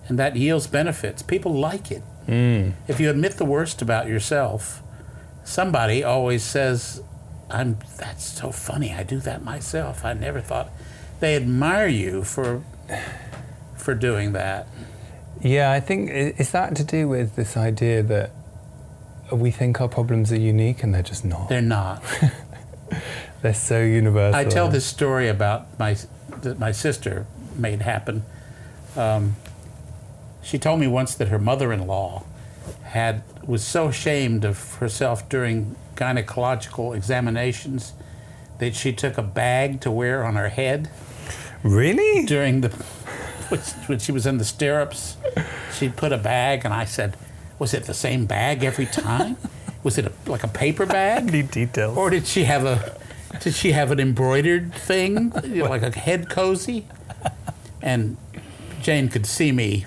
And 0.09 0.19
that 0.19 0.35
yields 0.35 0.67
benefits. 0.67 1.21
People 1.21 1.53
like 1.53 1.91
it. 1.91 2.03
Mm. 2.27 2.73
If 2.87 2.99
you 2.99 3.09
admit 3.09 3.33
the 3.33 3.45
worst 3.45 3.81
about 3.81 4.07
yourself, 4.07 4.81
somebody 5.43 6.03
always 6.03 6.43
says, 6.43 7.01
I'm 7.49 7.77
that's 7.97 8.23
so 8.23 8.51
funny. 8.51 8.93
I 8.93 9.03
do 9.03 9.19
that 9.19 9.43
myself. 9.43 10.03
I 10.03 10.13
never 10.13 10.41
thought 10.41 10.69
they 11.19 11.35
admire 11.35 11.87
you 11.87 12.23
for 12.23 12.63
for 13.75 13.95
doing 13.95 14.33
that. 14.33 14.67
Yeah, 15.41 15.71
I 15.71 15.79
think 15.79 16.09
is 16.11 16.51
that 16.51 16.75
to 16.75 16.83
do 16.83 17.07
with 17.07 17.35
this 17.35 17.55
idea 17.55 18.03
that 18.03 18.31
we 19.31 19.51
think 19.51 19.79
our 19.79 19.87
problems 19.87 20.31
are 20.31 20.39
unique 20.39 20.83
and 20.83 20.93
they're 20.93 21.01
just 21.01 21.25
not. 21.25 21.49
They're 21.49 21.61
not. 21.61 22.03
They're 23.41 23.53
so 23.53 23.81
universal. 23.81 24.37
I 24.37 24.43
tell 24.43 24.67
this 24.67 24.85
story 24.85 25.29
about 25.29 25.79
my 25.79 25.95
that 26.41 26.59
my 26.59 26.71
sister 26.73 27.25
made 27.55 27.81
happen. 27.81 28.23
Um, 28.97 29.35
she 30.41 30.57
told 30.57 30.79
me 30.79 30.87
once 30.87 31.15
that 31.15 31.27
her 31.29 31.39
mother-in-law 31.39 32.23
had 32.83 33.23
was 33.45 33.63
so 33.63 33.87
ashamed 33.87 34.45
of 34.45 34.75
herself 34.75 35.27
during 35.29 35.75
gynecological 35.95 36.95
examinations 36.95 37.93
that 38.59 38.75
she 38.75 38.91
took 38.93 39.17
a 39.17 39.21
bag 39.23 39.79
to 39.81 39.91
wear 39.91 40.23
on 40.23 40.35
her 40.35 40.49
head 40.49 40.89
Really? 41.63 42.25
during 42.25 42.61
the 42.61 42.69
when 43.87 43.99
she 43.99 44.11
was 44.11 44.25
in 44.25 44.37
the 44.37 44.45
stirrups. 44.45 45.17
She'd 45.77 45.95
put 45.97 46.11
a 46.11 46.17
bag, 46.17 46.63
and 46.65 46.73
I 46.73 46.85
said, 46.85 47.17
"Was 47.57 47.73
it 47.73 47.83
the 47.83 47.93
same 47.93 48.25
bag 48.25 48.63
every 48.63 48.85
time? 48.85 49.35
Was 49.83 49.97
it 49.97 50.05
a, 50.05 50.11
like 50.29 50.43
a 50.43 50.47
paper 50.47 50.85
bag?" 50.85 51.31
Need 51.31 51.51
details. 51.51 51.97
Or 51.97 52.09
did 52.09 52.27
she 52.27 52.45
have 52.45 52.63
a 52.65 52.95
did 53.41 53.53
she 53.55 53.71
have 53.73 53.91
an 53.91 53.99
embroidered 53.99 54.73
thing, 54.73 55.33
you 55.43 55.63
know, 55.63 55.69
like 55.69 55.81
a 55.81 55.91
head 55.97 56.29
cozy? 56.29 56.85
And 57.81 58.17
Jane 58.81 59.09
could 59.09 59.25
see 59.25 59.51
me 59.51 59.85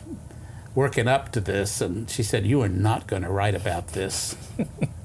working 0.75 1.09
up 1.09 1.33
to 1.33 1.41
this, 1.41 1.81
and 1.81 2.09
she 2.09 2.23
said, 2.23 2.47
"You 2.47 2.63
are 2.63 2.69
not 2.69 3.07
going 3.07 3.23
to 3.23 3.31
write 3.31 3.55
about 3.55 3.89
this." 3.89 4.37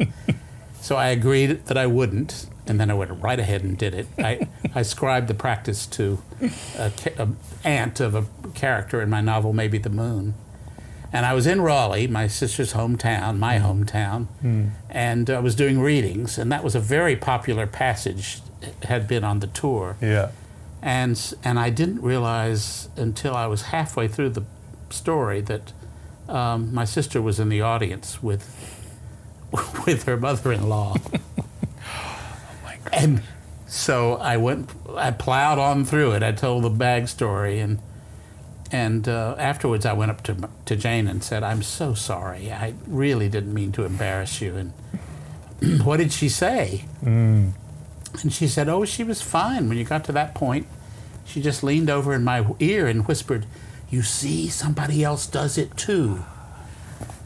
so 0.81 0.95
I 0.95 1.07
agreed 1.07 1.65
that 1.65 1.77
I 1.77 1.87
wouldn't, 1.87 2.47
and 2.65 2.79
then 2.79 2.89
I 2.89 2.93
went 2.93 3.11
right 3.21 3.39
ahead 3.39 3.63
and 3.63 3.77
did 3.77 3.93
it. 3.93 4.07
I 4.17 4.47
I 4.73 4.81
ascribed 4.81 5.27
the 5.27 5.33
practice 5.33 5.85
to 5.87 6.21
a, 6.77 6.91
ca- 6.91 7.27
aunt 7.63 7.99
of 7.99 8.15
a 8.15 8.25
character 8.53 9.01
in 9.01 9.09
my 9.09 9.21
novel, 9.21 9.53
Maybe 9.53 9.77
the 9.77 9.89
Moon. 9.89 10.33
And 11.13 11.25
I 11.25 11.33
was 11.33 11.47
in 11.47 11.61
Raleigh, 11.61 12.07
my 12.07 12.27
sister's 12.27 12.73
hometown, 12.73 13.37
my 13.37 13.57
mm. 13.57 13.61
hometown, 13.61 14.27
mm. 14.43 14.71
and 14.89 15.29
I 15.29 15.39
was 15.39 15.55
doing 15.55 15.79
readings, 15.79 16.37
and 16.37 16.51
that 16.51 16.63
was 16.63 16.75
a 16.75 16.79
very 16.79 17.15
popular 17.15 17.65
passage, 17.65 18.41
it 18.61 18.83
had 18.83 19.07
been 19.07 19.23
on 19.23 19.39
the 19.39 19.47
tour. 19.47 19.95
Yeah. 20.01 20.31
And, 20.81 21.35
and 21.43 21.57
I 21.57 21.69
didn't 21.69 22.01
realize 22.01 22.89
until 22.97 23.35
I 23.35 23.47
was 23.47 23.63
halfway 23.63 24.07
through 24.07 24.29
the 24.29 24.43
story 24.93 25.41
that 25.41 25.73
um, 26.27 26.73
my 26.73 26.85
sister 26.85 27.21
was 27.21 27.39
in 27.39 27.49
the 27.49 27.61
audience 27.61 28.21
with, 28.21 28.43
with 29.85 30.03
her 30.03 30.17
mother-in-law. 30.17 30.95
And 32.93 33.21
so 33.67 34.15
I 34.15 34.37
went, 34.37 34.71
I 34.95 35.11
plowed 35.11 35.59
on 35.59 35.85
through 35.85 36.13
it. 36.13 36.23
I 36.23 36.31
told 36.31 36.63
the 36.63 36.69
bag 36.69 37.07
story, 37.07 37.59
and 37.59 37.79
and 38.71 39.07
uh, 39.07 39.35
afterwards 39.37 39.85
I 39.85 39.93
went 39.93 40.11
up 40.11 40.23
to 40.23 40.49
to 40.65 40.75
Jane 40.75 41.07
and 41.07 41.23
said, 41.23 41.43
"I'm 41.43 41.61
so 41.61 41.93
sorry. 41.93 42.51
I 42.51 42.73
really 42.87 43.29
didn't 43.29 43.53
mean 43.53 43.71
to 43.73 43.83
embarrass 43.83 44.41
you." 44.41 44.55
And 44.55 45.81
what 45.85 45.97
did 45.97 46.11
she 46.11 46.29
say? 46.29 46.85
And 48.21 48.31
she 48.33 48.47
said, 48.47 48.69
"Oh, 48.69 48.85
she 48.85 49.03
was 49.03 49.21
fine 49.21 49.69
when 49.69 49.77
you 49.77 49.83
got 49.83 50.03
to 50.05 50.11
that 50.13 50.33
point. 50.33 50.67
She 51.25 51.41
just 51.41 51.61
leaned 51.61 51.89
over 51.89 52.13
in 52.13 52.23
my 52.23 52.45
ear 52.59 52.87
and 52.87 53.07
whispered." 53.07 53.45
You 53.89 54.01
see, 54.01 54.49
somebody 54.49 55.03
else 55.03 55.27
does 55.27 55.57
it 55.57 55.77
too. 55.77 56.23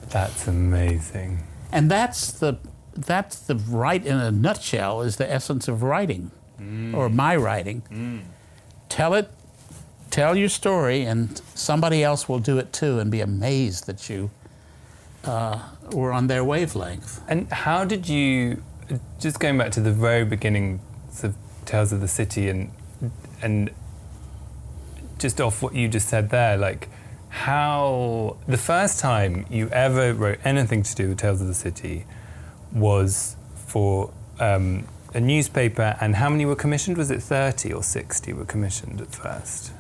That's 0.10 0.48
amazing. 0.48 1.44
And 1.72 1.90
that's 1.90 2.32
the 2.32 2.58
that's 2.94 3.40
the 3.40 3.56
right 3.56 4.06
in 4.06 4.18
a 4.18 4.32
nutshell 4.32 5.02
is 5.02 5.16
the 5.16 5.32
essence 5.32 5.68
of 5.68 5.82
writing 5.82 6.32
or 6.94 7.10
my 7.10 7.36
writing. 7.36 8.24
Tell 8.90 9.14
it 9.14 9.32
tell 10.12 10.36
your 10.36 10.50
story 10.50 11.04
and 11.04 11.42
somebody 11.56 12.04
else 12.04 12.28
will 12.30 12.40
do 12.40 12.60
it 12.60 12.72
too 12.74 13.00
and 13.00 13.10
be 13.10 13.22
amazed 13.22 13.88
that 13.88 14.10
you 14.10 14.30
uh, 15.24 15.60
were 15.94 16.12
on 16.12 16.28
their 16.28 16.44
wavelength. 16.44 17.22
And 17.28 17.50
how 17.52 17.86
did 17.86 18.10
you, 18.10 18.62
just 19.20 19.40
going 19.40 19.58
back 19.58 19.72
to 19.72 19.80
the 19.80 19.92
very 19.94 20.26
beginning 20.26 20.82
of 21.24 21.36
Tales 21.66 21.94
of 21.94 22.02
the 22.02 22.08
City 22.08 22.50
and 22.50 22.72
and 23.42 23.72
just 25.22 25.40
off 25.40 25.62
what 25.62 25.76
you 25.76 25.88
just 25.88 26.10
said 26.10 26.30
there, 26.30 26.58
like 26.58 26.90
how 27.30 28.38
the 28.48 28.58
first 28.58 29.00
time 29.00 29.46
you 29.50 29.70
ever 29.70 30.14
wrote 30.14 30.40
anything 30.44 30.84
to 30.84 30.96
do 30.96 31.10
with 31.10 31.20
Tales 31.20 31.40
of 31.42 31.48
the 31.48 31.54
City 31.54 32.06
was 32.74 33.38
for 33.56 34.12
um, 34.40 34.86
a 35.14 35.20
newspaper, 35.20 35.96
and 36.02 36.16
how 36.16 36.30
many 36.30 36.46
were 36.46 36.56
commissioned? 36.56 36.98
Was 36.98 37.12
it 37.12 37.22
30 37.22 37.74
or 37.74 37.84
60 37.84 38.34
were 38.34 38.46
commissioned 38.46 39.00
at 39.02 39.14
first? 39.14 39.72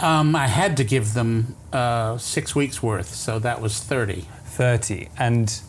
Um, 0.00 0.34
I 0.34 0.46
had 0.46 0.76
to 0.76 0.84
give 0.84 1.14
them 1.14 1.56
uh, 1.72 2.18
six 2.18 2.54
weeks 2.54 2.82
worth, 2.82 3.14
so 3.14 3.38
that 3.40 3.60
was 3.60 3.80
30. 3.80 4.22
30. 4.44 5.08
And 5.18 5.60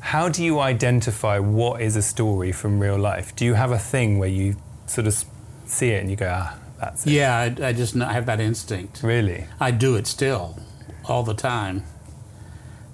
how 0.00 0.28
do 0.28 0.44
you 0.44 0.60
identify 0.60 1.38
what 1.38 1.80
is 1.80 1.96
a 1.96 2.02
story 2.02 2.52
from 2.52 2.80
real 2.80 2.98
life? 2.98 3.34
Do 3.34 3.44
you 3.44 3.54
have 3.54 3.70
a 3.70 3.78
thing 3.78 4.18
where 4.18 4.28
you 4.28 4.56
sort 4.86 5.06
of 5.06 5.24
see 5.64 5.90
it 5.90 6.00
and 6.00 6.10
you 6.10 6.16
go, 6.16 6.30
ah, 6.34 6.58
Yeah, 7.04 7.36
I, 7.36 7.68
I 7.68 7.72
just 7.72 7.96
I 7.96 8.12
have 8.12 8.26
that 8.26 8.40
instinct. 8.40 9.02
Really? 9.02 9.46
I 9.60 9.70
do 9.70 9.96
it 9.96 10.06
still, 10.06 10.56
all 11.04 11.22
the 11.22 11.34
time. 11.34 11.82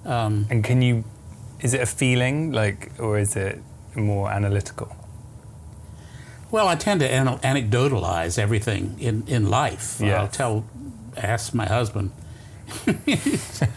Um, 0.05 0.47
And 0.51 0.64
can 0.64 0.82
you, 0.82 1.05
is 1.61 1.74
it 1.74 1.80
a 1.80 1.86
feeling, 1.86 2.53
like, 2.53 2.91
or 2.99 3.18
is 3.18 3.36
it 3.36 3.59
more 3.95 4.30
analytical? 4.30 4.89
Well, 6.51 6.68
I 6.68 6.76
tend 6.76 7.01
to 7.01 7.07
an- 7.11 7.39
anecdotalize 7.43 8.39
everything 8.39 8.97
in, 8.99 9.22
in 9.26 9.51
life. 9.51 9.99
Yes. 10.01 10.18
I'll 10.18 10.28
tell, 10.28 10.64
ask 11.16 11.53
my 11.55 11.66
husband. 11.66 12.11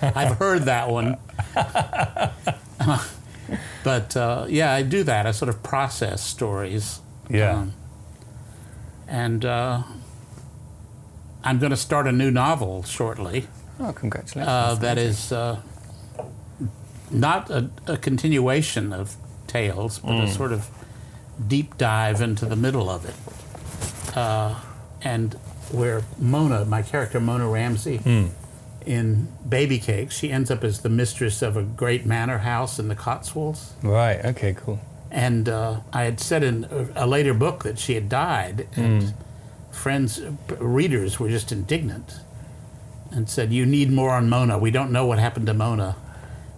I've 0.02 0.38
heard 0.38 0.64
that 0.64 0.90
one. 0.90 1.18
but 3.84 4.16
uh, 4.18 4.46
yeah, 4.50 4.74
I 4.74 4.84
do 4.84 5.04
that. 5.04 5.26
I 5.26 5.32
sort 5.32 5.50
of 5.50 5.62
process 5.64 6.22
stories. 6.22 7.00
Yeah. 7.30 7.58
Um, 7.60 7.74
and 9.08 9.44
uh, 9.46 9.84
I'm 11.44 11.60
going 11.60 11.72
to 11.72 11.78
start 11.78 12.08
a 12.08 12.12
new 12.12 12.32
novel 12.32 12.84
shortly. 12.84 13.48
Oh, 13.80 13.92
congratulations. 13.94 14.48
Uh, 14.48 14.76
that 14.76 14.98
is 14.98 15.32
uh, 15.32 15.60
not 17.10 17.50
a, 17.50 17.70
a 17.88 17.98
continuation 17.98 18.94
of 18.94 19.16
Tales, 19.48 20.00
but 20.00 20.24
a 20.24 20.28
sort 20.30 20.52
of 20.52 20.70
deep 21.48 21.78
dive 21.78 22.22
into 22.22 22.46
the 22.46 22.56
middle 22.56 22.90
of 22.90 23.06
it. 23.06 24.18
Uh, 24.18 24.56
and 25.02 25.34
where 25.72 26.04
Mona, 26.20 26.64
my 26.66 26.82
character 26.82 27.20
Mona 27.20 27.48
Ramsey, 27.50 28.30
in 28.86 29.28
Babycakes, 29.48 30.12
she 30.12 30.32
ends 30.32 30.50
up 30.52 30.64
as 30.64 30.82
the 30.82 30.90
mistress 30.90 31.42
of 31.42 31.58
a 31.58 31.64
great 31.64 32.06
manor 32.06 32.40
house 32.40 32.80
in 32.80 32.88
the 32.88 32.96
Cotswolds. 32.96 33.74
Right, 33.84 34.24
okay, 34.26 34.54
cool. 34.54 34.80
And 35.10 35.50
uh, 35.50 35.82
I 35.92 36.04
had 36.04 36.20
said 36.20 36.44
in 36.44 36.66
a, 36.96 37.06
a 37.06 37.08
later 37.08 37.34
book 37.34 37.64
that 37.64 37.78
she 37.78 37.96
had 37.96 38.08
died, 38.10 38.68
and 38.76 39.14
friends, 39.72 40.22
readers 40.60 41.20
were 41.20 41.30
just 41.30 41.52
indignant 41.52 42.20
and 43.12 43.30
said, 43.30 43.52
You 43.52 43.66
need 43.66 43.92
more 43.92 44.12
on 44.12 44.30
Mona. 44.30 44.58
We 44.58 44.72
don't 44.72 44.92
know 44.92 45.06
what 45.06 45.20
happened 45.20 45.48
to 45.48 45.54
Mona. 45.54 45.96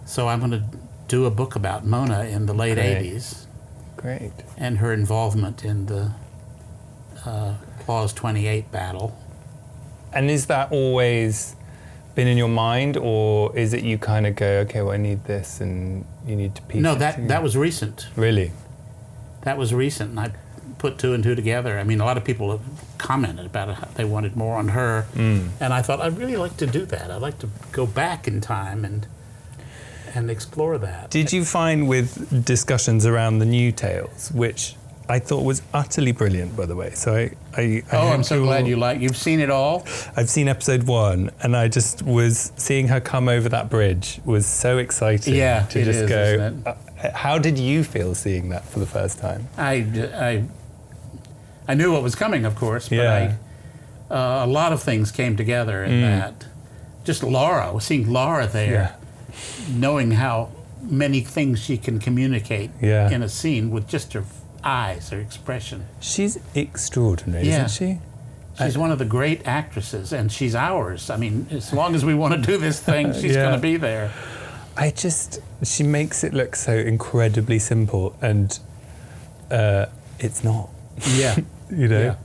So 0.04 0.28
I'm 0.28 0.38
going 0.40 0.50
to 0.52 0.64
do 1.08 1.24
a 1.24 1.30
book 1.30 1.56
about 1.56 1.84
Mona 1.84 2.24
in 2.24 2.46
the 2.46 2.54
late 2.54 2.74
Great. 2.74 3.12
80s 3.14 3.46
Great. 3.96 4.32
and 4.56 4.78
her 4.78 4.92
involvement 4.92 5.64
in 5.64 5.86
the 5.86 6.12
uh, 7.24 7.54
Clause 7.80 8.12
28 8.12 8.70
battle. 8.70 9.16
And 10.12 10.30
is 10.30 10.46
that 10.46 10.70
always 10.70 11.56
been 12.14 12.28
in 12.28 12.38
your 12.38 12.48
mind, 12.48 12.96
or 12.96 13.56
is 13.56 13.72
it 13.72 13.82
you 13.82 13.98
kind 13.98 14.26
of 14.26 14.36
go, 14.36 14.60
okay, 14.60 14.82
well, 14.82 14.92
I 14.92 14.96
need 14.96 15.24
this, 15.24 15.60
and 15.60 16.04
you 16.26 16.36
need 16.36 16.54
to 16.54 16.62
piece 16.62 16.80
No, 16.80 16.94
that, 16.94 17.26
that 17.28 17.42
was 17.42 17.56
recent. 17.56 18.06
Really? 18.14 18.52
That 19.42 19.58
was 19.58 19.74
recent, 19.74 20.10
and 20.10 20.20
I 20.20 20.32
put 20.84 20.98
two 20.98 21.12
and 21.14 21.22
two 21.24 21.34
together. 21.34 21.72
I 21.78 21.84
mean, 21.84 22.00
a 22.00 22.04
lot 22.10 22.16
of 22.20 22.24
people 22.30 22.46
have 22.50 22.60
commented 22.98 23.46
about 23.46 23.68
it, 23.70 23.74
how 23.76 23.88
they 23.98 24.04
wanted 24.04 24.32
more 24.36 24.56
on 24.62 24.68
her, 24.78 25.06
Mm. 25.14 25.48
and 25.62 25.70
I 25.78 25.80
thought 25.82 25.98
I'd 26.04 26.18
really 26.22 26.36
like 26.44 26.56
to 26.58 26.66
do 26.78 26.82
that. 26.94 27.06
I'd 27.10 27.22
like 27.28 27.38
to 27.44 27.48
go 27.72 27.84
back 27.86 28.20
in 28.28 28.40
time 28.40 28.84
and 28.88 29.06
and 30.16 30.30
explore 30.30 30.78
that. 30.78 31.10
Did 31.10 31.32
you 31.32 31.44
find 31.44 31.88
with 31.88 32.08
discussions 32.44 33.04
around 33.04 33.38
the 33.40 33.46
new 33.58 33.72
tales, 33.72 34.30
which 34.32 34.76
I 35.08 35.18
thought 35.18 35.44
was 35.52 35.60
utterly 35.82 36.12
brilliant, 36.12 36.54
by 36.56 36.66
the 36.66 36.76
way? 36.76 36.90
So 36.94 37.08
I, 37.14 37.24
I, 37.60 37.62
I 37.90 37.96
oh, 37.96 38.08
I'm 38.14 38.22
so 38.22 38.36
glad 38.44 38.66
you 38.68 38.76
like. 38.76 39.00
You've 39.00 39.16
seen 39.28 39.40
it 39.40 39.50
all. 39.50 39.76
I've 40.16 40.30
seen 40.30 40.46
episode 40.48 40.82
one, 40.84 41.30
and 41.42 41.56
I 41.56 41.66
just 41.78 42.02
was 42.02 42.52
seeing 42.56 42.86
her 42.88 43.00
come 43.00 43.26
over 43.36 43.48
that 43.48 43.66
bridge 43.70 44.20
was 44.24 44.44
so 44.46 44.78
exciting. 44.78 45.34
Yeah, 45.34 45.66
to 45.72 45.80
it 45.80 45.84
just 45.84 46.00
is, 46.04 46.08
go. 46.08 46.22
isn't 46.22 46.66
it? 46.66 46.66
uh, 46.66 47.10
how 47.24 47.36
did 47.46 47.58
you 47.58 47.82
feel 47.84 48.14
seeing 48.14 48.50
that 48.50 48.64
for 48.70 48.78
the 48.84 48.86
first 48.98 49.18
time? 49.18 49.40
I, 49.58 49.74
I, 50.30 50.44
I 51.66 51.74
knew 51.74 51.92
what 51.92 52.02
was 52.02 52.14
coming, 52.14 52.44
of 52.44 52.54
course, 52.56 52.88
but 52.88 52.96
Yeah. 52.98 53.36
I, 54.10 54.14
uh, 54.14 54.44
a 54.44 54.46
lot 54.46 54.72
of 54.72 54.82
things 54.82 55.10
came 55.10 55.36
together 55.36 55.82
in 55.84 56.00
that. 56.02 56.46
Just 57.04 57.22
Laura, 57.22 57.74
seeing 57.80 58.10
Laura 58.10 58.46
there, 58.46 58.72
yeah. 58.72 59.36
knowing 59.74 60.12
how 60.12 60.48
many 60.82 61.20
things 61.20 61.58
she 61.62 61.76
can 61.78 61.98
communicate 61.98 62.70
Yeah. 62.80 63.10
in 63.10 63.22
a 63.22 63.28
scene 63.28 63.70
with 63.70 63.88
just 63.88 64.12
her 64.12 64.24
eyes, 64.62 65.10
her 65.10 65.18
expression. 65.18 65.84
She's 66.00 66.38
extraordinary, 66.54 67.48
isn't 67.48 67.70
she? 67.70 67.98
She's 68.58 68.78
one 68.78 68.92
of 68.92 68.98
the 68.98 69.04
great 69.04 69.46
actresses, 69.46 70.12
and 70.12 70.30
she's 70.30 70.54
ours. 70.54 71.10
I 71.10 71.16
mean, 71.16 71.46
as 71.50 71.72
long 71.72 71.94
as 71.94 72.04
we 72.04 72.14
want 72.14 72.34
to 72.34 72.40
do 72.40 72.56
this 72.56 72.78
thing, 72.80 73.12
she's 73.20 73.34
going 73.36 73.52
to 73.54 73.58
be 73.60 73.76
there. 73.76 74.12
I 74.76 74.90
just 74.90 75.40
she 75.62 75.82
makes 75.82 76.22
it 76.24 76.32
look 76.34 76.54
so 76.56 76.72
incredibly 76.72 77.58
simple, 77.58 78.14
and 78.22 78.56
uh, 79.50 79.86
it's 80.18 80.44
not. 80.44 80.68
Yeah, 81.14 81.36
You 81.70 81.88
know. 81.88 82.16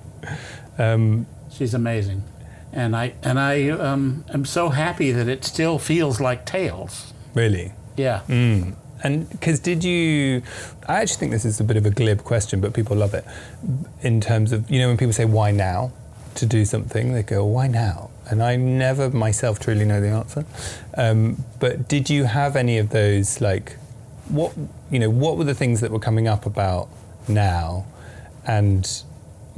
Um, 0.78 1.28
she's 1.52 1.74
amazing, 1.74 2.24
and 2.72 2.96
I 2.96 3.14
and 3.24 3.40
I 3.40 3.70
um, 3.70 4.26
am 4.34 4.46
so 4.46 4.70
happy 4.70 5.12
that 5.12 5.28
it 5.28 5.44
still 5.44 5.80
feels 5.80 6.20
like 6.20 6.46
Tales. 6.46 7.14
really. 7.34 7.74
Yeah. 7.98 8.22
Mm. 8.30 8.76
And 9.04 9.30
because 9.30 9.60
did 9.60 9.84
you? 9.84 10.42
I 10.88 11.02
actually 11.02 11.18
think 11.18 11.32
this 11.32 11.46
is 11.46 11.60
a 11.60 11.64
bit 11.64 11.78
of 11.78 11.86
a 11.86 11.90
glib 11.90 12.24
question, 12.24 12.62
but 12.62 12.74
people 12.74 12.96
love 12.96 13.14
it. 13.14 13.26
In 14.02 14.20
terms 14.22 14.52
of 14.52 14.70
you 14.70 14.80
know 14.80 14.88
when 14.88 14.98
people 14.98 15.14
say 15.14 15.26
why 15.26 15.52
now 15.52 15.92
to 16.36 16.46
do 16.46 16.66
something, 16.66 17.14
they 17.14 17.24
go 17.24 17.46
why 17.46 17.68
now, 17.68 18.10
and 18.30 18.42
I 18.42 18.56
never 18.56 19.10
myself 19.10 19.60
truly 19.60 19.86
know 19.86 20.02
the 20.02 20.10
answer. 20.10 20.46
Um, 20.98 21.44
but 21.60 21.88
did 21.88 22.10
you 22.10 22.26
have 22.26 22.56
any 22.56 22.78
of 22.78 22.90
those 22.90 23.42
like 23.42 23.78
what 24.28 24.54
you 24.92 25.00
know 25.00 25.10
what 25.10 25.38
were 25.38 25.46
the 25.46 25.56
things 25.56 25.82
that 25.82 25.92
were 25.92 26.00
coming 26.00 26.28
up 26.28 26.46
about 26.46 26.90
now, 27.28 27.86
and 28.46 29.04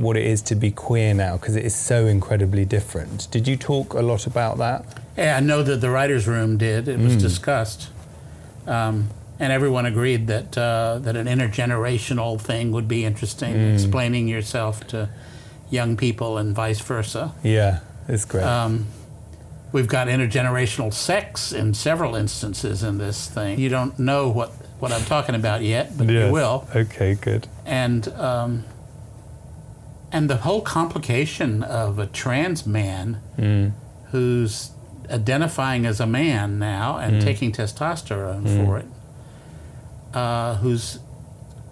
what 0.02 0.18
it 0.18 0.26
is 0.26 0.42
to 0.44 0.56
be 0.56 0.72
queer 0.72 1.14
now 1.14 1.38
because 1.38 1.56
it 1.56 1.64
is 1.66 1.76
so 1.76 2.06
incredibly 2.06 2.66
different. 2.66 3.30
Did 3.32 3.48
you 3.48 3.56
talk 3.58 3.94
a 3.94 4.02
lot 4.02 4.28
about 4.28 4.58
that? 4.58 4.86
Yeah, 5.18 5.38
I 5.38 5.40
know 5.40 5.62
that 5.64 5.82
the 5.82 5.90
writers' 5.90 6.28
room 6.28 6.58
did. 6.58 6.88
It 6.88 7.00
was 7.00 7.16
discussed, 7.16 7.90
um, 8.68 9.10
and 9.40 9.52
everyone 9.52 9.86
agreed 9.86 10.28
that 10.28 10.58
uh, 10.58 11.00
that 11.00 11.16
an 11.16 11.28
intergenerational 11.28 12.40
thing 12.40 12.72
would 12.72 12.88
be 12.88 13.06
interesting, 13.06 13.56
explaining 13.74 14.28
yourself 14.28 14.86
to 14.88 15.10
young 15.70 15.98
people 15.98 16.38
and 16.38 16.56
vice 16.56 16.80
versa. 16.82 17.34
Yeah, 17.44 17.80
it's 18.08 18.26
great. 18.26 18.44
Um, 18.44 18.88
we've 19.72 19.88
got 19.88 20.08
intergenerational 20.08 20.94
sex 20.94 21.52
in 21.54 21.74
several 21.74 22.16
instances 22.16 22.84
in 22.84 22.98
this 22.98 23.30
thing. 23.30 23.60
You 23.60 23.70
don't 23.70 23.98
know 24.00 24.30
what, 24.30 24.50
what 24.80 24.92
I'm 24.92 25.06
talking 25.06 25.36
about 25.36 25.62
yet, 25.62 25.98
but 25.98 26.08
Yes. 26.10 26.28
you 26.28 26.34
will. 26.34 26.68
Okay, 26.76 27.16
good. 27.16 27.48
And 27.66 28.08
um, 28.10 28.64
and 30.12 30.30
the 30.30 30.38
whole 30.38 30.62
complication 30.62 31.64
of 31.64 32.00
a 32.00 32.06
trans 32.08 32.66
man 32.66 33.22
mm. 33.38 33.72
who's 34.12 34.72
identifying 35.10 35.86
as 35.86 36.00
a 36.00 36.08
man 36.08 36.60
now 36.60 36.98
and 36.98 37.22
mm. 37.22 37.24
taking 37.24 37.52
testosterone 37.52 38.44
mm. 38.44 38.66
for 38.66 38.78
it. 38.78 38.86
uh, 40.14 40.56
who's 40.56 41.00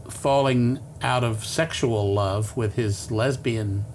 falling 0.10 0.80
out 1.02 1.24
of 1.24 1.46
sexual 1.46 2.14
love 2.14 2.56
with 2.58 2.76
his 2.76 3.12
lesbian 3.12 3.86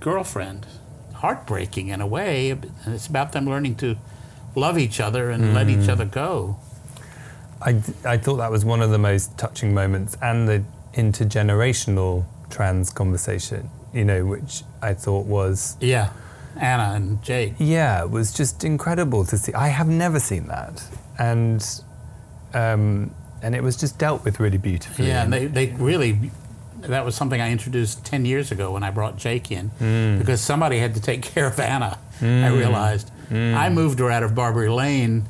girlfriend. 0.00 0.66
Heartbreaking 1.14 1.88
in 1.88 2.00
a 2.00 2.06
way. 2.06 2.50
And 2.50 2.70
it's 2.86 3.06
about 3.06 3.32
them 3.32 3.46
learning 3.46 3.76
to 3.76 3.96
love 4.54 4.78
each 4.78 5.00
other 5.00 5.30
and 5.30 5.54
let 5.54 5.68
each 5.68 5.88
other 5.88 6.04
go. 6.04 6.58
I, 7.62 7.80
I 8.04 8.18
thought 8.18 8.36
that 8.36 8.50
was 8.50 8.64
one 8.64 8.82
of 8.82 8.90
the 8.90 8.98
most 8.98 9.36
touching 9.38 9.72
moments 9.72 10.16
and 10.20 10.48
the 10.48 10.64
intergenerational 10.94 12.24
trans 12.54 12.90
conversation, 12.90 13.68
you 13.92 14.04
know, 14.04 14.24
which 14.24 14.62
I 14.80 14.94
thought 14.94 15.26
was, 15.26 15.76
Yeah, 15.80 16.10
Anna 16.56 16.92
and 16.94 17.22
Jake. 17.22 17.54
yeah, 17.58 18.02
it 18.02 18.10
was 18.10 18.32
just 18.32 18.62
incredible 18.62 19.24
to 19.26 19.36
see. 19.36 19.52
I 19.54 19.68
have 19.68 19.88
never 19.88 20.20
seen 20.20 20.46
that. 20.46 20.82
And, 21.18 21.66
um, 22.54 23.12
and 23.42 23.54
it 23.56 23.62
was 23.62 23.76
just 23.76 23.98
dealt 23.98 24.24
with 24.24 24.38
really 24.38 24.58
beautifully. 24.58 25.08
Yeah, 25.08 25.24
and 25.24 25.32
they, 25.32 25.46
they 25.46 25.66
really, 25.72 26.30
that 26.82 27.04
was 27.04 27.16
something 27.16 27.40
I 27.40 27.50
introduced 27.50 28.04
10 28.04 28.24
years 28.24 28.52
ago 28.52 28.72
when 28.72 28.84
I 28.84 28.90
brought 28.90 29.16
Jake 29.16 29.50
in 29.50 29.70
mm. 29.80 30.18
because 30.18 30.40
somebody 30.40 30.78
had 30.78 30.94
to 30.94 31.00
take 31.00 31.22
care 31.34 31.48
of 31.48 31.58
Anna, 31.58 31.98
I 32.20 32.24
mm. 32.24 32.56
realized. 32.56 33.10
Mm. 33.30 33.54
I 33.54 33.68
moved 33.68 33.98
her 33.98 34.10
out 34.12 34.22
of 34.22 34.34
Barbary 34.36 34.68
Lane 34.68 35.24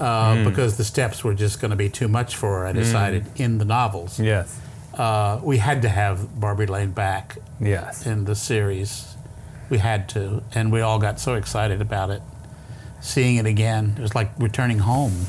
uh, 0.00 0.42
because 0.44 0.76
the 0.76 0.84
steps 0.84 1.22
were 1.22 1.34
just 1.34 1.60
going 1.60 1.70
to 1.70 1.76
be 1.76 1.88
too 1.88 2.08
much 2.08 2.34
for 2.34 2.58
her, 2.58 2.66
I 2.66 2.72
decided, 2.72 3.26
in 3.36 3.58
the 3.58 3.64
novels. 3.64 4.18
yes, 4.18 4.60
Uh, 4.96 5.40
we 5.42 5.58
had 5.58 5.82
to 5.82 5.88
have 5.88 6.38
Barbary 6.40 6.66
Lane 6.66 6.92
back 6.92 7.38
yes. 7.60 8.06
in 8.06 8.24
the 8.24 8.34
series. 8.34 9.16
We 9.68 9.78
had 9.78 10.08
to, 10.10 10.42
and 10.54 10.70
we 10.70 10.80
all 10.80 10.98
got 10.98 11.18
so 11.18 11.34
excited 11.34 11.80
about 11.80 12.10
it. 12.10 12.22
Seeing 13.00 13.36
it 13.36 13.46
again, 13.46 13.94
it 13.98 14.02
was 14.02 14.14
like 14.14 14.30
returning 14.38 14.78
home. 14.78 15.26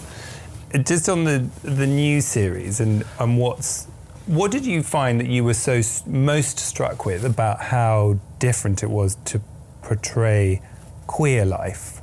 just 0.83 1.09
on 1.09 1.23
the 1.23 1.49
the 1.63 1.87
new 1.87 2.21
series 2.21 2.79
and 2.79 3.03
and 3.19 3.37
what's 3.37 3.85
what 4.27 4.51
did 4.51 4.65
you 4.65 4.81
find 4.81 5.19
that 5.19 5.27
you 5.27 5.43
were 5.43 5.53
so 5.53 5.81
most 6.05 6.59
struck 6.59 7.05
with 7.05 7.23
about 7.23 7.61
how 7.61 8.19
different 8.39 8.83
it 8.83 8.89
was 8.89 9.15
to 9.25 9.41
portray 9.81 10.61
queer 11.07 11.45
life 11.45 12.01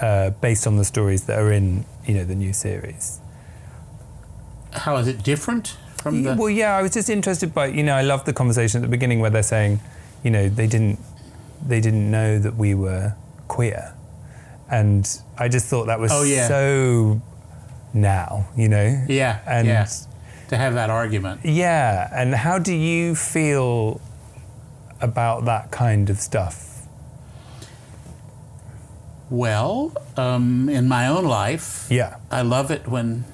uh, 0.00 0.30
based 0.30 0.66
on 0.66 0.76
the 0.76 0.84
stories 0.84 1.24
that 1.24 1.38
are 1.38 1.52
in 1.52 1.84
you 2.04 2.14
know 2.14 2.24
the 2.24 2.34
new 2.34 2.52
series 2.52 3.20
How 4.72 4.96
is 4.96 5.06
it 5.06 5.22
different 5.22 5.76
from 6.06 6.22
the? 6.22 6.34
well 6.34 6.48
yeah 6.50 6.76
i 6.76 6.82
was 6.82 6.92
just 6.92 7.10
interested 7.10 7.52
by 7.52 7.66
you 7.66 7.82
know 7.82 7.94
i 7.94 8.02
love 8.02 8.24
the 8.24 8.32
conversation 8.32 8.78
at 8.78 8.82
the 8.82 8.88
beginning 8.96 9.18
where 9.20 9.30
they're 9.30 9.42
saying 9.42 9.80
you 10.22 10.30
know 10.30 10.48
they 10.48 10.66
didn't 10.66 10.98
they 11.66 11.80
didn't 11.80 12.10
know 12.10 12.38
that 12.38 12.54
we 12.56 12.74
were 12.74 13.14
queer 13.48 13.92
and 14.70 15.20
i 15.38 15.48
just 15.48 15.66
thought 15.66 15.86
that 15.86 15.98
was 15.98 16.12
Oh, 16.12 16.22
yeah. 16.22 16.46
so 16.48 17.20
now 17.92 18.46
you 18.56 18.68
know 18.68 19.04
yeah, 19.08 19.40
and 19.46 19.66
yeah. 19.66 19.86
To 20.50 20.56
have 20.56 20.74
that 20.74 20.90
argument. 20.90 21.40
Yeah, 21.44 22.08
and 22.14 22.32
how 22.32 22.60
do 22.60 22.72
you 22.72 23.16
feel 23.16 24.00
about 25.00 25.44
that 25.46 25.72
kind 25.72 26.08
of 26.08 26.20
stuff? 26.20 26.86
Well, 29.28 29.92
um, 30.16 30.68
in 30.68 30.86
my 30.86 31.08
own 31.08 31.24
life, 31.24 31.88
Yeah. 31.90 32.16
I 32.30 32.42
love 32.42 32.70
it 32.70 32.86
when 32.86 33.24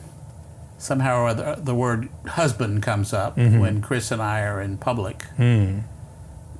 somehow 0.82 1.14
or 1.22 1.28
other 1.28 1.54
the 1.70 1.74
word 1.74 2.08
husband 2.26 2.82
comes 2.82 3.12
up 3.12 3.36
Mm-hmm. 3.36 3.60
when 3.60 3.80
Chris 3.80 4.10
and 4.10 4.20
I 4.20 4.40
are 4.50 4.60
in 4.60 4.78
public. 4.78 5.22
Hmm. 5.36 5.78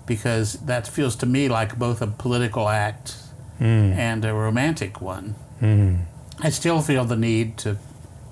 Because 0.06 0.54
that 0.66 0.86
feels 0.88 1.14
to 1.16 1.26
me 1.26 1.48
like 1.48 1.78
both 1.78 2.02
a 2.02 2.06
political 2.06 2.68
act 2.68 3.16
Hmm. 3.58 3.92
and 4.10 4.24
a 4.24 4.32
romantic 4.34 5.00
one. 5.00 5.34
I 6.46 6.50
still 6.50 6.80
feel 6.82 7.04
the 7.04 7.14
need 7.16 7.56
to, 7.58 7.76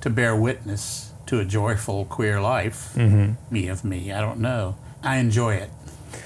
to 0.00 0.10
bear 0.10 0.34
witness 0.34 1.12
to 1.26 1.38
a 1.38 1.44
joyful 1.44 2.04
queer 2.06 2.40
life. 2.40 2.92
Mm-hmm. 2.96 3.34
Me 3.54 3.68
of 3.68 3.84
me, 3.84 4.10
I 4.12 4.20
don't 4.20 4.40
know. 4.40 4.74
I 5.02 5.16
enjoy 5.18 5.54
it. 5.64 5.70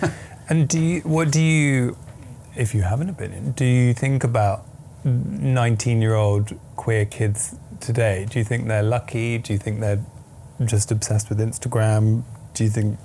And 0.49 0.69
do 0.69 0.79
you, 0.79 1.01
what 1.03 1.31
do 1.33 1.41
you, 1.41 1.97
if 2.55 2.75
you 2.75 2.83
have 2.83 3.01
an 3.01 3.09
opinion, 3.09 3.53
do 3.53 3.65
you 3.65 3.95
think 3.95 4.25
about 4.25 4.67
19 5.05 6.01
year 6.03 6.15
old 6.15 6.53
queer 6.77 7.05
kids 7.07 7.55
today? 7.81 8.27
Do 8.29 8.39
you 8.39 8.45
think 8.45 8.69
they're 8.69 8.83
lucky? 8.83 9.39
Do 9.39 9.53
you 9.53 9.59
think 9.59 9.81
they're 9.81 10.05
just 10.65 10.91
obsessed 10.91 11.29
with 11.29 11.39
Instagram? 11.39 12.23
Do 12.55 12.65
you 12.65 12.71
think, 12.71 12.99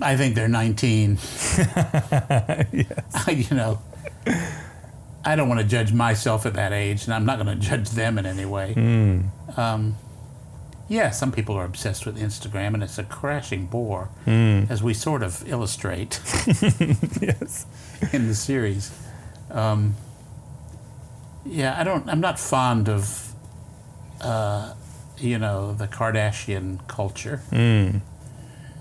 I 0.00 0.16
think 0.16 0.34
they're 0.34 0.48
19. 0.48 1.10
you 3.28 3.56
know, 3.56 3.80
I 5.24 5.36
don't 5.36 5.48
want 5.48 5.60
to 5.60 5.66
judge 5.66 5.92
myself 5.92 6.46
at 6.46 6.54
that 6.54 6.72
age, 6.72 7.04
and 7.04 7.14
I'm 7.14 7.24
not 7.24 7.42
going 7.42 7.58
to 7.58 7.66
judge 7.68 7.90
them 7.90 8.18
in 8.18 8.26
any 8.26 8.44
way. 8.44 8.74
Um, 9.56 9.96
yeah, 10.88 11.10
some 11.10 11.32
people 11.32 11.54
are 11.56 11.64
obsessed 11.64 12.06
with 12.06 12.18
Instagram, 12.18 12.72
and 12.74 12.82
it's 12.82 12.98
a 12.98 13.04
crashing 13.04 13.66
bore, 13.66 14.08
as 14.26 14.82
we 14.82 14.94
sort 14.94 15.22
of 15.22 15.46
illustrate 15.46 16.20
yes. 17.20 17.66
in 18.12 18.28
the 18.28 18.34
series. 18.34 18.90
Um, 19.50 19.96
yeah, 21.44 21.78
I 21.78 21.84
don't. 21.84 22.08
I'm 22.08 22.20
not 22.20 22.38
fond 22.38 22.88
of, 22.88 23.27
uh, 24.20 24.74
you 25.18 25.38
know, 25.38 25.72
the 25.72 25.86
Kardashian 25.88 26.86
culture. 26.88 27.40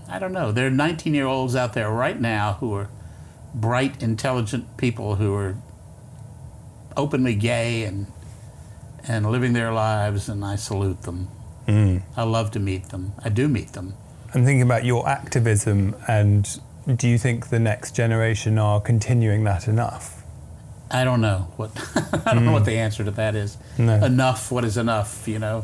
I 0.10 0.20
don't 0.20 0.32
know. 0.32 0.52
There 0.52 0.68
are 0.68 0.72
19 0.72 1.14
year 1.14 1.26
olds 1.26 1.56
out 1.56 1.74
there 1.74 1.90
right 1.90 2.20
now 2.20 2.54
who 2.60 2.74
are 2.74 2.90
bright, 3.54 4.02
intelligent 4.02 4.78
people 4.78 5.16
who 5.16 5.34
are 5.36 5.58
openly 6.96 7.36
gay 7.36 7.84
and 7.84 8.08
and 9.08 9.30
living 9.32 9.54
their 9.54 9.72
lives, 9.72 10.28
and 10.28 10.44
I 10.44 10.58
salute 10.58 11.04
them. 11.04 11.30
I 12.18 12.24
love 12.24 12.52
to 12.52 12.60
meet 12.60 12.90
them. 12.90 13.14
I 13.24 13.30
do 13.30 13.48
meet 13.48 13.72
them. 13.74 13.94
I'm 14.34 14.44
thinking 14.44 14.62
about 14.62 14.84
your 14.84 15.08
activism, 15.08 15.96
and 16.08 16.60
do 16.98 17.08
you 17.08 17.18
think 17.18 17.50
the 17.50 17.60
next 17.60 17.96
generation 17.96 18.58
are 18.58 18.82
continuing 18.82 19.44
that 19.46 19.68
enough? 19.68 20.17
I 20.90 21.04
don't 21.04 21.22
know 21.22 21.48
what 21.58 21.72
I 22.26 22.34
don't 22.34 22.46
know 22.46 22.52
what 22.54 22.66
the 22.66 22.78
answer 22.78 23.04
to 23.04 23.12
that 23.12 23.36
is. 23.36 23.58
No. 23.78 23.94
Enough. 24.04 24.52
What 24.52 24.64
is 24.66 24.78
enough? 24.78 25.28
You 25.28 25.40
know. 25.40 25.64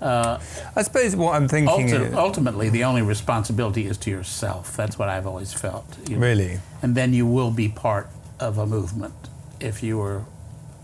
I 0.00 0.82
suppose 0.82 1.16
what 1.16 1.34
I'm 1.34 1.48
thinking 1.48 1.88
Ulti- 1.88 2.08
is, 2.08 2.14
ultimately, 2.14 2.68
the 2.68 2.84
only 2.84 3.02
responsibility 3.02 3.86
is 3.86 3.96
to 3.98 4.10
yourself. 4.10 4.76
That's 4.76 4.98
what 4.98 5.08
I've 5.08 5.26
always 5.26 5.52
felt. 5.52 5.96
You- 6.08 6.18
really. 6.18 6.60
And 6.82 6.94
then 6.94 7.14
you 7.14 7.26
will 7.26 7.50
be 7.50 7.68
part 7.68 8.08
of 8.38 8.58
a 8.58 8.66
movement 8.66 9.14
if 9.58 9.82
you 9.82 10.00
are 10.02 10.24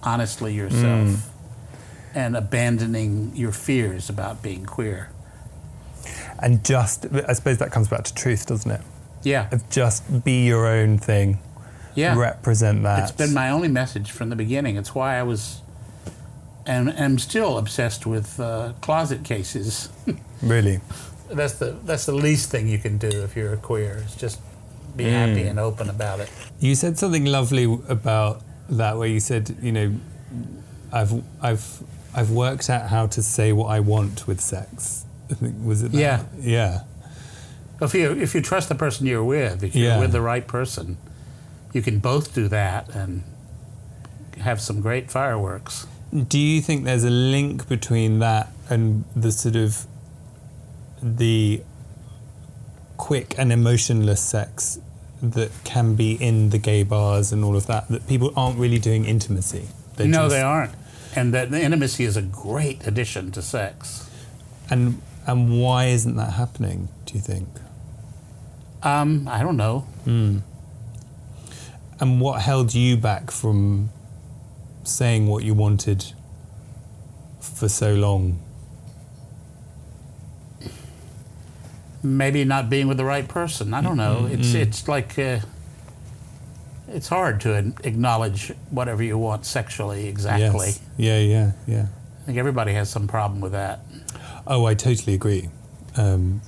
honestly 0.02 0.54
yourself 0.54 1.08
Mm. 1.08 1.18
and 2.14 2.36
abandoning 2.36 3.32
your 3.36 3.52
fears 3.52 4.08
about 4.08 4.42
being 4.42 4.64
queer. 4.64 5.10
And 6.38 6.64
just, 6.64 7.06
I 7.28 7.34
suppose 7.34 7.58
that 7.58 7.70
comes 7.70 7.88
back 7.88 8.04
to 8.04 8.14
truth, 8.14 8.46
doesn't 8.46 8.70
it? 8.70 8.80
Yeah. 9.22 9.48
Of 9.52 9.68
just 9.70 10.24
be 10.24 10.44
your 10.46 10.66
own 10.66 10.98
thing, 10.98 11.38
Yeah. 11.94 12.16
represent 12.16 12.82
that. 12.84 13.00
It's 13.02 13.12
been 13.12 13.34
my 13.34 13.50
only 13.50 13.68
message 13.68 14.10
from 14.10 14.28
the 14.30 14.36
beginning. 14.36 14.76
It's 14.76 14.94
why 14.94 15.18
I 15.18 15.22
was 15.22 15.60
and 16.66 16.88
am 16.98 17.18
still 17.18 17.58
obsessed 17.58 18.06
with 18.06 18.38
uh, 18.38 18.72
closet 18.80 19.24
cases. 19.24 19.88
really. 20.42 20.80
that's 21.30 21.54
the 21.54 21.76
that's 21.84 22.06
the 22.06 22.14
least 22.14 22.50
thing 22.50 22.68
you 22.68 22.78
can 22.78 22.98
do 22.98 23.08
if 23.08 23.36
you're 23.36 23.52
a 23.52 23.56
queer. 23.56 24.02
Is 24.06 24.14
just 24.16 24.40
be 24.96 25.04
happy 25.04 25.42
and 25.42 25.58
open 25.58 25.88
about 25.88 26.20
it. 26.20 26.30
You 26.60 26.74
said 26.74 26.98
something 26.98 27.24
lovely 27.24 27.64
about 27.88 28.42
that, 28.68 28.96
where 28.98 29.08
you 29.08 29.20
said, 29.20 29.56
you 29.62 29.72
know, 29.72 29.94
I've, 30.92 31.12
I've, 31.40 31.82
I've 32.14 32.30
worked 32.30 32.68
out 32.68 32.88
how 32.90 33.06
to 33.06 33.22
say 33.22 33.52
what 33.52 33.68
I 33.68 33.80
want 33.80 34.26
with 34.26 34.40
sex. 34.40 35.04
I 35.30 35.34
think 35.34 35.56
was 35.64 35.82
it? 35.82 35.92
That? 35.92 35.98
Yeah. 35.98 36.24
Yeah. 36.38 36.80
If 37.80 37.94
you 37.94 38.12
if 38.12 38.34
you 38.34 38.42
trust 38.42 38.68
the 38.68 38.74
person 38.74 39.06
you're 39.06 39.24
with, 39.24 39.64
if 39.64 39.74
you're 39.74 39.88
Yeah. 39.92 40.00
with 40.00 40.12
the 40.12 40.20
right 40.20 40.46
person, 40.46 40.98
you 41.72 41.82
can 41.82 41.98
both 41.98 42.34
do 42.34 42.48
that 42.48 42.94
and 42.94 43.22
have 44.40 44.60
some 44.60 44.80
great 44.80 45.10
fireworks. 45.10 45.86
Do 46.28 46.38
you 46.38 46.60
think 46.60 46.84
there's 46.84 47.04
a 47.04 47.10
link 47.10 47.68
between 47.68 48.18
that 48.18 48.50
and 48.68 49.04
the 49.16 49.32
sort 49.32 49.56
of 49.56 49.86
the 51.02 51.62
quick 52.96 53.34
and 53.38 53.50
emotionless 53.52 54.20
sex 54.22 54.78
that 55.22 55.50
can 55.64 55.94
be 55.94 56.12
in 56.12 56.50
the 56.50 56.58
gay 56.58 56.82
bars 56.82 57.32
and 57.32 57.42
all 57.44 57.56
of 57.56 57.66
that? 57.66 57.88
That 57.88 58.06
people 58.06 58.32
aren't 58.36 58.58
really 58.58 58.78
doing 58.78 59.04
intimacy. 59.04 59.68
They're 59.96 60.06
no, 60.06 60.22
just- 60.24 60.30
they 60.34 60.42
aren't. 60.42 60.72
And 61.14 61.34
that 61.34 61.50
the 61.50 61.62
intimacy 61.62 62.04
is 62.04 62.16
a 62.16 62.22
great 62.22 62.86
addition 62.86 63.32
to 63.32 63.42
sex. 63.42 64.08
And 64.70 65.00
and 65.26 65.60
why 65.62 65.86
isn't 65.86 66.16
that 66.16 66.32
happening? 66.32 66.88
Do 67.06 67.14
you 67.14 67.20
think? 67.20 67.48
Um, 68.82 69.28
I 69.28 69.42
don't 69.42 69.56
know. 69.58 69.86
And 72.02 72.20
what 72.20 72.42
held 72.42 72.74
you 72.74 72.96
back 72.96 73.30
from 73.30 73.90
saying 74.82 75.28
what 75.28 75.44
you 75.44 75.54
wanted 75.54 76.04
for 77.40 77.68
so 77.68 77.94
long? 77.94 78.40
Maybe 82.02 82.42
not 82.42 82.68
being 82.68 82.88
with 82.88 82.96
the 82.96 83.04
right 83.04 83.28
person. 83.28 83.72
I 83.72 83.82
don't 83.82 83.96
know. 83.96 84.22
Mm-hmm. 84.22 84.40
It's 84.40 84.54
it's 84.54 84.88
like 84.88 85.16
uh, 85.16 85.38
it's 86.88 87.06
hard 87.06 87.40
to 87.42 87.72
acknowledge 87.84 88.50
whatever 88.70 89.04
you 89.04 89.16
want 89.16 89.46
sexually 89.46 90.08
exactly. 90.08 90.66
Yes. 90.66 90.80
Yeah, 90.96 91.18
yeah, 91.20 91.52
yeah. 91.68 91.86
I 92.22 92.26
think 92.26 92.36
everybody 92.36 92.72
has 92.72 92.90
some 92.90 93.06
problem 93.06 93.40
with 93.40 93.52
that. 93.52 93.78
Oh, 94.44 94.64
I 94.64 94.74
totally 94.74 95.14
agree. 95.14 95.50
Um, 95.96 96.40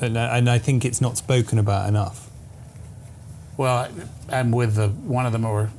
and, 0.00 0.18
and 0.18 0.50
I 0.50 0.58
think 0.58 0.84
it's 0.84 1.00
not 1.00 1.16
spoken 1.16 1.60
about 1.60 1.88
enough. 1.88 2.23
Well, 3.56 3.88
I'm 4.28 4.50
with 4.50 4.74
the, 4.74 4.88
one 4.88 5.26
of 5.26 5.32
the 5.32 5.38
more 5.38 5.70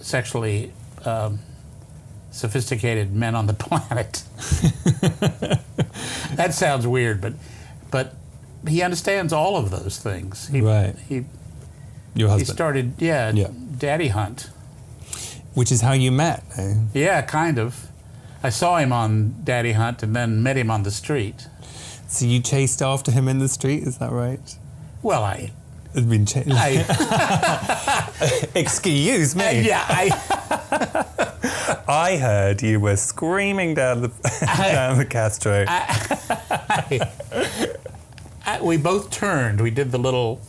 sexually 0.00 0.72
um, 1.04 1.38
sophisticated 2.30 3.12
men 3.14 3.34
on 3.34 3.46
the 3.46 3.54
planet. 3.64 4.22
that 6.36 6.54
sounds 6.54 6.86
weird, 6.86 7.20
but 7.20 7.34
but 7.90 8.14
he 8.66 8.82
understands 8.82 9.32
all 9.32 9.56
of 9.56 9.70
those 9.70 9.98
things. 9.98 10.48
He, 10.48 10.60
Right. 10.60 10.96
He 11.08 11.24
Your 12.14 12.36
he 12.38 12.44
started, 12.44 12.94
yeah, 12.98 13.30
Yeah. 13.32 13.48
Daddy 13.78 14.08
Hunt. 14.08 14.50
Which 15.54 15.70
is 15.70 15.82
how 15.82 15.92
you 15.92 16.10
met. 16.10 16.42
eh? 16.56 16.74
Yeah, 16.94 17.22
kind 17.22 17.58
of. 17.58 17.88
I 18.42 18.50
saw 18.50 18.76
him 18.78 18.92
on 18.92 19.36
Daddy 19.44 19.72
Hunt 19.72 20.02
and 20.02 20.14
then 20.16 20.42
met 20.42 20.56
him 20.56 20.70
on 20.70 20.82
the 20.82 20.90
street. 20.90 21.46
So 22.08 22.24
you 22.26 22.40
chased 22.40 22.82
after 22.82 23.10
him 23.12 23.28
in 23.28 23.38
the 23.38 23.48
street, 23.48 23.84
is 23.84 23.98
that 23.98 24.10
right? 24.10 24.56
Well, 25.02 25.22
I, 25.22 25.52
It's 25.94 26.06
been 26.06 26.26
changed. 26.26 26.50
I 26.54 26.84
Excuse 28.54 29.34
me. 29.36 29.44
Uh, 29.44 29.50
yeah, 29.52 29.84
I, 29.88 31.84
I 31.88 32.16
heard 32.16 32.62
you 32.62 32.80
were 32.80 32.96
screaming 32.96 33.74
down 33.74 34.02
the 34.02 34.08
down 34.56 34.98
the 34.98 35.04
Castro. 35.06 35.64
I, 35.68 37.00
uh, 37.30 37.66
uh, 38.46 38.58
we 38.62 38.76
both 38.76 39.10
turned. 39.10 39.60
We 39.60 39.70
did 39.70 39.92
the 39.92 39.98
little 39.98 40.40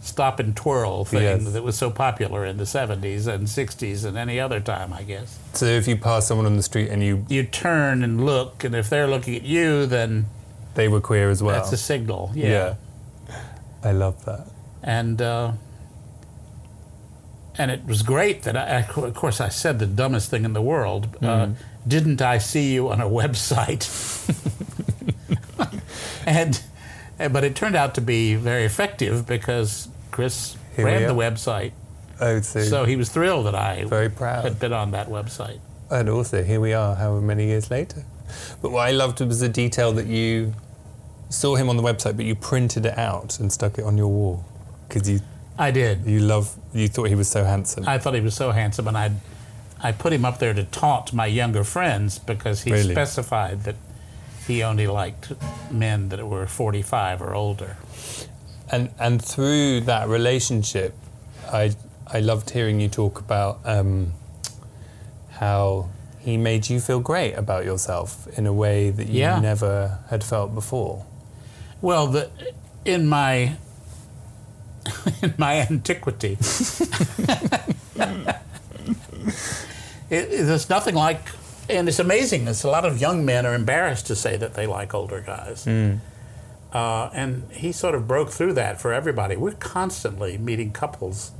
stop 0.00 0.38
and 0.40 0.56
twirl 0.56 1.04
thing 1.04 1.22
Yes. 1.22 1.52
that 1.52 1.62
was 1.64 1.76
so 1.76 1.90
popular 1.90 2.44
in 2.44 2.56
the 2.58 2.64
70s 2.64 3.26
and 3.26 3.46
60s 3.48 4.04
and 4.04 4.16
any 4.16 4.38
other 4.38 4.60
time, 4.60 4.92
I 4.92 5.02
guess. 5.02 5.36
so 5.52 5.66
if 5.66 5.88
you 5.88 5.96
pass 5.96 6.28
someone 6.28 6.46
on 6.46 6.56
the 6.56 6.62
street 6.62 6.90
and 6.90 7.02
you 7.02 7.26
You 7.28 7.42
turn 7.42 8.04
and 8.04 8.24
look, 8.24 8.62
and 8.62 8.74
if 8.76 8.88
they're 8.88 9.08
looking 9.08 9.34
at 9.34 9.42
you, 9.42 9.84
then 9.86 10.26
they 10.76 10.86
were 10.86 11.00
queer 11.00 11.28
as 11.28 11.42
well. 11.42 11.56
that's 11.56 11.72
a 11.72 11.76
signal. 11.76 12.30
Yeah. 12.34 12.74
I 13.86 13.92
love 13.92 14.24
that. 14.24 14.46
And 14.82 15.20
uh, 15.22 15.52
and 17.58 17.70
it 17.70 17.84
was 17.86 18.02
great 18.02 18.42
that 18.42 18.56
I, 18.56 18.78
I- 18.78 19.06
of 19.06 19.14
course, 19.14 19.40
I 19.40 19.48
said 19.48 19.78
the 19.78 19.86
dumbest 19.86 20.30
thing 20.30 20.44
in 20.44 20.52
the 20.52 20.62
world. 20.62 21.16
Uh, 21.22 21.50
didn't 21.86 22.20
I 22.20 22.38
see 22.38 22.72
you 22.74 22.88
on 22.90 23.00
a 23.00 23.08
website? 23.22 23.84
and 26.26 26.60
but 27.32 27.44
it 27.44 27.54
turned 27.56 27.76
out 27.76 27.94
to 27.94 28.00
be 28.00 28.34
very 28.34 28.64
effective 28.64 29.26
because 29.26 29.88
Chris 30.10 30.56
Here 30.74 30.84
we 30.84 30.90
ran 30.92 31.02
the 31.02 31.08
are. 31.14 31.30
website. 31.30 31.72
Oh, 32.20 32.40
so, 32.40 32.60
So 32.62 32.84
he 32.84 32.96
was 32.96 33.08
thrilled 33.10 33.46
that 33.46 33.54
I 33.54 33.84
Very 33.84 34.08
proud. 34.10 34.44
had 34.44 34.58
been 34.58 34.72
on 34.72 34.90
that 34.92 35.08
website. 35.08 35.60
and 35.90 36.08
also 36.08 36.42
here 36.42 36.60
we 36.60 36.72
are, 36.72 36.94
however 36.96 37.20
many 37.20 37.46
years 37.46 37.70
later. 37.70 38.04
But 38.60 38.72
what 38.72 38.86
I 38.88 38.90
loved 38.90 39.20
was 39.20 39.40
the 39.40 39.48
detail 39.48 39.92
that 39.92 40.06
you 40.06 40.52
saw 41.28 41.56
him 41.56 41.68
on 41.68 41.76
the 41.76 41.82
website, 41.82 42.16
but 42.16 42.24
you 42.24 42.34
printed 42.34 42.86
it 42.86 42.96
out 42.98 43.38
and 43.40 43.52
stuck 43.52 43.78
it 43.78 43.84
on 43.84 43.96
your 43.96 44.08
wall 44.08 44.44
because 44.88 45.08
you 45.08 45.20
I 45.58 45.70
did. 45.70 46.04
you 46.06 46.20
love 46.20 46.54
you 46.72 46.88
thought 46.88 47.08
he 47.08 47.14
was 47.14 47.28
so 47.28 47.44
handsome. 47.44 47.88
I 47.88 47.98
thought 47.98 48.14
he 48.14 48.20
was 48.20 48.34
so 48.34 48.50
handsome, 48.52 48.86
and 48.88 48.96
I 48.96 49.10
I 49.82 49.92
put 49.92 50.12
him 50.12 50.24
up 50.24 50.38
there 50.38 50.54
to 50.54 50.64
taunt 50.64 51.12
my 51.12 51.26
younger 51.26 51.64
friends 51.64 52.18
because 52.18 52.62
he 52.62 52.72
Really? 52.72 52.94
specified 52.94 53.64
that 53.64 53.74
he 54.46 54.62
only 54.62 54.86
liked 54.86 55.32
men 55.70 56.08
that 56.10 56.26
were 56.26 56.46
45 56.46 57.20
or 57.22 57.34
older. 57.34 57.76
and 58.70 58.90
and 58.98 59.22
through 59.22 59.80
that 59.82 60.08
relationship, 60.08 60.94
I 61.52 61.74
I 62.06 62.20
loved 62.20 62.50
hearing 62.50 62.80
you 62.80 62.88
talk 62.88 63.18
about 63.18 63.58
um, 63.64 64.12
how 65.40 65.88
he 66.20 66.36
made 66.36 66.68
you 66.68 66.80
feel 66.80 67.00
great 67.00 67.34
about 67.34 67.64
yourself 67.64 68.26
in 68.38 68.46
a 68.46 68.52
way 68.52 68.90
that 68.90 69.08
you 69.08 69.20
Yeah. 69.20 69.40
never 69.40 69.98
had 70.10 70.24
felt 70.24 70.54
before. 70.54 71.04
Well, 71.82 72.06
the, 72.08 72.30
in 72.84 73.06
my 73.06 73.56
in 75.22 75.34
my 75.38 75.60
antiquity, 75.60 76.36
it, 80.10 80.46
there's 80.46 80.68
nothing 80.70 80.94
like, 80.94 81.20
and 81.68 81.88
it's 81.88 81.98
amazing. 81.98 82.44
There's 82.44 82.64
a 82.64 82.70
lot 82.70 82.84
of 82.84 83.00
young 83.00 83.24
men 83.24 83.44
are 83.46 83.54
embarrassed 83.54 84.06
to 84.08 84.14
say 84.16 84.36
that 84.36 84.54
they 84.54 84.66
like 84.66 84.94
older 84.94 85.20
guys. 85.20 85.66
Uh, 86.72 87.10
and 87.14 87.44
he 87.52 87.72
sort 87.72 87.94
of 87.94 88.06
broke 88.06 88.30
through 88.30 88.52
that 88.54 88.80
for 88.80 88.92
everybody. 88.92 89.36
We're 89.36 89.52
constantly 89.52 90.36
meeting 90.36 90.72
couples 90.72 91.30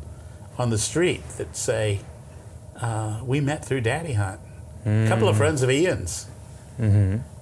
on 0.58 0.70
the 0.70 0.78
street 0.78 1.22
that 1.36 1.56
say, 1.56 2.00
uh, 2.80 3.20
"We 3.24 3.40
met 3.40 3.64
through 3.64 3.82
Daddy 3.82 4.14
Hunt." 4.14 4.40
A 4.86 5.08
couple 5.08 5.28
of 5.28 5.36
friends 5.36 5.62
of 5.62 5.70
Ian's 5.70 6.26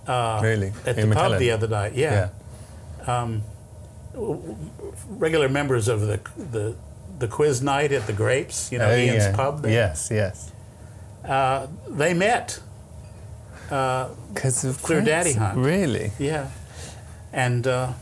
uh, 0.07 0.41
really, 0.43 0.73
at 0.87 0.97
Ian 0.99 1.11
the 1.11 1.15
pub 1.15 1.33
the 1.39 1.51
other 1.51 1.69
night. 1.69 1.93
yeah. 1.95 2.29
Regular 5.09 5.49
members 5.49 5.89
of 5.89 6.01
the 6.03 6.21
the 6.37 6.77
the 7.19 7.29
quiz 7.29 7.63
night 7.63 7.93
at 7.93 8.07
the 8.07 8.13
Grapes, 8.13 8.73
you 8.73 8.79
know, 8.79 8.91
Oh, 8.91 8.97
Ian's 8.97 9.25
yeah. 9.25 9.37
pub. 9.37 9.63
There. 9.63 9.71
Yes, 9.73 10.09
yes. 10.13 10.51
Uh, 11.25 11.67
they 11.89 12.13
met. 12.15 12.61
Because 13.69 14.65
of 14.65 14.83
Clear. 14.83 15.01
Daddy 15.01 15.33
Hunt. 15.33 15.57
Really? 15.59 16.13
Yeah, 16.19 16.51
and 17.33 17.67
uh, 17.67 17.93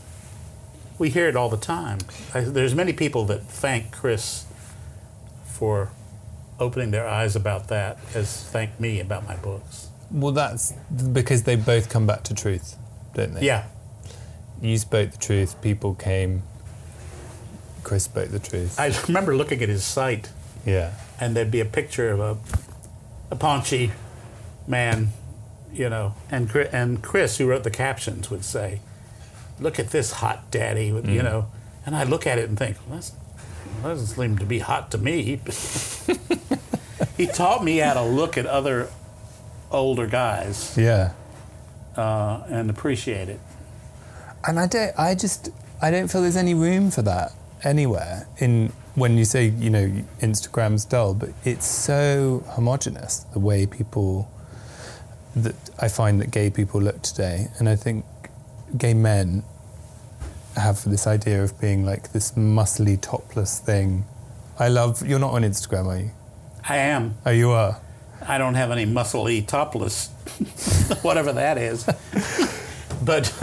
we 0.99 1.09
hear 1.09 1.27
it 1.29 1.35
all 1.35 1.49
the 1.49 1.57
time. 1.57 1.99
I, 2.33 2.41
there's 2.41 2.75
many 2.75 2.91
people 2.93 3.23
that 3.25 3.43
thank 3.43 3.91
Chris 3.91 4.45
for 5.45 5.89
opening 6.59 6.91
their 6.91 7.07
eyes 7.07 7.35
about 7.35 7.69
that, 7.69 7.97
as 8.13 8.43
thank 8.43 8.79
me 8.79 8.99
about 8.99 9.25
my 9.27 9.35
books. 9.37 9.87
Well, 10.11 10.33
that's 10.33 10.73
because 11.11 11.43
they 11.43 11.55
both 11.55 11.89
come 11.89 12.05
back 12.05 12.23
to 12.23 12.33
truth, 12.35 12.75
don't 13.15 13.33
they? 13.33 13.41
Yeah, 13.45 13.65
You 14.61 14.77
spoke 14.77 15.11
the 15.11 15.17
truth. 15.17 15.61
People 15.61 15.93
came. 15.95 16.43
Chris 17.83 18.03
spoke 18.05 18.29
the 18.29 18.39
truth. 18.39 18.79
I 18.79 18.93
remember 19.07 19.35
looking 19.35 19.61
at 19.61 19.67
his 19.69 19.83
site, 19.83 20.29
yeah. 20.65 20.93
and 21.19 21.35
there'd 21.35 21.51
be 21.51 21.59
a 21.59 21.65
picture 21.65 22.11
of 22.11 22.19
a 22.19 22.37
a 23.29 23.35
paunchy 23.35 23.91
man, 24.67 25.09
you 25.73 25.89
know, 25.89 26.13
and 26.31 26.49
and 26.71 27.03
Chris, 27.03 27.37
who 27.37 27.47
wrote 27.47 27.63
the 27.63 27.71
captions, 27.71 28.29
would 28.31 28.45
say, 28.45 28.79
"Look 29.59 29.79
at 29.79 29.89
this 29.89 30.13
hot 30.13 30.49
daddy," 30.49 30.91
with 30.93 31.09
you 31.09 31.21
know, 31.23 31.47
and 31.85 31.95
I 31.95 32.03
look 32.03 32.25
at 32.25 32.37
it 32.37 32.47
and 32.47 32.57
think, 32.57 32.77
well, 32.87 32.95
that's, 32.97 33.09
that 33.81 33.89
doesn't 33.89 34.07
seem 34.07 34.37
to 34.37 34.45
be 34.45 34.59
hot 34.59 34.89
to 34.91 34.97
me. 34.97 35.41
he 37.17 37.27
taught 37.27 37.63
me 37.63 37.77
how 37.77 37.93
to 37.95 38.03
look 38.03 38.37
at 38.37 38.45
other 38.45 38.87
older 39.71 40.07
guys 40.07 40.77
Yeah. 40.77 41.11
uh, 41.97 42.43
and 42.47 42.69
appreciate 42.69 43.27
it. 43.27 43.39
And 44.47 44.59
I 44.59 44.67
don't. 44.67 44.93
I 44.97 45.15
just. 45.15 45.49
I 45.81 45.91
don't 45.91 46.09
feel 46.09 46.21
there's 46.21 46.37
any 46.37 46.53
room 46.53 46.91
for 46.91 47.01
that 47.01 47.33
anywhere 47.63 48.27
in 48.39 48.71
when 48.95 49.17
you 49.17 49.25
say 49.25 49.47
you 49.47 49.69
know 49.69 49.87
Instagram's 50.21 50.85
dull, 50.85 51.13
but 51.13 51.29
it's 51.43 51.65
so 51.65 52.43
homogenous 52.49 53.19
the 53.33 53.39
way 53.39 53.65
people 53.65 54.29
that 55.35 55.55
I 55.79 55.87
find 55.87 56.21
that 56.21 56.31
gay 56.31 56.49
people 56.49 56.81
look 56.81 57.01
today, 57.01 57.47
and 57.57 57.67
I 57.67 57.75
think 57.75 58.05
gay 58.77 58.93
men 58.93 59.43
have 60.55 60.83
this 60.83 61.07
idea 61.07 61.43
of 61.43 61.59
being 61.59 61.85
like 61.85 62.11
this 62.11 62.31
muscly 62.33 62.99
topless 62.99 63.59
thing. 63.59 64.05
I 64.59 64.69
love. 64.69 65.05
You're 65.05 65.19
not 65.19 65.33
on 65.33 65.41
Instagram, 65.43 65.87
are 65.87 65.97
you? 65.97 66.11
I 66.67 66.77
am. 66.77 67.15
Oh, 67.25 67.31
you 67.31 67.51
are. 67.51 67.81
I 68.25 68.37
don't 68.37 68.53
have 68.53 68.71
any 68.71 68.85
muscle-y 68.85 69.41
topless, 69.45 70.07
whatever 71.01 71.33
that 71.33 71.57
is. 71.57 71.85
but 73.05 73.31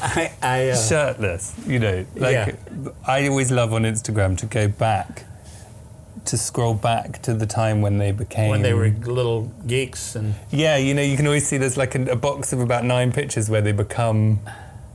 I, 0.00 0.32
I 0.42 0.68
uh, 0.70 0.76
shirtless. 0.76 1.54
You 1.66 1.78
know, 1.78 2.06
like 2.16 2.32
Yeah. 2.32 2.54
I 3.06 3.26
always 3.28 3.50
love 3.50 3.72
on 3.72 3.82
Instagram 3.82 4.36
to 4.38 4.46
go 4.46 4.68
back, 4.68 5.24
to 6.26 6.36
scroll 6.36 6.74
back 6.74 7.22
to 7.22 7.34
the 7.34 7.46
time 7.46 7.80
when 7.80 7.98
they 7.98 8.12
became 8.12 8.50
when 8.50 8.62
they 8.62 8.74
were 8.74 8.88
little 8.90 9.52
geeks 9.66 10.14
and 10.14 10.34
Yeah, 10.50 10.76
you 10.76 10.94
know, 10.94 11.02
you 11.02 11.16
can 11.16 11.26
always 11.26 11.46
see 11.46 11.56
there's 11.58 11.76
like 11.76 11.94
a, 11.94 12.02
a 12.12 12.16
box 12.16 12.52
of 12.52 12.60
about 12.60 12.84
nine 12.84 13.12
pictures 13.12 13.48
where 13.48 13.60
they 13.62 13.72
become 13.72 14.40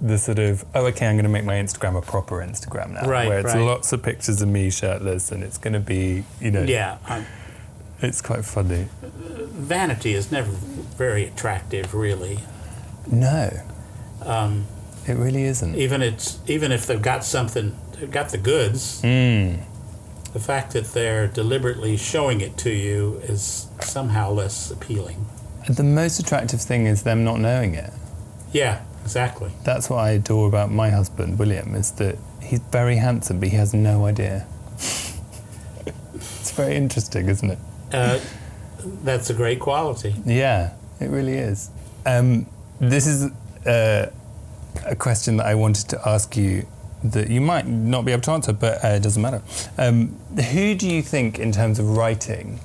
the 0.01 0.17
sort 0.17 0.37
of 0.39 0.65
oh 0.75 0.85
okay, 0.87 1.07
I'm 1.07 1.15
going 1.15 1.23
to 1.23 1.29
make 1.29 1.45
my 1.45 1.55
Instagram 1.55 1.97
a 1.97 2.01
proper 2.01 2.37
Instagram 2.39 2.91
now, 2.91 3.07
Right, 3.07 3.27
where 3.27 3.39
it's 3.39 3.53
right. 3.55 3.61
lots 3.63 3.93
of 3.93 4.03
pictures 4.03 4.41
of 4.41 4.49
me 4.49 4.69
shirtless, 4.69 5.31
and 5.31 5.43
it's 5.43 5.57
going 5.57 5.73
to 5.73 5.79
be 5.79 6.23
you 6.41 6.51
know 6.51 6.63
yeah, 6.63 6.97
um, 7.07 7.25
it's 8.01 8.21
quite 8.21 8.43
funny. 8.43 8.87
vanity 9.01 10.13
is 10.13 10.29
never 10.31 10.51
very 10.51 11.25
attractive, 11.25 11.93
really. 11.93 12.39
No, 13.11 13.49
Um, 14.25 14.65
it 15.07 15.13
really 15.17 15.43
isn't. 15.43 15.75
even 15.75 16.01
it's 16.01 16.39
even 16.47 16.71
if 16.71 16.85
they've 16.85 17.01
got 17.01 17.23
something, 17.25 17.75
they've 17.99 18.09
got 18.11 18.29
the 18.29 18.37
goods. 18.37 19.01
Mm. 19.01 19.59
The 20.31 20.39
fact 20.39 20.73
that 20.73 20.93
they're 20.93 21.27
deliberately 21.27 21.97
showing 21.97 22.41
it 22.41 22.57
to 22.59 22.69
you 22.71 23.19
is 23.23 23.67
somehow 23.81 24.31
less 24.31 24.71
appealing. 24.71 25.25
The 25.69 25.83
most 25.83 26.19
attractive 26.19 26.61
thing 26.61 26.85
is 26.87 27.03
them 27.03 27.23
not 27.23 27.39
knowing 27.39 27.75
it. 27.75 27.91
Yeah, 28.51 28.81
exactly. 29.03 29.51
That's 29.63 29.89
what 29.89 29.97
I 29.99 30.11
adore 30.11 30.47
about 30.47 30.71
my 30.71 30.89
husband, 30.89 31.37
William, 31.37 31.75
is 31.75 31.91
that 31.93 32.17
he's 32.41 32.59
very 32.71 32.95
handsome, 32.95 33.39
but 33.39 33.49
he 33.49 33.57
has 33.57 33.73
no 33.73 34.05
idea. 34.05 34.47
it's 36.15 36.51
very 36.51 36.75
interesting, 36.75 37.29
isn't 37.29 37.51
it? 37.51 37.59
Uh, 37.91 38.19
that's 39.03 39.29
a 39.29 39.33
great 39.33 39.59
quality. 39.59 40.15
Yeah, 40.25 40.73
it 40.99 41.09
really 41.09 41.35
is. 41.37 41.69
Um, 42.05 42.45
this 42.79 43.07
is 43.07 43.31
uh, 43.65 44.11
a 44.85 44.95
question 44.95 45.37
that 45.37 45.45
I 45.45 45.55
wanted 45.55 45.89
to 45.89 46.07
ask 46.07 46.35
you 46.35 46.65
that 47.03 47.29
you 47.29 47.41
might 47.41 47.67
not 47.67 48.05
be 48.05 48.11
able 48.11 48.21
to 48.23 48.31
answer, 48.31 48.53
but 48.53 48.83
uh, 48.83 48.89
it 48.89 49.03
doesn't 49.03 49.21
matter. 49.21 49.41
Um, 49.77 50.17
who 50.51 50.73
do 50.75 50.89
you 50.89 51.01
think, 51.01 51.37
in 51.39 51.51
terms 51.51 51.79
of 51.79 51.97
writing, 51.97 52.59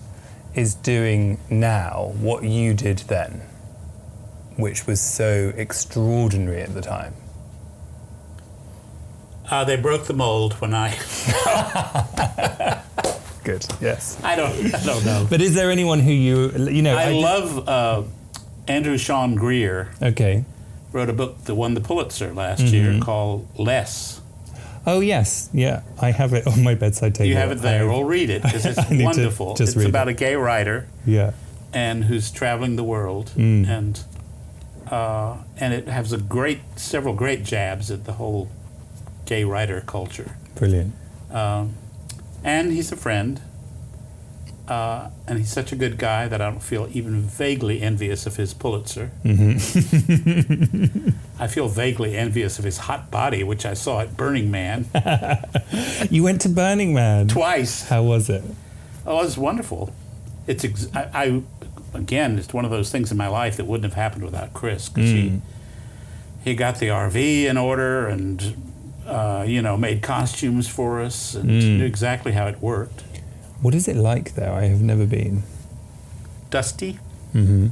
is 0.54 0.74
doing 0.74 1.38
now 1.50 2.12
what 2.20 2.44
you 2.44 2.72
did 2.74 2.98
then, 2.98 3.42
which 4.56 4.86
was 4.86 5.00
so 5.00 5.52
extraordinary 5.56 6.62
at 6.62 6.72
the 6.74 6.80
time? 6.80 7.14
Uh, 9.50 9.64
they 9.64 9.76
broke 9.76 10.04
the 10.06 10.12
mold 10.14 10.54
when 10.54 10.74
I. 10.74 10.90
Good. 13.44 13.66
Yes. 13.80 14.22
I 14.22 14.36
don't. 14.36 14.74
I 14.74 14.84
don't 14.84 15.04
know. 15.06 15.26
But 15.28 15.40
is 15.40 15.54
there 15.54 15.70
anyone 15.70 16.00
who 16.00 16.12
you 16.12 16.50
you 16.68 16.82
know? 16.82 16.96
I 16.96 17.12
did- 17.12 17.22
love 17.22 17.68
uh, 17.68 18.02
Andrew 18.68 18.98
Sean 18.98 19.34
Greer. 19.34 19.90
Okay. 20.02 20.44
Wrote 20.92 21.08
a 21.08 21.12
book 21.12 21.44
that 21.44 21.54
won 21.54 21.74
the 21.74 21.80
Pulitzer 21.80 22.32
last 22.32 22.62
Mm-hmm. 22.62 22.74
year 22.74 23.00
called 23.00 23.46
Less. 23.58 24.20
Oh 24.86 25.00
yes, 25.00 25.50
yeah. 25.52 25.82
I 26.00 26.12
have 26.12 26.32
it 26.32 26.46
on 26.46 26.62
my 26.62 26.74
bedside 26.74 27.14
table. 27.14 27.28
You 27.28 27.36
have 27.36 27.50
it 27.50 27.58
there. 27.58 27.82
I- 27.84 27.86
Well, 27.86 28.04
read 28.04 28.30
it 28.30 28.42
because 28.42 28.64
it's 28.70 28.78
I 28.78 28.88
need 28.90 28.98
to 28.98 29.04
wonderful. 29.04 29.54
just 29.54 29.76
it's 29.76 29.84
about 29.84 30.08
it. 30.08 30.12
a 30.12 30.14
gay 30.14 30.34
writer 30.36 30.86
yeah. 31.04 31.32
and 31.74 32.04
who's 32.04 32.30
traveling 32.30 32.76
the 32.76 32.84
world, 32.84 33.32
Mm. 33.36 33.68
and 33.68 34.00
uh, 34.90 35.36
and 35.58 35.74
it 35.74 35.88
has 35.88 36.12
a 36.14 36.18
great 36.18 36.60
several 36.76 37.14
great 37.14 37.44
jabs 37.44 37.90
at 37.90 38.04
the 38.06 38.12
whole 38.14 38.48
gay 39.26 39.44
writer 39.44 39.82
culture. 39.86 40.36
Brilliant. 40.54 40.94
Um, 41.30 41.74
and 42.42 42.72
he's 42.72 42.90
a 42.90 42.96
friend. 42.96 43.42
Uh, 44.68 45.08
and 45.26 45.38
he's 45.38 45.50
such 45.50 45.72
a 45.72 45.76
good 45.76 45.96
guy 45.96 46.28
that 46.28 46.42
I 46.42 46.50
don't 46.50 46.62
feel 46.62 46.88
even 46.92 47.22
vaguely 47.22 47.80
envious 47.80 48.26
of 48.26 48.36
his 48.36 48.52
Pulitzer. 48.52 49.10
Mm-hmm. 49.24 51.08
I 51.42 51.46
feel 51.46 51.68
vaguely 51.68 52.14
envious 52.16 52.58
of 52.58 52.66
his 52.66 52.76
hot 52.78 53.10
body, 53.10 53.42
which 53.42 53.64
I 53.64 53.72
saw 53.72 54.00
at 54.00 54.16
Burning 54.16 54.50
Man 54.50 54.86
You 56.10 56.22
went 56.22 56.42
to 56.42 56.48
Burning 56.50 56.92
Man 56.92 57.28
twice. 57.28 57.88
How 57.88 58.02
was 58.02 58.28
it? 58.28 58.44
Oh, 59.06 59.20
it 59.20 59.24
was 59.24 59.38
wonderful. 59.38 59.94
It's 60.46 60.64
ex- 60.64 60.88
I, 60.94 61.08
I 61.14 61.42
again, 61.94 62.38
it's 62.38 62.52
one 62.52 62.64
of 62.64 62.70
those 62.70 62.90
things 62.90 63.10
in 63.10 63.16
my 63.16 63.28
life 63.28 63.56
that 63.56 63.64
wouldn't 63.64 63.84
have 63.84 63.94
happened 63.94 64.24
without 64.24 64.52
Chris 64.52 64.88
because 64.88 65.10
he 65.10 65.40
he 66.44 66.54
got 66.54 66.78
the 66.78 66.88
RV 66.88 67.44
in 67.44 67.56
order 67.56 68.06
and 68.06 68.54
uh, 69.06 69.44
you 69.46 69.62
know 69.62 69.76
made 69.76 70.02
costumes 70.02 70.68
for 70.68 71.00
us 71.00 71.34
and 71.34 71.48
knew 71.78 71.84
exactly 71.84 72.32
how 72.32 72.46
it 72.46 72.60
worked. 72.60 73.02
What 73.60 73.74
is 73.74 73.88
it 73.88 73.96
like 73.96 74.34
there? 74.34 74.52
I 74.52 74.64
have 74.66 74.80
never 74.80 75.06
been. 75.06 75.42
Dusty, 76.50 76.98
Mm-hmm. 77.34 77.66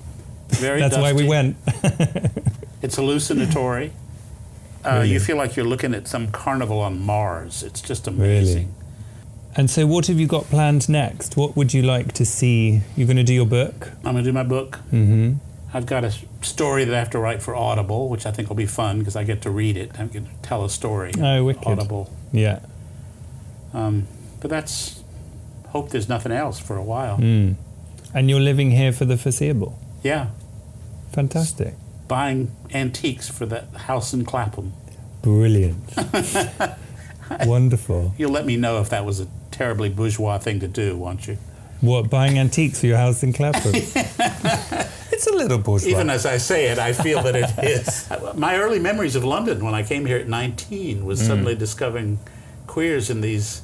very. 0.48 0.80
That's 0.80 0.96
why 0.96 1.12
we 1.12 1.26
went. 1.26 1.56
It's 2.82 2.96
hallucinatory. 2.96 3.90
Uh, 4.84 4.90
Really? 4.98 5.08
You 5.14 5.18
feel 5.20 5.36
like 5.36 5.56
you're 5.56 5.64
looking 5.66 5.94
at 5.94 6.06
some 6.06 6.28
carnival 6.30 6.78
on 6.80 7.00
Mars. 7.00 7.62
It's 7.62 7.80
just 7.80 8.06
amazing. 8.06 8.56
Really? 8.56 8.68
And 9.56 9.70
so, 9.70 9.86
what 9.86 10.06
have 10.06 10.20
you 10.20 10.26
got 10.28 10.44
planned 10.44 10.88
next? 10.88 11.36
What 11.36 11.56
would 11.56 11.72
you 11.72 11.82
like 11.82 12.12
to 12.12 12.24
see? 12.26 12.82
You're 12.96 13.06
going 13.06 13.16
to 13.16 13.24
do 13.24 13.32
your 13.32 13.46
book. 13.46 13.88
I'm 14.04 14.12
going 14.12 14.16
to 14.16 14.22
do 14.22 14.32
my 14.32 14.42
book. 14.44 14.78
Mm-hmm. 14.92 15.34
I've 15.74 15.86
got 15.86 16.04
a 16.04 16.12
story 16.42 16.84
that 16.84 16.94
I 16.94 16.98
have 16.98 17.10
to 17.10 17.18
write 17.18 17.42
for 17.42 17.56
Audible, 17.56 18.08
which 18.10 18.26
I 18.26 18.30
think 18.30 18.48
will 18.50 18.56
be 18.56 18.66
fun 18.66 18.98
because 18.98 19.16
I 19.16 19.24
get 19.24 19.40
to 19.42 19.50
read 19.50 19.76
it. 19.78 19.98
I 19.98 20.04
get 20.04 20.24
to 20.26 20.30
tell 20.42 20.64
a 20.64 20.70
story. 20.70 21.12
Oh, 21.18 21.44
wicked. 21.44 21.66
Audible. 21.66 22.12
Yeah. 22.30 22.60
Um, 23.72 24.06
but 24.40 24.50
that's 24.50 25.02
hope 25.76 25.90
there's 25.90 26.08
nothing 26.08 26.32
else 26.32 26.58
for 26.58 26.76
a 26.76 26.82
while. 26.82 27.18
Mm. 27.18 27.54
And 28.14 28.30
you're 28.30 28.40
living 28.40 28.70
here 28.70 28.92
for 28.92 29.04
the 29.04 29.16
foreseeable. 29.18 29.78
Yeah, 30.02 30.28
Fantastic. 31.12 31.74
buying 32.08 32.50
antiques 32.72 33.28
for 33.28 33.44
the 33.46 33.62
house 33.88 34.14
in 34.14 34.24
Clapham. 34.24 34.72
Brilliant. 35.22 35.82
Wonderful. 37.44 38.14
You'll 38.16 38.30
let 38.32 38.46
me 38.46 38.56
know 38.56 38.80
if 38.80 38.88
that 38.90 39.04
was 39.04 39.20
a 39.20 39.26
terribly 39.50 39.88
bourgeois 39.88 40.38
thing 40.38 40.60
to 40.60 40.68
do, 40.68 40.96
won't 40.96 41.26
you? 41.26 41.36
What, 41.80 42.08
buying 42.08 42.38
antiques 42.38 42.80
for 42.80 42.86
your 42.86 42.96
house 42.96 43.22
in 43.22 43.32
Clapham? 43.32 43.72
it's 43.74 45.26
a 45.26 45.34
little 45.34 45.58
bourgeois. 45.58 45.88
Even 45.90 46.08
as 46.08 46.24
I 46.24 46.38
say 46.38 46.66
it, 46.68 46.78
I 46.78 46.92
feel 46.92 47.22
that 47.22 47.34
it 47.36 47.50
is. 47.64 48.08
My 48.34 48.56
early 48.56 48.78
memories 48.78 49.14
of 49.16 49.24
London 49.24 49.62
when 49.64 49.74
I 49.74 49.82
came 49.82 50.06
here 50.06 50.16
at 50.18 50.28
19 50.28 51.04
was 51.04 51.20
Mm. 51.22 51.26
suddenly 51.26 51.54
discovering 51.54 52.18
queers 52.66 53.10
in 53.10 53.20
these 53.20 53.62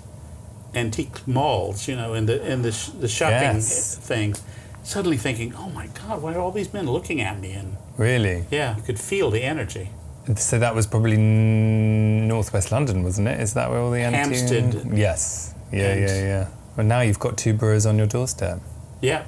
antique 0.74 1.26
malls, 1.26 1.86
you 1.88 1.96
know, 1.96 2.14
in 2.14 2.26
the 2.26 2.44
in 2.50 2.62
the, 2.62 2.72
sh- 2.72 2.90
the 3.00 3.08
shopping 3.08 3.56
Yes. 3.56 3.96
things. 3.96 4.42
Suddenly 4.84 5.16
thinking, 5.16 5.54
oh 5.56 5.68
my 5.70 5.86
God, 5.88 6.22
why 6.22 6.34
are 6.34 6.40
all 6.40 6.50
these 6.50 6.72
men 6.72 6.86
looking 6.90 7.20
at 7.20 7.38
me? 7.40 7.52
And 7.52 7.76
Really? 7.96 8.44
yeah, 8.50 8.76
you 8.76 8.82
could 8.82 8.98
feel 8.98 9.30
the 9.30 9.42
energy. 9.42 9.90
So 10.36 10.58
that 10.58 10.74
was 10.74 10.86
probably 10.86 11.14
n- 11.16 12.26
northwest 12.28 12.72
London, 12.72 13.02
wasn't 13.04 13.28
it? 13.28 13.40
Is 13.40 13.54
that 13.54 13.70
where 13.70 13.78
all 13.80 13.90
the 13.92 14.00
anti- 14.00 14.18
Hampstead. 14.18 14.90
Yes. 14.92 15.54
Yeah, 15.72 15.80
And- 15.92 16.00
yeah, 16.00 16.18
yeah. 16.22 16.48
Well, 16.76 16.86
now 16.86 17.00
you've 17.02 17.18
got 17.18 17.36
two 17.36 17.52
boroughs 17.54 17.86
on 17.86 17.96
your 17.98 18.06
doorstep. 18.06 18.60
Yeah, 19.00 19.24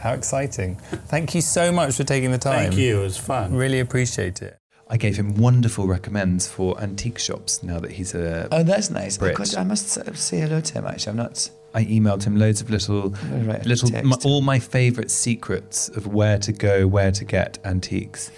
How 0.00 0.12
exciting! 0.12 0.76
Thank 1.08 1.34
you 1.34 1.40
so 1.40 1.72
much 1.72 1.96
for 1.96 2.04
taking 2.04 2.30
the 2.30 2.38
time. 2.38 2.70
thank 2.70 2.76
you. 2.76 3.00
It 3.00 3.02
was 3.02 3.16
fun. 3.16 3.54
Really 3.54 3.80
appreciate 3.80 4.42
it. 4.42 4.58
I 4.90 4.96
gave 4.96 5.16
him 5.16 5.34
wonderful 5.36 5.86
recommends 5.86 6.48
for 6.48 6.80
antique 6.80 7.18
shops 7.18 7.62
now 7.62 7.78
that 7.80 7.92
he's 7.92 8.14
a. 8.14 8.48
Oh, 8.50 8.62
that's 8.62 8.90
nice. 8.90 9.18
Brit. 9.18 9.38
I've 9.38 9.58
I 9.58 9.62
must 9.64 9.88
say 9.88 10.40
hello 10.40 10.60
to 10.60 10.72
him. 10.74 10.86
Actually, 10.86 11.10
I'm 11.10 11.16
not. 11.16 11.50
I 11.74 11.84
emailed 11.84 12.24
him 12.24 12.36
loads 12.38 12.62
of 12.62 12.70
little, 12.70 13.14
a 13.30 13.60
little, 13.66 13.90
my, 14.02 14.16
all 14.24 14.40
my 14.40 14.58
favourite 14.58 15.10
secrets 15.10 15.90
of 15.90 16.06
where 16.06 16.38
to 16.38 16.50
go, 16.52 16.86
where 16.86 17.12
to 17.12 17.24
get 17.26 17.58
antiques, 17.62 18.30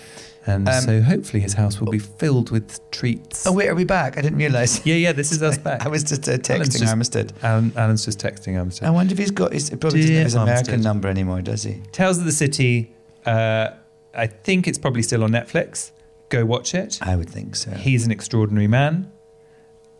and 0.46 0.68
Um, 0.68 0.82
so 0.82 1.01
hopefully 1.01 1.40
his 1.40 1.55
house 1.55 1.80
will 1.80 1.92
be 1.92 2.01
filled 2.01 2.51
with 2.51 2.80
treats. 2.90 3.46
Oh 3.46 3.53
wait, 3.53 3.68
are 3.68 3.74
we 3.76 3.84
back? 3.84 4.18
I 4.18 4.20
didn't 4.22 4.38
realise. 4.38 4.84
yeah, 4.84 4.96
yeah, 4.96 5.12
this 5.12 5.30
is 5.30 5.40
us 5.44 5.57
back. 5.68 5.86
I 5.86 5.88
was 5.88 6.03
just 6.03 6.28
uh, 6.28 6.32
Alan's 6.32 6.48
texting 6.48 6.80
just- 6.80 6.94
Armistead. 6.96 7.30
Alan, 7.44 7.72
Alan's 7.76 8.05
just 8.05 8.18
texting 8.18 8.55
Armistead. 8.55 8.82
I 8.82 8.90
wonder 8.90 9.12
if 9.12 9.18
he's 9.18 9.30
got. 9.30 9.53
His, 9.53 9.70
probably 9.70 10.01
doesn't 10.01 10.07
Dear 10.09 10.16
have 10.18 10.24
his 10.24 10.34
American 10.34 10.80
Armistead. 10.80 10.82
number 10.82 11.09
anymore, 11.09 11.40
does 11.42 11.62
he? 11.62 11.80
Tales 11.92 12.18
of 12.18 12.24
the 12.24 12.32
City. 12.32 12.92
Uh, 13.24 13.68
I 14.12 14.26
think 14.26 14.66
it's 14.66 14.78
probably 14.78 15.03
still 15.03 15.22
on 15.22 15.30
Netflix. 15.30 15.92
Go 16.31 16.45
watch 16.47 16.74
it. 16.74 16.99
I 17.03 17.16
would 17.16 17.28
think 17.28 17.57
so. 17.57 17.72
He's 17.72 18.07
an 18.07 18.11
extraordinary 18.12 18.68
man. 18.68 19.11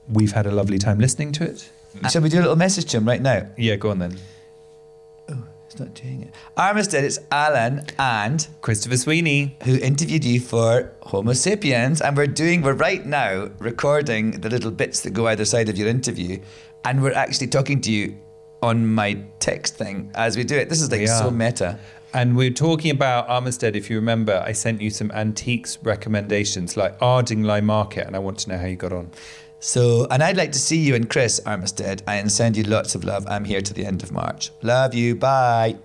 We've 0.09 0.33
had 0.33 0.47
a 0.47 0.51
lovely 0.51 0.79
time 0.79 0.99
listening 0.99 1.33
to 1.33 1.45
it. 1.45 1.71
Shall 2.11 2.23
we 2.23 2.29
do 2.29 2.39
a 2.39 2.43
little 2.43 2.57
message 2.57 2.87
to 2.93 2.97
him 2.99 3.07
right 3.07 3.21
now? 3.21 3.49
Yeah, 3.59 3.77
go 3.77 3.91
on 3.91 3.99
then. 3.99 4.17
Oh, 5.29 5.43
he's 5.67 5.79
not 5.81 5.93
doing 5.95 6.23
it. 6.23 6.35
Armistead, 6.57 7.03
it's 7.03 7.19
Alan 7.33 7.85
and 7.99 8.47
Christopher 8.61 8.97
Sweeney. 8.97 9.57
who 9.65 9.77
interviewed 9.77 10.25
you 10.25 10.41
for 10.41 10.93
Homo 11.03 11.33
Sapiens, 11.33 12.01
and 12.01 12.17
we're 12.17 12.29
doing. 12.29 12.63
We're 12.63 12.75
right 12.75 13.05
now 13.05 13.51
recording 13.59 14.41
the 14.41 14.49
little 14.49 14.71
bits 14.71 15.01
that 15.01 15.11
go 15.11 15.27
either 15.27 15.45
side 15.45 15.69
of 15.69 15.77
your 15.77 15.89
interview, 15.89 16.41
and 16.85 17.03
we're 17.03 17.13
actually 17.13 17.49
talking 17.49 17.81
to 17.83 17.93
you 17.93 18.17
on 18.63 18.87
my 18.87 19.19
text 19.41 19.77
thing 19.77 20.13
as 20.15 20.37
we 20.37 20.45
do 20.45 20.57
it. 20.57 20.69
This 20.69 20.81
is 20.81 20.91
like 20.93 21.01
We 21.01 21.07
so 21.09 21.31
meta. 21.31 21.79
And 22.13 22.37
we're 22.37 22.51
talking 22.51 22.91
about 22.91 23.29
Armistead. 23.29 23.77
If 23.77 23.89
you 23.89 23.97
remember, 23.97 24.43
I 24.45 24.53
sent 24.53 24.81
you 24.81 24.91
some 24.91 25.13
antiques 25.13 25.79
recommendations 25.83 26.77
like 26.77 26.99
Ardingly 27.01 27.63
Market, 27.63 28.07
and 28.07 28.17
I 28.17 28.19
want 28.19 28.39
to 28.41 28.51
know 28.51 28.59
how 28.59 28.67
you 28.67 28.77
got 28.77 28.93
on. 28.93 29.11
So, 29.61 30.07
and 30.11 30.23
I'd 30.23 30.37
like 30.37 30.53
to 30.53 30.59
see 30.59 30.79
you 30.79 30.95
and 30.95 31.09
Chris 31.09 31.39
Armistead 31.47 32.03
and 32.07 32.33
send 32.33 32.57
you 32.57 32.65
lots 32.65 32.95
of 32.95 33.05
love. 33.05 33.27
I'm 33.29 33.45
here 33.45 33.61
to 33.61 33.75
the 33.75 33.85
end 33.87 34.03
of 34.03 34.11
March. 34.11 34.51
Love 34.63 34.95
you. 34.95 35.15
Bye. 35.15 35.77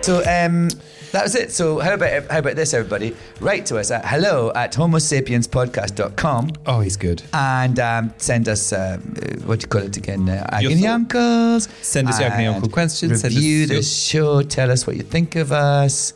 So, 0.00 0.22
um, 0.26 0.68
that 1.12 1.22
was 1.24 1.34
it. 1.34 1.52
So, 1.52 1.78
how 1.80 1.94
about 1.94 2.30
how 2.30 2.38
about 2.38 2.56
this, 2.56 2.72
everybody? 2.74 3.14
Write 3.40 3.66
to 3.66 3.78
us 3.78 3.90
at 3.90 4.04
hello 4.04 4.52
at 4.54 4.72
homosapienspodcast.com 4.74 6.50
Oh, 6.66 6.80
he's 6.80 6.96
good. 6.96 7.22
and 7.32 7.78
um, 7.80 8.14
send 8.18 8.48
us, 8.48 8.72
uh, 8.72 8.98
what 9.44 9.60
do 9.60 9.64
you 9.64 9.68
call 9.68 9.82
it 9.82 9.96
again? 9.96 10.28
Uh, 10.28 10.46
agony 10.50 10.86
uncles. 10.86 11.68
Send 11.82 12.08
us 12.08 12.18
your 12.20 12.28
agony 12.28 12.46
And 12.46 12.56
uncle 12.56 12.70
questions, 12.70 13.20
send 13.20 13.32
us 13.32 13.36
Review 13.36 13.58
your- 13.58 13.66
this 13.68 13.92
show. 13.92 14.42
Tell 14.42 14.70
us 14.70 14.86
what 14.86 14.96
you 14.96 15.02
think 15.02 15.36
of 15.36 15.52
us. 15.52 16.12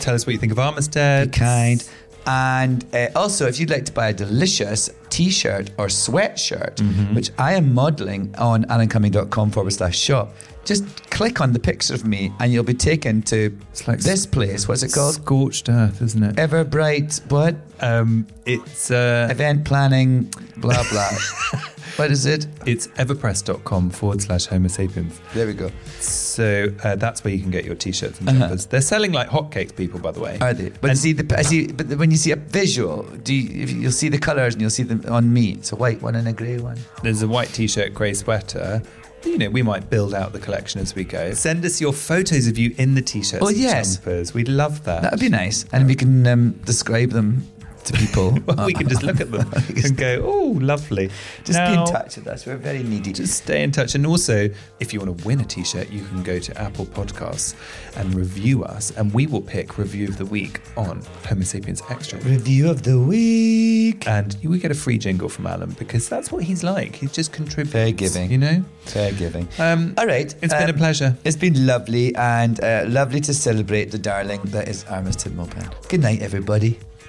Tell 0.00 0.14
us 0.14 0.26
what 0.26 0.32
you 0.32 0.38
think 0.38 0.52
of 0.52 0.58
Armistead. 0.58 1.32
Be 1.32 1.38
kind. 1.38 1.88
And 2.26 2.84
uh, 2.94 3.08
also, 3.16 3.46
if 3.46 3.58
you'd 3.58 3.70
like 3.70 3.86
to 3.86 3.92
buy 3.92 4.08
a 4.08 4.12
delicious 4.12 4.90
t 5.08 5.30
shirt 5.30 5.70
or 5.78 5.86
sweatshirt, 5.86 6.76
Mm-hmm. 6.76 7.14
which 7.14 7.30
I 7.38 7.54
am 7.54 7.72
modeling 7.74 8.34
on 8.36 8.64
alancumming.com 8.66 9.50
forward 9.50 9.72
slash 9.72 9.98
shop, 9.98 10.34
just 10.68 11.10
click 11.10 11.40
on 11.40 11.52
the 11.52 11.58
picture 11.58 11.94
of 11.94 12.04
me 12.04 12.30
and 12.40 12.52
you'll 12.52 12.62
be 12.62 12.74
taken 12.74 13.22
to 13.22 13.56
like 13.86 14.00
this 14.00 14.26
place. 14.26 14.68
What's 14.68 14.82
it 14.82 14.92
called? 14.92 15.14
Scorched 15.14 15.68
Earth, 15.68 16.02
isn't 16.02 16.22
it? 16.22 16.36
Everbright, 16.36 17.20
what? 17.30 17.56
Um, 17.80 18.26
it's 18.44 18.90
uh, 18.90 19.28
Event 19.30 19.64
planning, 19.64 20.24
blah, 20.58 20.84
blah. 20.90 21.10
what 21.96 22.10
is 22.10 22.26
it? 22.26 22.46
it's 22.66 22.86
everpress.com 22.88 23.90
forward 23.90 24.20
slash 24.20 24.46
Homo 24.46 24.68
sapiens. 24.68 25.18
There 25.32 25.46
we 25.46 25.54
go. 25.54 25.70
So 26.00 26.68
uh, 26.84 26.96
that's 26.96 27.24
where 27.24 27.32
you 27.32 27.40
can 27.40 27.50
get 27.50 27.64
your 27.64 27.74
t-shirts 27.74 28.18
and 28.20 28.28
Uh-huh. 28.28 28.38
jumpers. 28.40 28.66
They're 28.66 28.80
selling 28.82 29.12
like 29.12 29.28
hotcakes, 29.28 29.74
people, 29.74 30.00
by 30.00 30.10
the 30.10 30.20
way. 30.20 30.36
Are 30.40 30.52
they? 30.52 30.68
But 30.80 30.90
And- 30.90 30.98
see 30.98 31.12
the 31.14 31.38
I 31.38 31.42
see, 31.42 31.68
but 31.68 31.86
when 31.98 32.10
you 32.10 32.16
see 32.18 32.32
a 32.32 32.36
visual, 32.36 33.04
do 33.24 33.34
you, 33.34 33.62
if 33.62 33.70
you'll 33.70 33.90
see 33.92 34.08
the 34.10 34.18
colours 34.18 34.54
and 34.54 34.60
you'll 34.60 34.70
see 34.70 34.82
them 34.82 35.02
on 35.08 35.32
me. 35.32 35.52
It's 35.52 35.72
a 35.72 35.76
white 35.76 36.02
one 36.02 36.14
and 36.14 36.28
a 36.28 36.32
grey 36.32 36.58
one. 36.58 36.78
There's 37.02 37.22
a 37.22 37.28
white 37.28 37.48
t-shirt, 37.48 37.94
grey 37.94 38.12
sweater. 38.14 38.82
You 39.28 39.38
know, 39.38 39.50
we 39.50 39.62
might 39.62 39.88
build 39.90 40.14
out 40.14 40.32
the 40.32 40.38
collection 40.40 40.80
as 40.80 40.94
we 40.94 41.04
go. 41.04 41.32
Send 41.34 41.64
us 41.64 41.80
your 41.80 41.92
photos 41.92 42.46
of 42.46 42.58
you 42.58 42.74
in 42.78 42.94
the 42.94 43.02
t-shirts 43.02 43.42
Oh, 43.42 43.48
and 43.48 43.56
yes. 43.56 43.96
jumpers. 43.96 44.34
We'd 44.34 44.48
love 44.48 44.84
that. 44.84 45.02
That'd 45.02 45.20
be 45.20 45.28
nice. 45.28 45.64
And 45.72 45.86
we 45.86 45.94
can 45.94 46.26
um, 46.26 46.52
describe 46.64 47.10
them 47.10 47.46
to 47.88 47.98
people. 47.98 48.38
Well, 48.48 48.66
we 48.66 48.72
can 48.72 48.88
just 48.88 49.02
look 49.02 49.20
at 49.20 49.30
them 49.30 49.50
and 49.68 49.96
go, 49.96 50.22
oh, 50.24 50.58
lovely. 50.60 51.10
Just 51.44 51.58
be 51.58 51.74
in 51.74 51.84
touch 51.86 52.16
with 52.16 52.26
us. 52.26 52.46
We're 52.46 52.56
very 52.56 52.82
needy. 52.82 53.12
Just 53.12 53.34
stay 53.34 53.62
in 53.62 53.72
touch. 53.72 53.94
And 53.94 54.06
also, 54.06 54.48
if 54.80 54.92
you 54.92 55.00
want 55.00 55.18
to 55.18 55.26
win 55.26 55.40
a 55.40 55.44
t 55.44 55.64
shirt, 55.64 55.90
you 55.90 56.04
can 56.04 56.22
go 56.22 56.38
to 56.38 56.58
Apple 56.58 56.86
Podcasts 56.86 57.54
and 57.96 58.14
review 58.14 58.64
us, 58.64 58.90
and 58.92 59.12
we 59.12 59.26
will 59.26 59.42
pick 59.42 59.76
Review 59.76 60.08
of 60.08 60.16
the 60.16 60.24
Week 60.24 60.60
on 60.76 61.02
Homo 61.26 61.42
Sapiens 61.42 61.82
Extra. 61.90 62.18
Review 62.20 62.70
of 62.70 62.82
the 62.82 62.98
week. 62.98 64.06
And 64.06 64.36
we 64.42 64.58
get 64.58 64.70
a 64.70 64.74
free 64.74 64.98
jingle 64.98 65.28
from 65.28 65.46
Alan 65.46 65.70
because 65.72 66.08
that's 66.08 66.32
what 66.32 66.42
he's 66.44 66.64
like. 66.64 66.96
He 66.96 67.06
just 67.06 67.32
contributes. 67.32 67.72
Very 67.72 67.92
giving. 67.92 68.30
You 68.30 68.38
know? 68.38 68.64
Fair 68.80 69.12
giving. 69.12 69.48
Um, 69.58 69.94
All 69.98 70.06
right. 70.06 70.34
It's 70.42 70.54
been 70.54 70.70
a 70.70 70.72
um, 70.72 70.78
pleasure. 70.78 71.16
It's 71.24 71.36
been 71.36 71.66
lovely 71.66 72.14
and 72.14 72.62
uh, 72.64 72.84
lovely 72.88 73.20
to 73.22 73.34
celebrate 73.34 73.90
the 73.90 73.98
darling 73.98 74.40
that 74.46 74.68
is 74.68 74.84
Armistead 74.84 75.34
Maupin. 75.34 75.68
Good 75.88 76.00
night, 76.00 76.22
everybody. 76.22 76.78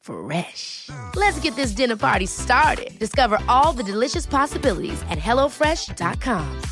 Fresh. 0.00 0.88
Let's 1.16 1.40
get 1.40 1.56
this 1.56 1.72
dinner 1.72 1.96
party 1.96 2.26
started. 2.26 2.98
Discover 2.98 3.38
all 3.48 3.72
the 3.72 3.82
delicious 3.82 4.26
possibilities 4.26 5.00
at 5.10 5.18
hellofresh.com. 5.18 6.62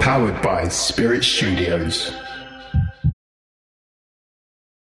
Powered 0.00 0.42
by 0.42 0.66
Spirit 0.68 1.22
Studios. 1.22 2.12